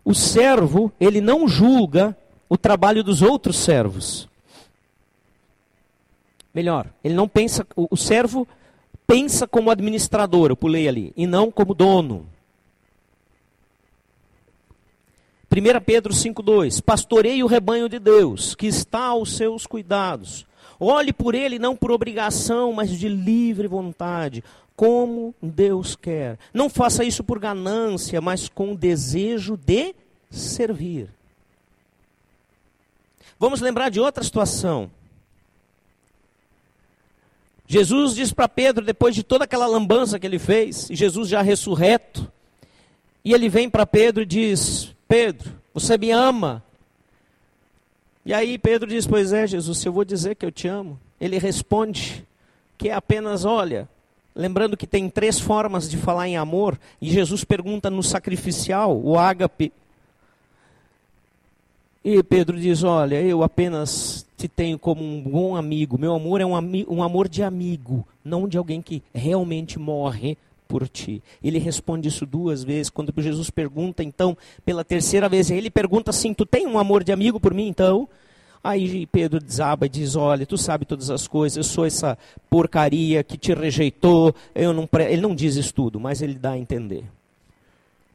O 0.03 0.13
servo, 0.13 0.91
ele 0.99 1.21
não 1.21 1.47
julga 1.47 2.13
o 2.49 2.57
trabalho 2.57 3.05
dos 3.05 3.21
outros 3.21 3.55
servos. 3.55 4.27
Melhor, 6.53 6.87
ele 7.03 7.13
não 7.13 7.27
pensa, 7.27 7.65
o, 7.75 7.87
o 7.91 7.97
servo 7.97 8.47
pensa 9.05 9.47
como 9.47 9.71
administrador, 9.71 10.49
eu 10.49 10.55
pulei 10.55 10.87
ali, 10.87 11.13
e 11.15 11.25
não 11.25 11.51
como 11.51 11.73
dono. 11.73 12.27
1 15.51 15.83
Pedro 15.83 16.13
5,2: 16.13 16.81
Pastorei 16.81 17.41
o 17.43 17.47
rebanho 17.47 17.89
de 17.89 17.97
Deus, 17.97 18.53
que 18.53 18.67
está 18.67 19.05
aos 19.05 19.35
seus 19.35 19.65
cuidados. 19.65 20.45
Olhe 20.79 21.11
por 21.11 21.35
ele 21.35 21.59
não 21.59 21.75
por 21.75 21.91
obrigação, 21.91 22.71
mas 22.71 22.91
de 22.91 23.09
livre 23.09 23.67
vontade, 23.67 24.43
como 24.75 25.33
Deus 25.41 25.95
quer. 25.95 26.37
Não 26.53 26.69
faça 26.69 27.03
isso 27.03 27.23
por 27.23 27.39
ganância, 27.39 28.21
mas 28.21 28.47
com 28.47 28.75
desejo 28.75 29.57
de 29.57 29.93
servir. 30.29 31.09
Vamos 33.39 33.59
lembrar 33.59 33.89
de 33.89 33.99
outra 33.99 34.23
situação. 34.23 34.89
Jesus 37.71 38.15
diz 38.15 38.33
para 38.33 38.49
Pedro, 38.49 38.83
depois 38.83 39.13
de 39.13 39.21
toda 39.21 39.43
aquela 39.43 39.67
lambança 39.67 40.17
que 40.17 40.25
ele 40.25 40.39
fez, 40.39 40.87
Jesus 40.89 41.29
já 41.29 41.43
ressurreto, 41.43 42.27
e 43.23 43.31
ele 43.31 43.47
vem 43.47 43.69
para 43.69 43.85
Pedro 43.85 44.23
e 44.23 44.25
diz: 44.25 44.91
Pedro, 45.07 45.51
você 45.71 45.95
me 45.95 46.09
ama? 46.09 46.63
E 48.25 48.33
aí 48.33 48.57
Pedro 48.57 48.89
diz: 48.89 49.05
Pois 49.05 49.31
é, 49.31 49.45
Jesus, 49.45 49.77
se 49.77 49.87
eu 49.87 49.93
vou 49.93 50.03
dizer 50.03 50.33
que 50.33 50.43
eu 50.43 50.51
te 50.51 50.67
amo, 50.67 50.99
ele 51.21 51.37
responde 51.37 52.25
que 52.75 52.89
é 52.89 52.93
apenas: 52.93 53.45
Olha, 53.45 53.87
lembrando 54.35 54.75
que 54.75 54.87
tem 54.87 55.07
três 55.07 55.39
formas 55.39 55.87
de 55.87 55.95
falar 55.95 56.27
em 56.27 56.37
amor, 56.37 56.75
e 56.99 57.11
Jesus 57.11 57.43
pergunta 57.43 57.87
no 57.87 58.01
sacrificial, 58.01 58.99
o 58.99 59.15
ágape. 59.15 59.71
E 62.03 62.23
Pedro 62.23 62.59
diz: 62.59 62.81
Olha, 62.81 63.21
eu 63.21 63.43
apenas 63.43 64.25
te 64.39 64.47
tenho 64.47 64.79
como 64.79 65.03
um 65.03 65.21
bom 65.21 65.55
amigo. 65.55 65.97
Meu 65.99 66.15
amor 66.15 66.39
é 66.39 66.45
um, 66.45 66.53
um 66.87 67.03
amor 67.03 67.27
de 67.27 67.43
amigo, 67.43 68.07
não 68.23 68.47
de 68.47 68.57
alguém 68.57 68.81
que 68.81 69.03
realmente 69.13 69.77
morre 69.77 70.37
por 70.65 70.87
ti. 70.87 71.21
Ele 71.43 71.59
responde 71.59 72.07
isso 72.07 72.25
duas 72.25 72.63
vezes. 72.63 72.89
Quando 72.89 73.13
Jesus 73.17 73.49
pergunta, 73.49 74.01
então, 74.01 74.37
pela 74.63 74.85
terceira 74.85 75.27
vez, 75.27 75.51
ele 75.51 75.69
pergunta 75.69 76.11
assim: 76.11 76.33
Tu 76.33 76.45
tem 76.45 76.65
um 76.65 76.79
amor 76.79 77.03
de 77.03 77.11
amigo 77.11 77.39
por 77.39 77.53
mim, 77.53 77.67
então? 77.67 78.07
Aí 78.63 79.05
Pedro 79.07 79.41
desaba 79.41 79.87
e 79.87 79.89
diz: 79.89 80.15
Olha, 80.15 80.45
tu 80.45 80.57
sabe 80.57 80.85
todas 80.85 81.09
as 81.09 81.27
coisas, 81.27 81.57
eu 81.57 81.63
sou 81.63 81.85
essa 81.85 82.17
porcaria 82.49 83.23
que 83.23 83.37
te 83.37 83.53
rejeitou. 83.53 84.33
Eu 84.55 84.71
não 84.71 84.87
pre... 84.87 85.11
Ele 85.11 85.21
não 85.21 85.35
diz 85.35 85.57
isso 85.57 85.73
tudo, 85.73 85.99
mas 85.99 86.21
ele 86.21 86.35
dá 86.35 86.51
a 86.51 86.57
entender. 86.57 87.03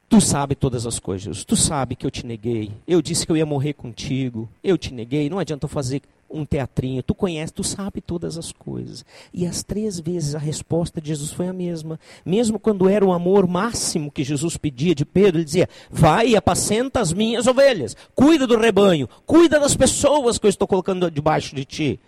Tu 0.09 0.21
sabe 0.21 0.55
todas 0.55 0.87
as 0.87 0.99
coisas, 0.99 1.45
tu 1.45 1.57
sabe 1.57 1.97
que 1.97 2.07
eu 2.07 2.11
te 2.11 2.25
neguei. 2.25 2.71
Eu 2.87 3.03
disse 3.03 3.27
que 3.27 3.33
eu 3.33 3.37
ia 3.37 3.45
morrer 3.45 3.73
contigo, 3.73 4.49
eu 4.63 4.79
te 4.79 4.95
neguei. 4.95 5.29
Não 5.29 5.39
adianta 5.39 5.65
eu 5.65 5.69
fazer 5.69 6.03
um 6.31 6.45
teatrinho, 6.45 7.03
tu 7.03 7.15
conhece, 7.15 7.53
tu 7.53 7.63
sabe 7.63 8.01
todas 8.01 8.37
as 8.37 8.53
coisas. 8.53 9.05
E 9.33 9.47
as 9.47 9.63
três 9.63 10.01
vezes 10.01 10.35
a 10.35 10.39
resposta 10.39 11.01
de 11.01 11.09
Jesus 11.09 11.33
foi 11.33 11.49
a 11.49 11.53
mesma. 11.53 11.99
Mesmo 12.25 12.59
quando 12.59 12.89
era 12.89 13.05
o 13.05 13.13
amor 13.13 13.47
máximo 13.47 14.11
que 14.11 14.25
Jesus 14.25 14.57
pedia 14.57 14.95
de 14.95 15.05
Pedro, 15.05 15.39
ele 15.39 15.45
dizia: 15.45 15.69
Vai 15.91 16.29
e 16.29 16.37
apacenta 16.37 17.01
as 17.01 17.13
minhas 17.13 17.47
ovelhas, 17.47 17.97
cuida 18.15 18.47
do 18.47 18.59
rebanho, 18.59 19.09
cuida 19.25 19.61
das 19.61 19.77
pessoas 19.77 20.39
que 20.39 20.47
eu 20.47 20.51
estou 20.51 20.67
colocando 20.67 21.11
debaixo 21.11 21.55
de 21.55 21.65
ti. 21.65 22.01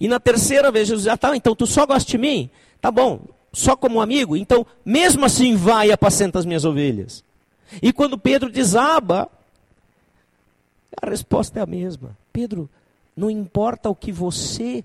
E 0.00 0.06
na 0.06 0.20
terceira 0.20 0.70
vez 0.70 0.88
Jesus 0.88 1.02
dizia: 1.02 1.14
ah, 1.14 1.18
Tá, 1.18 1.36
então 1.36 1.54
tu 1.54 1.66
só 1.66 1.84
gosta 1.84 2.08
de 2.08 2.18
mim? 2.18 2.50
Tá 2.80 2.90
bom, 2.90 3.20
só 3.52 3.76
como 3.76 4.00
amigo? 4.00 4.36
Então, 4.36 4.66
mesmo 4.84 5.24
assim, 5.24 5.56
vai 5.56 5.88
e 5.88 5.92
apacenta 5.92 6.38
as 6.38 6.44
minhas 6.44 6.64
ovelhas. 6.64 7.24
E 7.82 7.92
quando 7.92 8.16
Pedro 8.16 8.50
desaba, 8.50 9.28
a 11.00 11.08
resposta 11.08 11.58
é 11.58 11.62
a 11.62 11.66
mesma. 11.66 12.16
Pedro, 12.32 12.68
não 13.18 13.28
importa 13.28 13.90
o 13.90 13.96
que 13.96 14.12
você 14.12 14.84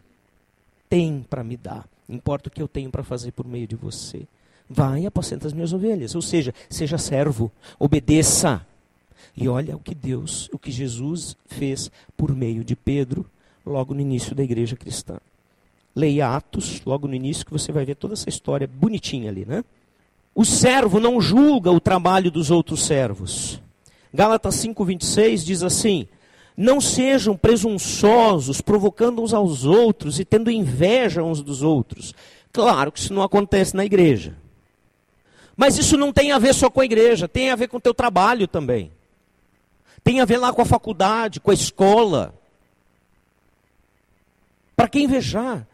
tem 0.90 1.24
para 1.30 1.44
me 1.44 1.56
dar, 1.56 1.88
importa 2.10 2.50
o 2.50 2.52
que 2.52 2.60
eu 2.60 2.68
tenho 2.68 2.90
para 2.90 3.04
fazer 3.04 3.32
por 3.32 3.46
meio 3.46 3.68
de 3.68 3.76
você. 3.76 4.24
Vai 4.68 5.02
e 5.02 5.06
apacenta 5.06 5.46
as 5.46 5.54
minhas 5.54 5.72
ovelhas, 5.72 6.16
ou 6.16 6.22
seja, 6.22 6.52
seja 6.68 6.98
servo, 6.98 7.52
obedeça. 7.78 8.66
E 9.38 9.48
olha 9.48 9.76
o 9.76 9.80
que 9.80 9.94
Deus, 9.94 10.50
o 10.52 10.58
que 10.58 10.72
Jesus 10.72 11.38
fez 11.46 11.92
por 12.18 12.36
meio 12.36 12.64
de 12.64 12.76
Pedro, 12.76 13.24
logo 13.64 13.94
no 13.94 14.02
início 14.02 14.34
da 14.34 14.44
igreja 14.44 14.76
cristã. 14.76 15.20
Leia 15.96 16.36
Atos, 16.36 16.82
logo 16.88 17.08
no 17.08 17.14
início, 17.14 17.46
que 17.46 17.52
você 17.52 17.72
vai 17.72 17.86
ver 17.86 17.96
toda 17.96 18.16
essa 18.16 18.30
história 18.30 18.68
bonitinha 18.68 19.30
ali, 19.30 19.46
né? 19.46 19.64
O 20.34 20.44
servo 20.44 21.00
não 21.00 21.22
julga 21.22 21.72
o 21.72 21.80
trabalho 21.80 22.32
dos 22.32 22.50
outros 22.50 22.84
servos. 22.84 23.62
Gálatas 24.12 24.56
5:26 24.56 25.44
diz 25.44 25.62
assim: 25.62 26.08
não 26.56 26.80
sejam 26.80 27.36
presunçosos, 27.36 28.62
provocando 28.62 29.22
uns 29.22 29.34
aos 29.34 29.66
outros 29.66 30.20
e 30.20 30.26
tendo 30.26 30.52
inveja 30.52 31.24
uns 31.24 31.42
dos 31.42 31.62
outros. 31.62 32.14
Claro 32.52 32.92
que 32.92 33.00
isso 33.00 33.14
não 33.14 33.24
acontece 33.24 33.76
na 33.76 33.84
igreja. 33.84 34.36
Mas 35.56 35.78
isso 35.78 35.98
não 35.98 36.12
tem 36.14 36.32
a 36.32 36.40
ver 36.40 36.54
só 36.54 36.70
com 36.70 36.82
a 36.82 36.86
igreja, 36.86 37.28
tem 37.28 37.50
a 37.50 37.56
ver 37.56 37.68
com 37.68 37.78
o 37.78 37.82
teu 37.82 37.94
trabalho 37.94 38.48
também. 38.48 38.92
Tem 40.04 40.20
a 40.20 40.26
ver 40.26 40.38
lá 40.38 40.52
com 40.52 40.62
a 40.62 40.66
faculdade, 40.66 41.40
com 41.40 41.52
a 41.52 41.54
escola. 41.54 42.34
Para 44.76 44.88
quem 44.88 45.06
invejar, 45.06 45.66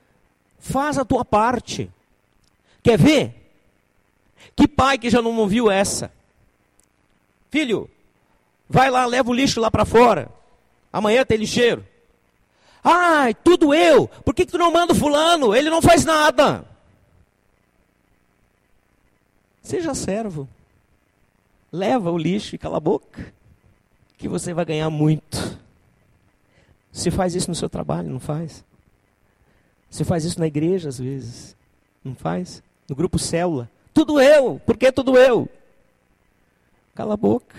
faz 0.60 0.98
a 0.98 1.06
tua 1.06 1.26
parte. 1.26 1.90
Quer 2.84 2.98
ver? 2.98 3.36
Que 4.56 4.68
pai 4.68 4.98
que 4.98 5.10
já 5.10 5.22
não 5.22 5.36
ouviu 5.38 5.72
essa? 5.72 6.12
Filho, 7.50 7.90
vai 8.70 8.90
lá, 8.90 9.06
leva 9.06 9.30
o 9.30 9.34
lixo 9.34 9.60
lá 9.60 9.72
para 9.72 9.86
fora. 9.86 10.39
Amanhã 10.92 11.26
tem 11.26 11.38
lixeiro. 11.38 11.86
Ai, 12.84 13.34
tudo 13.34 13.74
eu. 13.74 14.08
Por 14.08 14.34
que, 14.34 14.46
que 14.46 14.52
tu 14.52 14.58
não 14.58 14.72
manda 14.72 14.94
o 14.94 14.96
fulano? 14.96 15.54
Ele 15.54 15.70
não 15.70 15.82
faz 15.82 16.06
nada. 16.06 16.66
Seja 19.62 19.94
servo. 19.94 20.48
Leva 21.72 22.12
o 22.12 22.18
lixo 22.18 22.56
e 22.56 22.58
cala 22.58 22.78
a 22.78 22.80
boca. 22.80 23.32
Que 24.18 24.28
você 24.28 24.54
vai 24.54 24.66
ganhar 24.66 24.90
muito. 24.90 25.60
Você 26.92 27.12
faz 27.12 27.36
isso 27.36 27.50
no 27.50 27.56
seu 27.56 27.70
trabalho, 27.70 28.10
não 28.10 28.20
faz? 28.20 28.64
Você 29.90 30.04
faz 30.04 30.24
isso 30.26 30.40
na 30.40 30.48
igreja 30.48 30.90
às 30.90 31.00
vezes, 31.00 31.56
não 32.04 32.16
faz? 32.16 32.64
No 32.88 32.96
grupo 32.96 33.20
célula. 33.20 33.70
Tudo 33.94 34.20
eu. 34.20 34.60
Por 34.66 34.78
que 34.78 34.92
tudo 34.92 35.18
eu? 35.18 35.48
Cala 36.96 37.14
a 37.14 37.18
boca. 37.18 37.56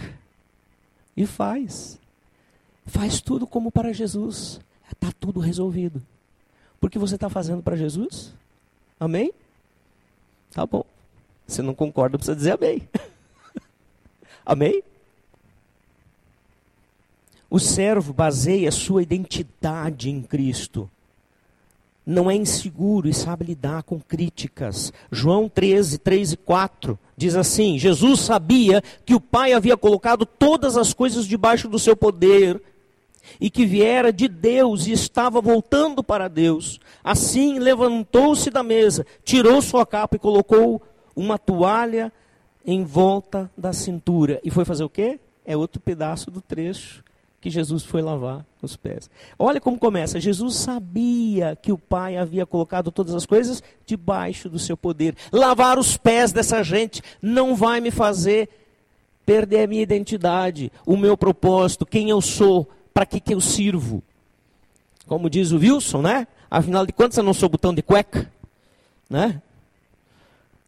E 1.16 1.26
faz. 1.26 2.00
Faz 2.91 3.20
tudo 3.20 3.47
como 3.47 3.70
para 3.70 3.93
Jesus. 3.93 4.61
Está 4.93 5.12
tudo 5.18 5.38
resolvido. 5.38 6.03
Porque 6.80 6.99
você 6.99 7.14
está 7.14 7.30
fazendo 7.30 7.62
para 7.62 7.76
Jesus? 7.76 8.34
Amém? 8.99 9.32
Tá 10.51 10.66
bom. 10.66 10.84
Se 11.47 11.62
não 11.62 11.72
concorda, 11.72 12.18
precisa 12.18 12.36
dizer 12.36 12.53
amém. 12.53 12.88
amém? 14.45 14.82
O 17.49 17.61
servo 17.61 18.12
baseia 18.12 18.72
sua 18.72 19.03
identidade 19.03 20.11
em 20.11 20.20
Cristo. 20.20 20.91
Não 22.05 22.28
é 22.28 22.34
inseguro 22.34 23.09
e 23.09 23.14
sabe 23.14 23.45
lidar 23.45 23.84
com 23.84 24.01
críticas. 24.01 24.93
João 25.12 25.49
13, 25.49 25.99
3 25.99 26.32
e 26.32 26.36
4 26.36 26.99
diz 27.16 27.36
assim: 27.36 27.78
Jesus 27.78 28.20
sabia 28.20 28.82
que 29.05 29.14
o 29.14 29.20
Pai 29.20 29.53
havia 29.53 29.76
colocado 29.76 30.26
todas 30.26 30.76
as 30.76 30.93
coisas 30.93 31.24
debaixo 31.24 31.68
do 31.68 31.78
seu 31.78 31.97
poder 31.97 32.61
e 33.41 33.51
que 33.51 33.66
viera 33.66 34.12
de 34.12 34.28
Deus 34.28 34.87
e 34.87 34.93
estava 34.93 35.41
voltando 35.41 36.03
para 36.03 36.28
Deus. 36.28 36.81
Assim 37.05 37.59
levantou-se 37.59 38.51
da 38.51 38.62
mesa, 38.62 39.07
tirou 39.24 39.61
sua 39.61 39.85
capa 39.85 40.16
e 40.16 40.20
colocou 40.20 40.81
uma 41.14 41.39
toalha 41.39 42.12
em 42.64 42.85
volta 42.85 43.51
da 43.57 43.72
cintura. 43.72 44.41
E 44.45 44.51
foi 44.51 44.64
fazer 44.64 44.85
o 44.85 44.89
quê? 44.89 45.18
É 45.45 45.57
outro 45.57 45.81
pedaço 45.81 46.31
do 46.31 46.41
trecho 46.41 47.03
que 47.41 47.49
Jesus 47.49 47.83
foi 47.83 48.03
lavar 48.03 48.45
os 48.61 48.76
pés. 48.76 49.09
Olha 49.39 49.61
como 49.61 49.78
começa. 49.78 50.20
Jesus 50.20 50.57
sabia 50.57 51.57
que 51.57 51.72
o 51.72 51.78
Pai 51.78 52.16
havia 52.16 52.45
colocado 52.45 52.91
todas 52.91 53.14
as 53.14 53.24
coisas 53.24 53.62
debaixo 53.87 54.49
do 54.49 54.59
seu 54.59 54.76
poder. 54.76 55.16
Lavar 55.33 55.78
os 55.78 55.97
pés 55.97 56.33
dessa 56.33 56.62
gente 56.62 57.03
não 57.22 57.57
vai 57.57 57.81
me 57.81 57.91
fazer 57.91 58.49
perder 59.24 59.64
a 59.64 59.66
minha 59.66 59.83
identidade, 59.83 60.70
o 60.85 60.97
meu 60.97 61.16
propósito, 61.16 61.87
quem 61.87 62.11
eu 62.11 62.20
sou 62.20 62.68
para 62.93 63.07
que, 63.07 63.20
que 63.20 63.34
eu 63.34 63.41
sirvo? 63.41 64.03
Como 65.07 65.28
diz 65.28 65.51
o 65.53 65.59
Wilson, 65.59 66.03
né? 66.03 66.26
Afinal 66.51 66.86
de 66.86 66.93
contas, 66.93 67.16
eu 67.16 67.24
não 67.24 67.34
sou 67.34 67.49
botão 67.49 67.74
de 67.74 67.82
cueca. 67.82 68.30
Né? 69.09 69.41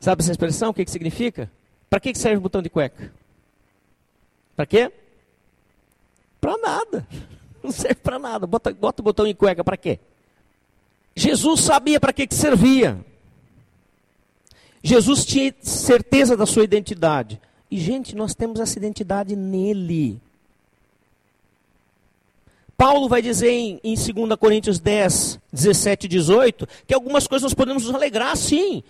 Sabe 0.01 0.23
essa 0.23 0.33
expressão? 0.33 0.71
O 0.71 0.75
que, 0.75 0.85
que 0.85 0.91
significa? 0.91 1.51
Para 1.89 2.01
que, 2.01 2.13
que 2.13 2.19
serve 2.19 2.39
o 2.39 2.41
botão 2.41 2.63
de 2.63 2.69
cueca? 2.71 3.13
Para 4.57 4.67
quê? 4.67 4.93
Para 6.41 6.57
nada. 6.59 7.07
Não 7.63 7.71
serve 7.71 8.01
para 8.03 8.19
nada. 8.19 8.45
Bota, 8.45 8.73
bota 8.75 9.01
o 9.01 9.05
botão 9.05 9.25
de 9.25 9.35
cueca 9.35 9.63
para 9.63 9.77
quê? 9.77 10.01
Jesus 11.15 11.61
sabia 11.61 12.01
para 12.01 12.13
que, 12.13 12.27
que 12.27 12.35
servia. 12.35 12.99
Jesus 14.83 15.25
tinha 15.25 15.55
certeza 15.61 16.37
da 16.37 16.45
sua 16.45 16.65
identidade. 16.65 17.41
E, 17.71 17.79
gente, 17.79 18.17
nós 18.17 18.35
temos 18.35 18.59
essa 18.59 18.77
identidade 18.77 19.37
nele. 19.37 20.21
Paulo 22.83 23.09
vai 23.09 23.23
dizer 23.23 23.49
em, 23.49 23.81
em 23.85 23.95
2 23.95 24.35
Coríntios 24.41 24.81
10, 24.81 25.39
17 25.53 26.07
e 26.07 26.09
18, 26.09 26.69
que 26.85 26.93
algumas 26.93 27.29
coisas 27.29 27.45
nós 27.45 27.55
podemos 27.55 27.87
nos 27.87 27.95
alegrar, 27.95 28.37
sim, 28.37 28.83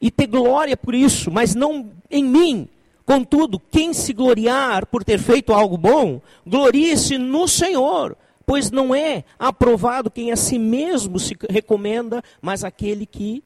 e 0.00 0.08
ter 0.08 0.28
glória 0.28 0.76
por 0.76 0.94
isso, 0.94 1.32
mas 1.32 1.52
não 1.52 1.90
em 2.08 2.22
mim. 2.22 2.68
Contudo, 3.04 3.58
quem 3.58 3.92
se 3.92 4.12
gloriar 4.12 4.86
por 4.86 5.02
ter 5.02 5.18
feito 5.18 5.52
algo 5.52 5.76
bom, 5.76 6.20
glorie-se 6.46 7.18
no 7.18 7.48
Senhor, 7.48 8.16
pois 8.46 8.70
não 8.70 8.94
é 8.94 9.24
aprovado 9.36 10.12
quem 10.12 10.30
a 10.30 10.36
si 10.36 10.56
mesmo 10.56 11.18
se 11.18 11.36
recomenda, 11.50 12.22
mas 12.40 12.62
aquele 12.62 13.04
que 13.04 13.42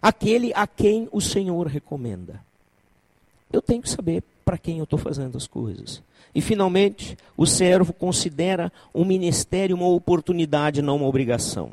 aquele 0.00 0.52
a 0.54 0.64
quem 0.64 1.08
o 1.10 1.20
Senhor 1.20 1.66
recomenda. 1.66 2.40
Eu 3.52 3.60
tenho 3.60 3.82
que 3.82 3.90
saber 3.90 4.22
para 4.44 4.56
quem 4.56 4.78
eu 4.78 4.84
estou 4.84 4.98
fazendo 4.98 5.36
as 5.36 5.48
coisas. 5.48 6.00
E 6.34 6.40
finalmente, 6.40 7.16
o 7.36 7.46
servo 7.46 7.92
considera 7.92 8.72
um 8.94 9.04
ministério 9.04 9.76
uma 9.76 9.86
oportunidade, 9.86 10.82
não 10.82 10.96
uma 10.96 11.06
obrigação. 11.06 11.70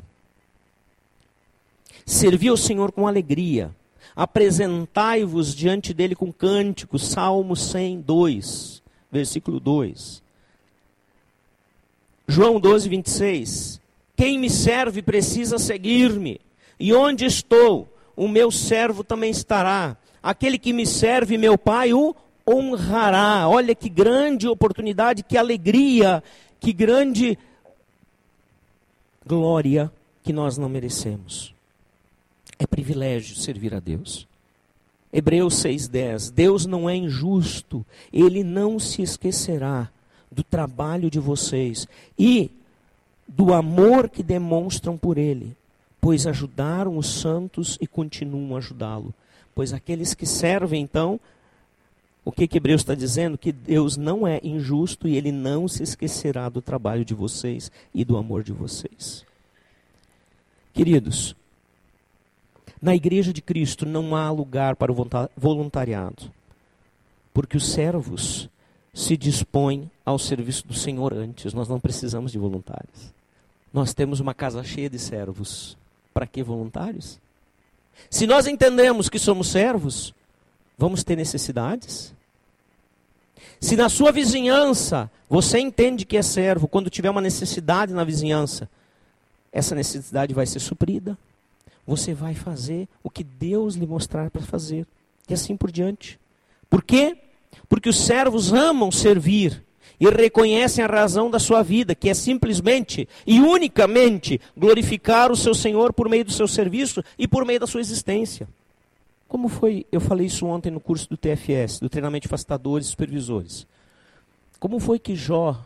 Servir 2.06 2.48
ao 2.48 2.56
Senhor 2.56 2.92
com 2.92 3.06
alegria. 3.06 3.74
Apresentai-vos 4.14 5.54
diante 5.54 5.92
dele 5.92 6.14
com 6.14 6.32
cânticos. 6.32 7.08
Salmo 7.08 7.56
102, 7.56 8.82
versículo 9.10 9.58
2. 9.58 10.22
João 12.28 12.60
12, 12.60 12.88
26. 12.88 13.80
Quem 14.16 14.38
me 14.38 14.48
serve 14.48 15.02
precisa 15.02 15.58
seguir-me. 15.58 16.40
E 16.78 16.92
onde 16.92 17.24
estou, 17.24 17.88
o 18.14 18.28
meu 18.28 18.50
servo 18.50 19.02
também 19.02 19.30
estará. 19.30 19.96
Aquele 20.22 20.58
que 20.58 20.72
me 20.72 20.86
serve, 20.86 21.36
meu 21.36 21.58
Pai, 21.58 21.92
o 21.92 22.14
honrará. 22.48 23.48
Olha 23.48 23.74
que 23.74 23.88
grande 23.88 24.48
oportunidade, 24.48 25.22
que 25.22 25.36
alegria, 25.36 26.22
que 26.60 26.72
grande 26.72 27.38
glória 29.26 29.90
que 30.22 30.32
nós 30.32 30.56
não 30.56 30.68
merecemos. 30.68 31.54
É 32.58 32.66
privilégio 32.66 33.36
servir 33.36 33.74
a 33.74 33.80
Deus. 33.80 34.26
Hebreus 35.12 35.54
6,10: 35.56 36.30
Deus 36.30 36.64
não 36.66 36.88
é 36.88 36.96
injusto, 36.96 37.84
Ele 38.12 38.42
não 38.42 38.78
se 38.78 39.02
esquecerá 39.02 39.90
do 40.30 40.42
trabalho 40.42 41.10
de 41.10 41.18
vocês 41.18 41.86
e 42.18 42.50
do 43.28 43.52
amor 43.52 44.08
que 44.08 44.22
demonstram 44.22 44.96
por 44.96 45.18
Ele, 45.18 45.54
pois 46.00 46.26
ajudaram 46.26 46.96
os 46.96 47.20
santos 47.20 47.76
e 47.80 47.86
continuam 47.86 48.54
a 48.54 48.58
ajudá-lo. 48.58 49.12
Pois 49.54 49.72
aqueles 49.72 50.14
que 50.14 50.24
servem, 50.24 50.82
então, 50.82 51.20
o 52.24 52.30
que, 52.30 52.46
que 52.46 52.56
Hebreus 52.56 52.82
está 52.82 52.94
dizendo? 52.94 53.36
Que 53.36 53.50
Deus 53.50 53.96
não 53.96 54.26
é 54.26 54.40
injusto 54.44 55.08
e 55.08 55.16
Ele 55.16 55.32
não 55.32 55.66
se 55.66 55.82
esquecerá 55.82 56.48
do 56.48 56.62
trabalho 56.62 57.04
de 57.04 57.14
vocês 57.14 57.70
e 57.92 58.04
do 58.04 58.16
amor 58.16 58.42
de 58.42 58.52
vocês. 58.52 59.24
Queridos, 60.72 61.34
na 62.80 62.94
igreja 62.94 63.32
de 63.32 63.42
Cristo 63.42 63.84
não 63.84 64.14
há 64.14 64.30
lugar 64.30 64.76
para 64.76 64.92
o 64.92 65.08
voluntariado, 65.36 66.30
porque 67.34 67.56
os 67.56 67.72
servos 67.72 68.48
se 68.94 69.16
dispõem 69.16 69.90
ao 70.04 70.18
serviço 70.18 70.66
do 70.66 70.74
Senhor 70.74 71.14
antes, 71.14 71.52
nós 71.52 71.68
não 71.68 71.80
precisamos 71.80 72.30
de 72.30 72.38
voluntários. 72.38 73.12
Nós 73.72 73.94
temos 73.94 74.20
uma 74.20 74.34
casa 74.34 74.62
cheia 74.62 74.90
de 74.90 74.98
servos. 74.98 75.76
Para 76.12 76.26
que 76.26 76.42
voluntários? 76.42 77.18
Se 78.10 78.26
nós 78.26 78.46
entendemos 78.46 79.08
que 79.08 79.18
somos 79.18 79.48
servos, 79.48 80.14
vamos 80.82 81.04
ter 81.04 81.16
necessidades? 81.16 82.12
Se 83.60 83.76
na 83.76 83.88
sua 83.88 84.10
vizinhança 84.10 85.10
você 85.28 85.58
entende 85.58 86.04
que 86.04 86.16
é 86.16 86.22
servo, 86.22 86.68
quando 86.68 86.90
tiver 86.90 87.10
uma 87.10 87.20
necessidade 87.20 87.92
na 87.92 88.04
vizinhança, 88.04 88.68
essa 89.52 89.74
necessidade 89.74 90.34
vai 90.34 90.46
ser 90.46 90.60
suprida 90.60 91.16
você 91.86 92.14
vai 92.14 92.34
fazer 92.34 92.88
o 93.02 93.10
que 93.10 93.24
Deus 93.24 93.74
lhe 93.74 93.86
mostrar 93.86 94.30
para 94.30 94.42
fazer. 94.42 94.86
E 95.28 95.34
assim 95.34 95.56
por 95.56 95.70
diante. 95.70 96.18
Por 96.68 96.82
quê? 96.82 97.16
Porque 97.68 97.88
os 97.88 98.04
servos 98.04 98.52
amam 98.52 98.90
servir 98.90 99.62
e 99.98 100.08
reconhecem 100.08 100.84
a 100.84 100.88
razão 100.88 101.30
da 101.30 101.38
sua 101.38 101.62
vida, 101.62 101.94
que 101.94 102.08
é 102.08 102.14
simplesmente 102.14 103.08
e 103.26 103.40
unicamente 103.40 104.40
glorificar 104.56 105.30
o 105.30 105.36
seu 105.36 105.54
Senhor 105.54 105.92
por 105.92 106.08
meio 106.08 106.24
do 106.24 106.32
seu 106.32 106.48
serviço 106.48 107.02
e 107.18 107.26
por 107.28 107.44
meio 107.44 107.60
da 107.60 107.66
sua 107.66 107.80
existência. 107.80 108.48
Como 109.32 109.48
foi, 109.48 109.86
eu 109.90 109.98
falei 109.98 110.26
isso 110.26 110.44
ontem 110.44 110.70
no 110.70 110.78
curso 110.78 111.08
do 111.08 111.16
TFS, 111.16 111.80
do 111.80 111.88
treinamento 111.88 112.24
de 112.24 112.28
facilitadores 112.28 112.86
e 112.86 112.90
supervisores. 112.90 113.66
Como 114.60 114.78
foi 114.78 114.98
que 114.98 115.16
Jó, 115.16 115.58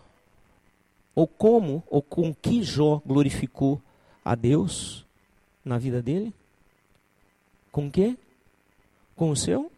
ou 1.17 1.27
como, 1.27 1.83
ou 1.89 2.01
com 2.01 2.33
que 2.33 2.63
Jó 2.63 3.03
glorificou 3.05 3.83
a 4.25 4.37
Deus 4.37 5.05
na 5.65 5.79
vida 5.79 6.01
dele? 6.01 6.33
Com 7.73 7.89
o 7.89 7.91
quê? 7.91 8.17
Com 9.17 9.31
o 9.31 9.37
seu 9.37 9.69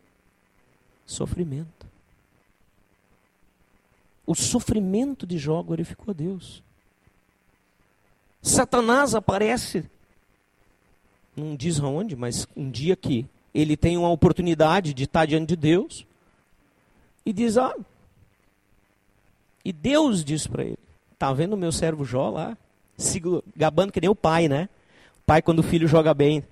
sofrimento. 1.06 1.86
O 4.26 4.34
sofrimento 4.34 5.26
de 5.26 5.38
Jó 5.38 5.62
glorificou 5.62 6.10
a 6.10 6.14
Deus. 6.14 6.62
Satanás 8.42 9.14
aparece, 9.14 9.82
não 11.34 11.56
diz 11.56 11.80
aonde, 11.80 12.14
mas 12.14 12.46
um 12.54 12.70
dia 12.70 12.94
que 12.94 13.26
ele 13.54 13.76
tem 13.76 13.96
uma 13.96 14.10
oportunidade 14.10 14.94
de 14.94 15.04
estar 15.04 15.26
diante 15.26 15.48
de 15.48 15.56
Deus 15.56 16.06
e 17.24 17.32
diz: 17.32 17.56
Ah, 17.56 17.74
e 19.64 19.72
Deus 19.72 20.24
diz 20.24 20.46
para 20.46 20.64
ele: 20.64 20.78
Está 21.12 21.32
vendo 21.32 21.54
o 21.54 21.56
meu 21.56 21.72
servo 21.72 22.04
Jó 22.04 22.30
lá? 22.30 22.56
Gabando 23.56 23.92
que 23.92 24.00
nem 24.00 24.10
o 24.10 24.14
pai, 24.14 24.48
né? 24.48 24.68
pai 25.28 25.42
quando 25.42 25.58
o 25.58 25.62
filho 25.62 25.86
joga 25.86 26.14
bem. 26.14 26.42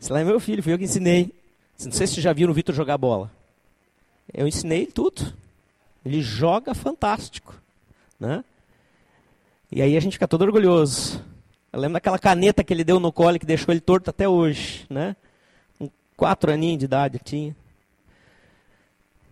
Esse 0.00 0.12
lá 0.12 0.20
é 0.20 0.24
meu 0.24 0.38
filho, 0.38 0.62
fui 0.62 0.72
eu 0.72 0.78
que 0.78 0.84
ensinei. 0.84 1.34
Não 1.84 1.90
sei 1.90 2.06
se 2.06 2.14
vocês 2.14 2.22
já 2.22 2.32
viram 2.32 2.52
o 2.52 2.54
Vitor 2.54 2.72
jogar 2.72 2.96
bola. 2.96 3.28
Eu 4.32 4.46
ensinei 4.46 4.86
tudo. 4.86 5.34
Ele 6.06 6.22
joga 6.22 6.72
fantástico. 6.72 7.60
Né? 8.20 8.44
E 9.72 9.82
aí 9.82 9.96
a 9.96 10.00
gente 10.00 10.12
fica 10.12 10.28
todo 10.28 10.42
orgulhoso. 10.42 11.20
Eu 11.72 11.80
lembro 11.80 11.94
daquela 11.94 12.20
caneta 12.20 12.62
que 12.62 12.72
ele 12.72 12.84
deu 12.84 13.00
no 13.00 13.10
colo 13.10 13.38
que 13.38 13.44
deixou 13.44 13.72
ele 13.72 13.80
torto 13.80 14.10
até 14.10 14.28
hoje. 14.28 14.86
Né? 14.88 15.16
Quatro 16.20 16.52
aninhos 16.52 16.80
de 16.80 16.84
idade 16.84 17.18
tinha. 17.18 17.56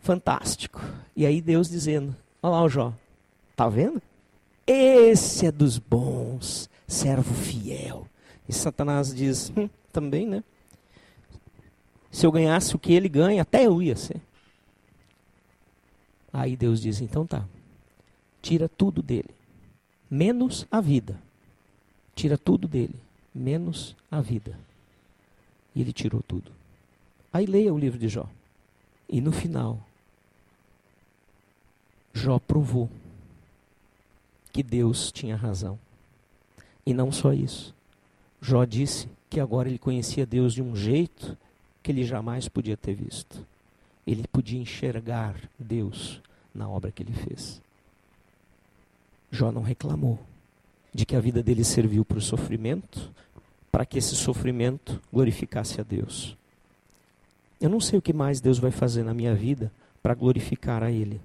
Fantástico. 0.01 0.81
E 1.15 1.27
aí 1.27 1.43
Deus 1.43 1.69
dizendo, 1.69 2.17
olha 2.43 2.53
lá 2.53 2.63
o 2.63 2.69
Jó. 2.71 2.95
Tá 3.55 3.69
vendo? 3.69 4.01
Esse 4.67 5.45
é 5.45 5.53
dos 5.53 5.77
bons, 5.77 6.71
servo 6.87 7.35
fiel. 7.35 8.09
E 8.49 8.55
Satanás 8.55 9.15
diz: 9.15 9.53
hum, 9.55 9.69
também, 9.93 10.27
né? 10.27 10.43
Se 12.11 12.25
eu 12.25 12.33
ganhasse 12.33 12.75
o 12.75 12.79
que 12.79 12.95
ele 12.95 13.11
ganha, 13.11 13.43
até 13.43 13.67
eu 13.67 13.83
ia 13.83 13.95
ser. 13.95 14.23
Aí 16.33 16.57
Deus 16.57 16.81
diz: 16.81 17.03
então 17.03 17.27
tá. 17.27 17.45
Tira 18.41 18.67
tudo 18.67 19.03
dele, 19.03 19.35
menos 20.11 20.67
a 20.71 20.81
vida. 20.81 21.21
Tira 22.15 22.39
tudo 22.39 22.67
dele, 22.67 22.97
menos 23.35 23.95
a 24.11 24.23
vida. 24.23 24.59
E 25.75 25.83
ele 25.83 25.93
tirou 25.93 26.23
tudo. 26.23 26.57
Aí 27.33 27.47
leia 27.47 27.73
o 27.73 27.79
livro 27.79 27.99
de 27.99 28.09
Jó. 28.09 28.27
E 29.09 29.21
no 29.21 29.33
final, 29.33 29.81
Jó 32.13 32.39
provou 32.39 32.91
que 34.53 34.63
Deus 34.63 35.13
tinha 35.13 35.37
razão. 35.37 35.79
E 36.85 36.95
não 36.95 37.13
só 37.13 37.33
isso. 37.33 37.75
Jó 38.41 38.65
disse 38.65 39.09
que 39.29 39.41
agora 39.41 39.69
ele 39.69 39.79
conhecia 39.79 40.25
Deus 40.25 40.55
de 40.55 40.63
um 40.63 40.75
jeito 40.75 41.37
que 41.83 41.93
ele 41.93 42.05
jamais 42.05 42.49
podia 42.49 42.77
ter 42.77 42.95
visto. 42.95 43.45
Ele 44.07 44.27
podia 44.33 44.59
enxergar 44.59 45.37
Deus 45.59 46.21
na 46.55 46.69
obra 46.69 46.91
que 46.91 47.03
ele 47.03 47.13
fez. 47.13 47.61
Jó 49.31 49.53
não 49.53 49.63
reclamou 49.63 50.19
de 50.95 51.05
que 51.05 51.15
a 51.15 51.21
vida 51.21 51.43
dele 51.43 51.63
serviu 51.63 52.05
para 52.05 52.19
o 52.19 52.23
sofrimento, 52.23 53.13
para 53.71 53.85
que 53.85 53.99
esse 53.99 54.17
sofrimento 54.17 55.01
glorificasse 55.13 55.81
a 55.81 55.85
Deus. 55.85 56.38
Eu 57.61 57.69
não 57.69 57.81
sei 57.81 57.99
o 57.99 58.03
que 58.03 58.13
mais 58.13 58.41
Deus 58.41 58.59
vai 58.59 58.71
fazer 58.71 59.03
na 59.03 59.15
minha 59.15 59.35
vida 59.35 59.73
para 60.03 60.15
glorificar 60.15 60.83
a 60.83 60.91
Ele. 60.91 61.21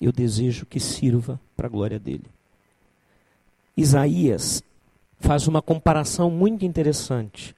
Eu 0.00 0.10
desejo 0.10 0.66
que 0.66 0.80
sirva 0.80 1.38
para 1.56 1.66
a 1.66 1.70
glória 1.70 1.98
dele. 1.98 2.24
Isaías 3.76 4.62
faz 5.20 5.46
uma 5.46 5.62
comparação 5.62 6.30
muito 6.30 6.64
interessante. 6.64 7.54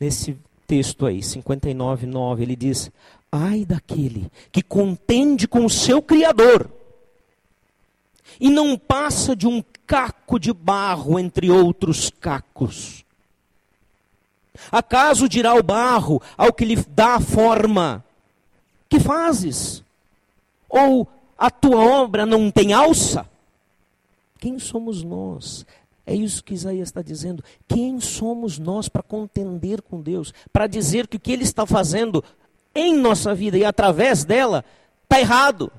Nesse 0.00 0.36
texto 0.66 1.06
aí, 1.06 1.22
59, 1.22 2.06
9, 2.06 2.42
ele 2.42 2.56
diz: 2.56 2.90
Ai 3.30 3.64
daquele 3.64 4.30
que 4.50 4.62
contende 4.62 5.46
com 5.46 5.64
o 5.64 5.70
seu 5.70 6.02
Criador 6.02 6.70
e 8.40 8.50
não 8.50 8.76
passa 8.76 9.36
de 9.36 9.46
um 9.46 9.62
caco 9.86 10.38
de 10.38 10.52
barro 10.52 11.18
entre 11.18 11.50
outros 11.50 12.10
cacos. 12.10 13.05
Acaso 14.70 15.28
dirá 15.28 15.54
o 15.54 15.62
barro 15.62 16.20
ao 16.36 16.52
que 16.52 16.64
lhe 16.64 16.76
dá 16.88 17.16
a 17.16 17.20
forma: 17.20 18.04
Que 18.88 18.98
fazes? 19.00 19.82
Ou 20.68 21.06
a 21.38 21.50
tua 21.50 21.78
obra 21.78 22.26
não 22.26 22.50
tem 22.50 22.72
alça? 22.72 23.28
Quem 24.38 24.58
somos 24.58 25.02
nós 25.02 25.66
é 26.06 26.14
isso 26.14 26.44
que 26.44 26.54
Isaías 26.54 26.88
está 26.88 27.02
dizendo. 27.02 27.42
Quem 27.66 28.00
somos 28.00 28.58
nós 28.58 28.88
para 28.88 29.02
contender 29.02 29.82
com 29.82 30.00
Deus? 30.00 30.32
Para 30.52 30.68
dizer 30.68 31.08
que 31.08 31.16
o 31.16 31.20
que 31.20 31.32
ele 31.32 31.42
está 31.42 31.66
fazendo 31.66 32.22
em 32.72 32.94
nossa 32.94 33.34
vida 33.34 33.58
e 33.58 33.64
através 33.64 34.24
dela, 34.24 34.64
está 35.02 35.18
errado. 35.18 35.72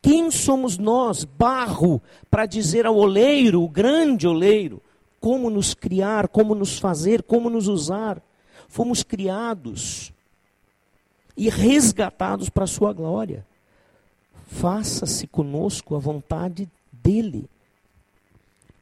Quem 0.00 0.30
somos 0.30 0.78
nós, 0.78 1.24
barro, 1.24 2.00
para 2.30 2.46
dizer 2.46 2.86
ao 2.86 2.94
oleiro, 2.94 3.62
o 3.62 3.68
grande 3.68 4.28
oleiro, 4.28 4.80
como 5.26 5.50
nos 5.50 5.74
criar, 5.74 6.28
como 6.28 6.54
nos 6.54 6.78
fazer, 6.78 7.20
como 7.20 7.50
nos 7.50 7.66
usar? 7.66 8.22
Fomos 8.68 9.02
criados 9.02 10.12
e 11.36 11.48
resgatados 11.48 12.48
para 12.48 12.62
a 12.62 12.68
sua 12.68 12.92
glória. 12.92 13.44
Faça-se 14.46 15.26
conosco 15.26 15.96
a 15.96 15.98
vontade 15.98 16.70
dele. 16.92 17.50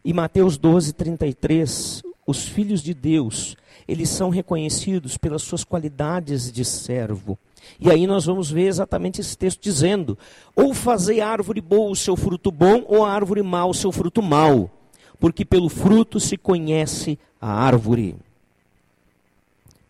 E 0.05 0.13
Mateus 0.13 0.59
12, 0.59 0.93
33, 0.93 2.03
os 2.27 2.47
filhos 2.47 2.83
de 2.83 2.93
Deus, 2.93 3.57
eles 3.89 4.11
são 4.11 4.29
reconhecidos 4.29 5.17
pelas 5.17 5.41
suas 5.41 5.65
qualidades 5.65 6.53
de 6.53 6.63
servo. 6.63 7.39
E 7.81 7.91
aí 7.91 8.07
nós 8.07 8.27
vamos 8.27 8.51
ver 8.51 8.67
exatamente 8.67 9.19
esse 9.19 9.35
texto 9.35 9.63
dizendo: 9.63 10.19
ou 10.55 10.75
fazer 10.75 11.23
árvore 11.23 11.63
boa 11.63 11.91
o 11.91 11.97
seu 11.97 12.15
fruto 12.17 12.53
bom, 12.53 12.85
ou 12.87 13.03
árvore 13.03 13.43
má 13.43 13.65
o 13.65 13.73
seu 13.73 13.91
fruto 13.91 14.21
mau, 14.21 14.71
porque 15.19 15.45
pelo 15.45 15.69
fruto 15.69 16.19
se 16.21 16.37
conhece 16.37 17.19
a 17.41 17.53
árvore. 17.53 18.17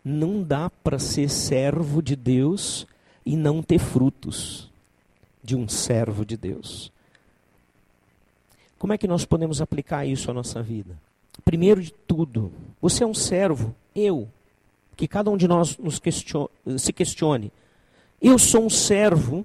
Não 0.04 0.42
dá 0.42 0.70
para 0.82 0.98
ser 0.98 1.28
servo 1.28 2.02
de 2.02 2.14
Deus 2.14 2.86
e 3.24 3.36
não 3.36 3.62
ter 3.62 3.78
frutos 3.78 4.70
de 5.42 5.56
um 5.56 5.68
servo 5.68 6.24
de 6.24 6.36
Deus. 6.36 6.92
Como 8.78 8.92
é 8.92 8.98
que 8.98 9.08
nós 9.08 9.24
podemos 9.24 9.62
aplicar 9.62 10.04
isso 10.04 10.30
à 10.30 10.34
nossa 10.34 10.62
vida? 10.62 10.98
Primeiro 11.44 11.82
de 11.82 11.92
tudo, 11.92 12.52
você 12.80 13.02
é 13.02 13.06
um 13.06 13.14
servo, 13.14 13.74
eu, 13.94 14.28
que 14.96 15.08
cada 15.08 15.30
um 15.30 15.36
de 15.36 15.48
nós 15.48 15.78
nos 15.78 16.00
se 16.78 16.92
questione. 16.92 17.50
Eu 18.20 18.38
sou 18.38 18.66
um 18.66 18.70
servo 18.70 19.44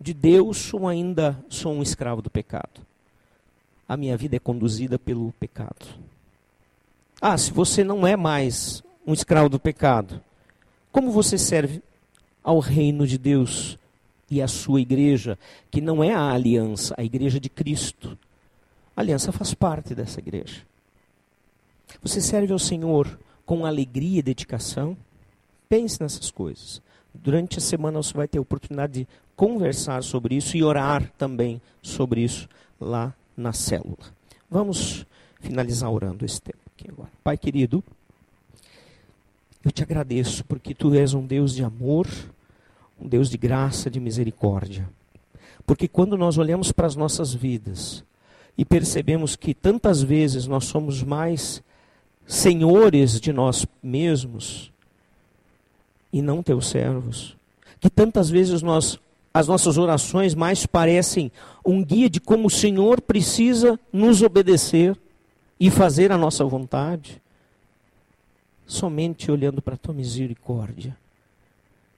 de 0.00 0.14
Deus 0.14 0.72
ou 0.72 0.88
ainda 0.88 1.38
sou 1.48 1.72
um 1.72 1.82
escravo 1.82 2.22
do 2.22 2.30
pecado? 2.30 2.80
A 3.90 3.96
minha 3.96 4.16
vida 4.16 4.36
é 4.36 4.38
conduzida 4.38 5.00
pelo 5.00 5.32
pecado. 5.32 5.84
Ah, 7.20 7.36
se 7.36 7.50
você 7.50 7.82
não 7.82 8.06
é 8.06 8.14
mais 8.14 8.84
um 9.04 9.12
escravo 9.12 9.48
do 9.48 9.58
pecado, 9.58 10.22
como 10.92 11.10
você 11.10 11.36
serve 11.36 11.82
ao 12.40 12.60
reino 12.60 13.04
de 13.04 13.18
Deus 13.18 13.76
e 14.30 14.40
à 14.40 14.46
sua 14.46 14.80
igreja, 14.80 15.36
que 15.72 15.80
não 15.80 16.04
é 16.04 16.14
a 16.14 16.30
aliança, 16.30 16.94
a 16.96 17.02
igreja 17.02 17.40
de 17.40 17.48
Cristo? 17.48 18.16
A 18.96 19.00
aliança 19.00 19.32
faz 19.32 19.54
parte 19.54 19.92
dessa 19.92 20.20
igreja. 20.20 20.62
Você 22.00 22.20
serve 22.20 22.52
ao 22.52 22.60
Senhor 22.60 23.18
com 23.44 23.66
alegria 23.66 24.20
e 24.20 24.22
dedicação? 24.22 24.96
Pense 25.68 26.00
nessas 26.00 26.30
coisas. 26.30 26.80
Durante 27.12 27.58
a 27.58 27.60
semana 27.60 28.00
você 28.00 28.14
vai 28.14 28.28
ter 28.28 28.38
a 28.38 28.42
oportunidade 28.42 29.00
de 29.00 29.08
conversar 29.34 30.04
sobre 30.04 30.36
isso 30.36 30.56
e 30.56 30.62
orar 30.62 31.10
também 31.18 31.60
sobre 31.82 32.20
isso 32.20 32.48
lá 32.80 33.12
na 33.40 33.52
célula. 33.52 33.96
Vamos 34.50 35.06
finalizar 35.40 35.90
orando 35.90 36.24
esse 36.24 36.40
tempo 36.40 36.58
aqui 36.74 36.90
agora. 36.90 37.10
Pai 37.24 37.36
querido, 37.36 37.82
eu 39.64 39.70
te 39.70 39.82
agradeço 39.82 40.44
porque 40.44 40.74
tu 40.74 40.94
és 40.94 41.14
um 41.14 41.26
Deus 41.26 41.54
de 41.54 41.64
amor, 41.64 42.06
um 43.00 43.08
Deus 43.08 43.28
de 43.30 43.36
graça, 43.36 43.90
de 43.90 43.98
misericórdia. 43.98 44.88
Porque 45.66 45.88
quando 45.88 46.16
nós 46.16 46.38
olhamos 46.38 46.72
para 46.72 46.86
as 46.86 46.96
nossas 46.96 47.32
vidas, 47.34 48.04
e 48.60 48.64
percebemos 48.64 49.36
que 49.36 49.54
tantas 49.54 50.02
vezes 50.02 50.46
nós 50.46 50.66
somos 50.66 51.02
mais 51.02 51.62
senhores 52.26 53.18
de 53.18 53.32
nós 53.32 53.66
mesmos 53.82 54.70
e 56.12 56.20
não 56.20 56.42
teus 56.42 56.68
servos. 56.68 57.36
Que 57.80 57.88
tantas 57.88 58.28
vezes 58.28 58.60
nós 58.60 59.00
as 59.32 59.46
nossas 59.46 59.78
orações 59.78 60.34
mais 60.34 60.66
parecem 60.66 61.30
um 61.64 61.84
guia 61.84 62.10
de 62.10 62.20
como 62.20 62.48
o 62.48 62.50
Senhor 62.50 63.00
precisa 63.00 63.78
nos 63.92 64.22
obedecer 64.22 64.98
e 65.58 65.70
fazer 65.70 66.10
a 66.10 66.18
nossa 66.18 66.44
vontade. 66.44 67.22
Somente 68.66 69.30
olhando 69.30 69.60
para 69.62 69.74
a 69.74 69.78
tua 69.78 69.94
misericórdia 69.94 70.96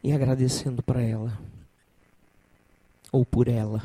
e 0.03 0.13
agradecendo 0.13 0.83
para 0.83 1.03
ela 1.03 1.39
ou 3.11 3.25
por 3.25 3.49
ela. 3.49 3.83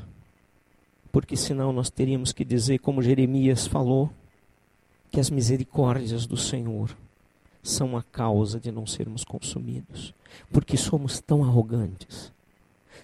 Porque 1.11 1.35
senão 1.35 1.71
nós 1.71 1.89
teríamos 1.89 2.31
que 2.31 2.45
dizer, 2.45 2.79
como 2.79 3.01
Jeremias 3.01 3.67
falou, 3.67 4.09
que 5.11 5.19
as 5.19 5.29
misericórdias 5.29 6.25
do 6.25 6.37
Senhor 6.37 6.95
são 7.63 7.97
a 7.97 8.03
causa 8.03 8.59
de 8.59 8.71
não 8.71 8.85
sermos 8.85 9.23
consumidos, 9.23 10.13
porque 10.51 10.77
somos 10.77 11.19
tão 11.19 11.43
arrogantes, 11.43 12.31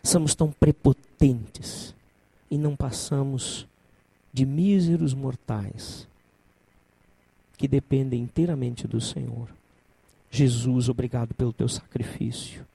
somos 0.04 0.36
tão 0.36 0.52
prepotentes 0.52 1.96
e 2.52 2.58
não 2.58 2.76
passamos 2.76 3.66
de 4.32 4.46
míseros 4.46 5.14
mortais 5.14 6.08
que 7.58 7.68
dependem 7.68 8.22
inteiramente 8.22 8.88
do 8.88 9.00
Senhor. 9.00 9.48
Jesus, 10.30 10.90
obrigado 10.90 11.34
pelo 11.34 11.54
teu 11.54 11.70
sacrifício. 11.70 12.66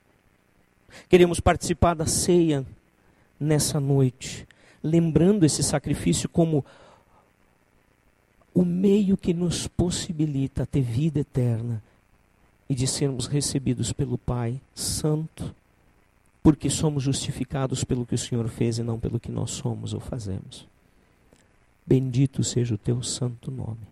Queremos 1.07 1.39
participar 1.39 1.93
da 1.93 2.05
ceia 2.05 2.65
nessa 3.39 3.79
noite 3.79 4.47
lembrando 4.83 5.45
esse 5.45 5.61
sacrifício 5.61 6.29
como 6.29 6.65
o 8.53 8.63
meio 8.63 9.15
que 9.15 9.33
nos 9.33 9.67
possibilita 9.67 10.65
ter 10.65 10.81
vida 10.81 11.19
eterna 11.19 11.81
e 12.69 12.75
de 12.75 12.87
sermos 12.87 13.27
recebidos 13.27 13.91
pelo 13.91 14.17
Pai 14.17 14.59
Santo, 14.73 15.53
porque 16.41 16.69
somos 16.69 17.03
justificados 17.03 17.83
pelo 17.83 18.05
que 18.05 18.15
o 18.15 18.17
Senhor 18.17 18.47
fez 18.47 18.77
e 18.77 18.83
não 18.83 18.99
pelo 18.99 19.19
que 19.19 19.31
nós 19.31 19.51
somos 19.51 19.93
ou 19.93 19.99
fazemos. 19.99 20.67
Bendito 21.85 22.43
seja 22.43 22.75
o 22.75 22.77
teu 22.77 23.01
santo 23.01 23.51
nome. 23.51 23.87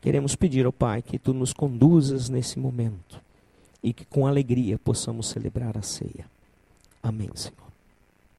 Queremos 0.00 0.36
pedir 0.36 0.64
ao 0.64 0.72
Pai 0.72 1.02
que 1.02 1.18
tu 1.18 1.34
nos 1.34 1.52
conduzas 1.52 2.28
nesse 2.28 2.58
momento 2.58 3.20
e 3.82 3.92
que 3.92 4.04
com 4.04 4.26
alegria 4.26 4.78
possamos 4.78 5.28
celebrar 5.28 5.76
a 5.76 5.82
ceia. 5.82 6.26
Amém, 7.02 7.30
Senhor. 7.34 7.65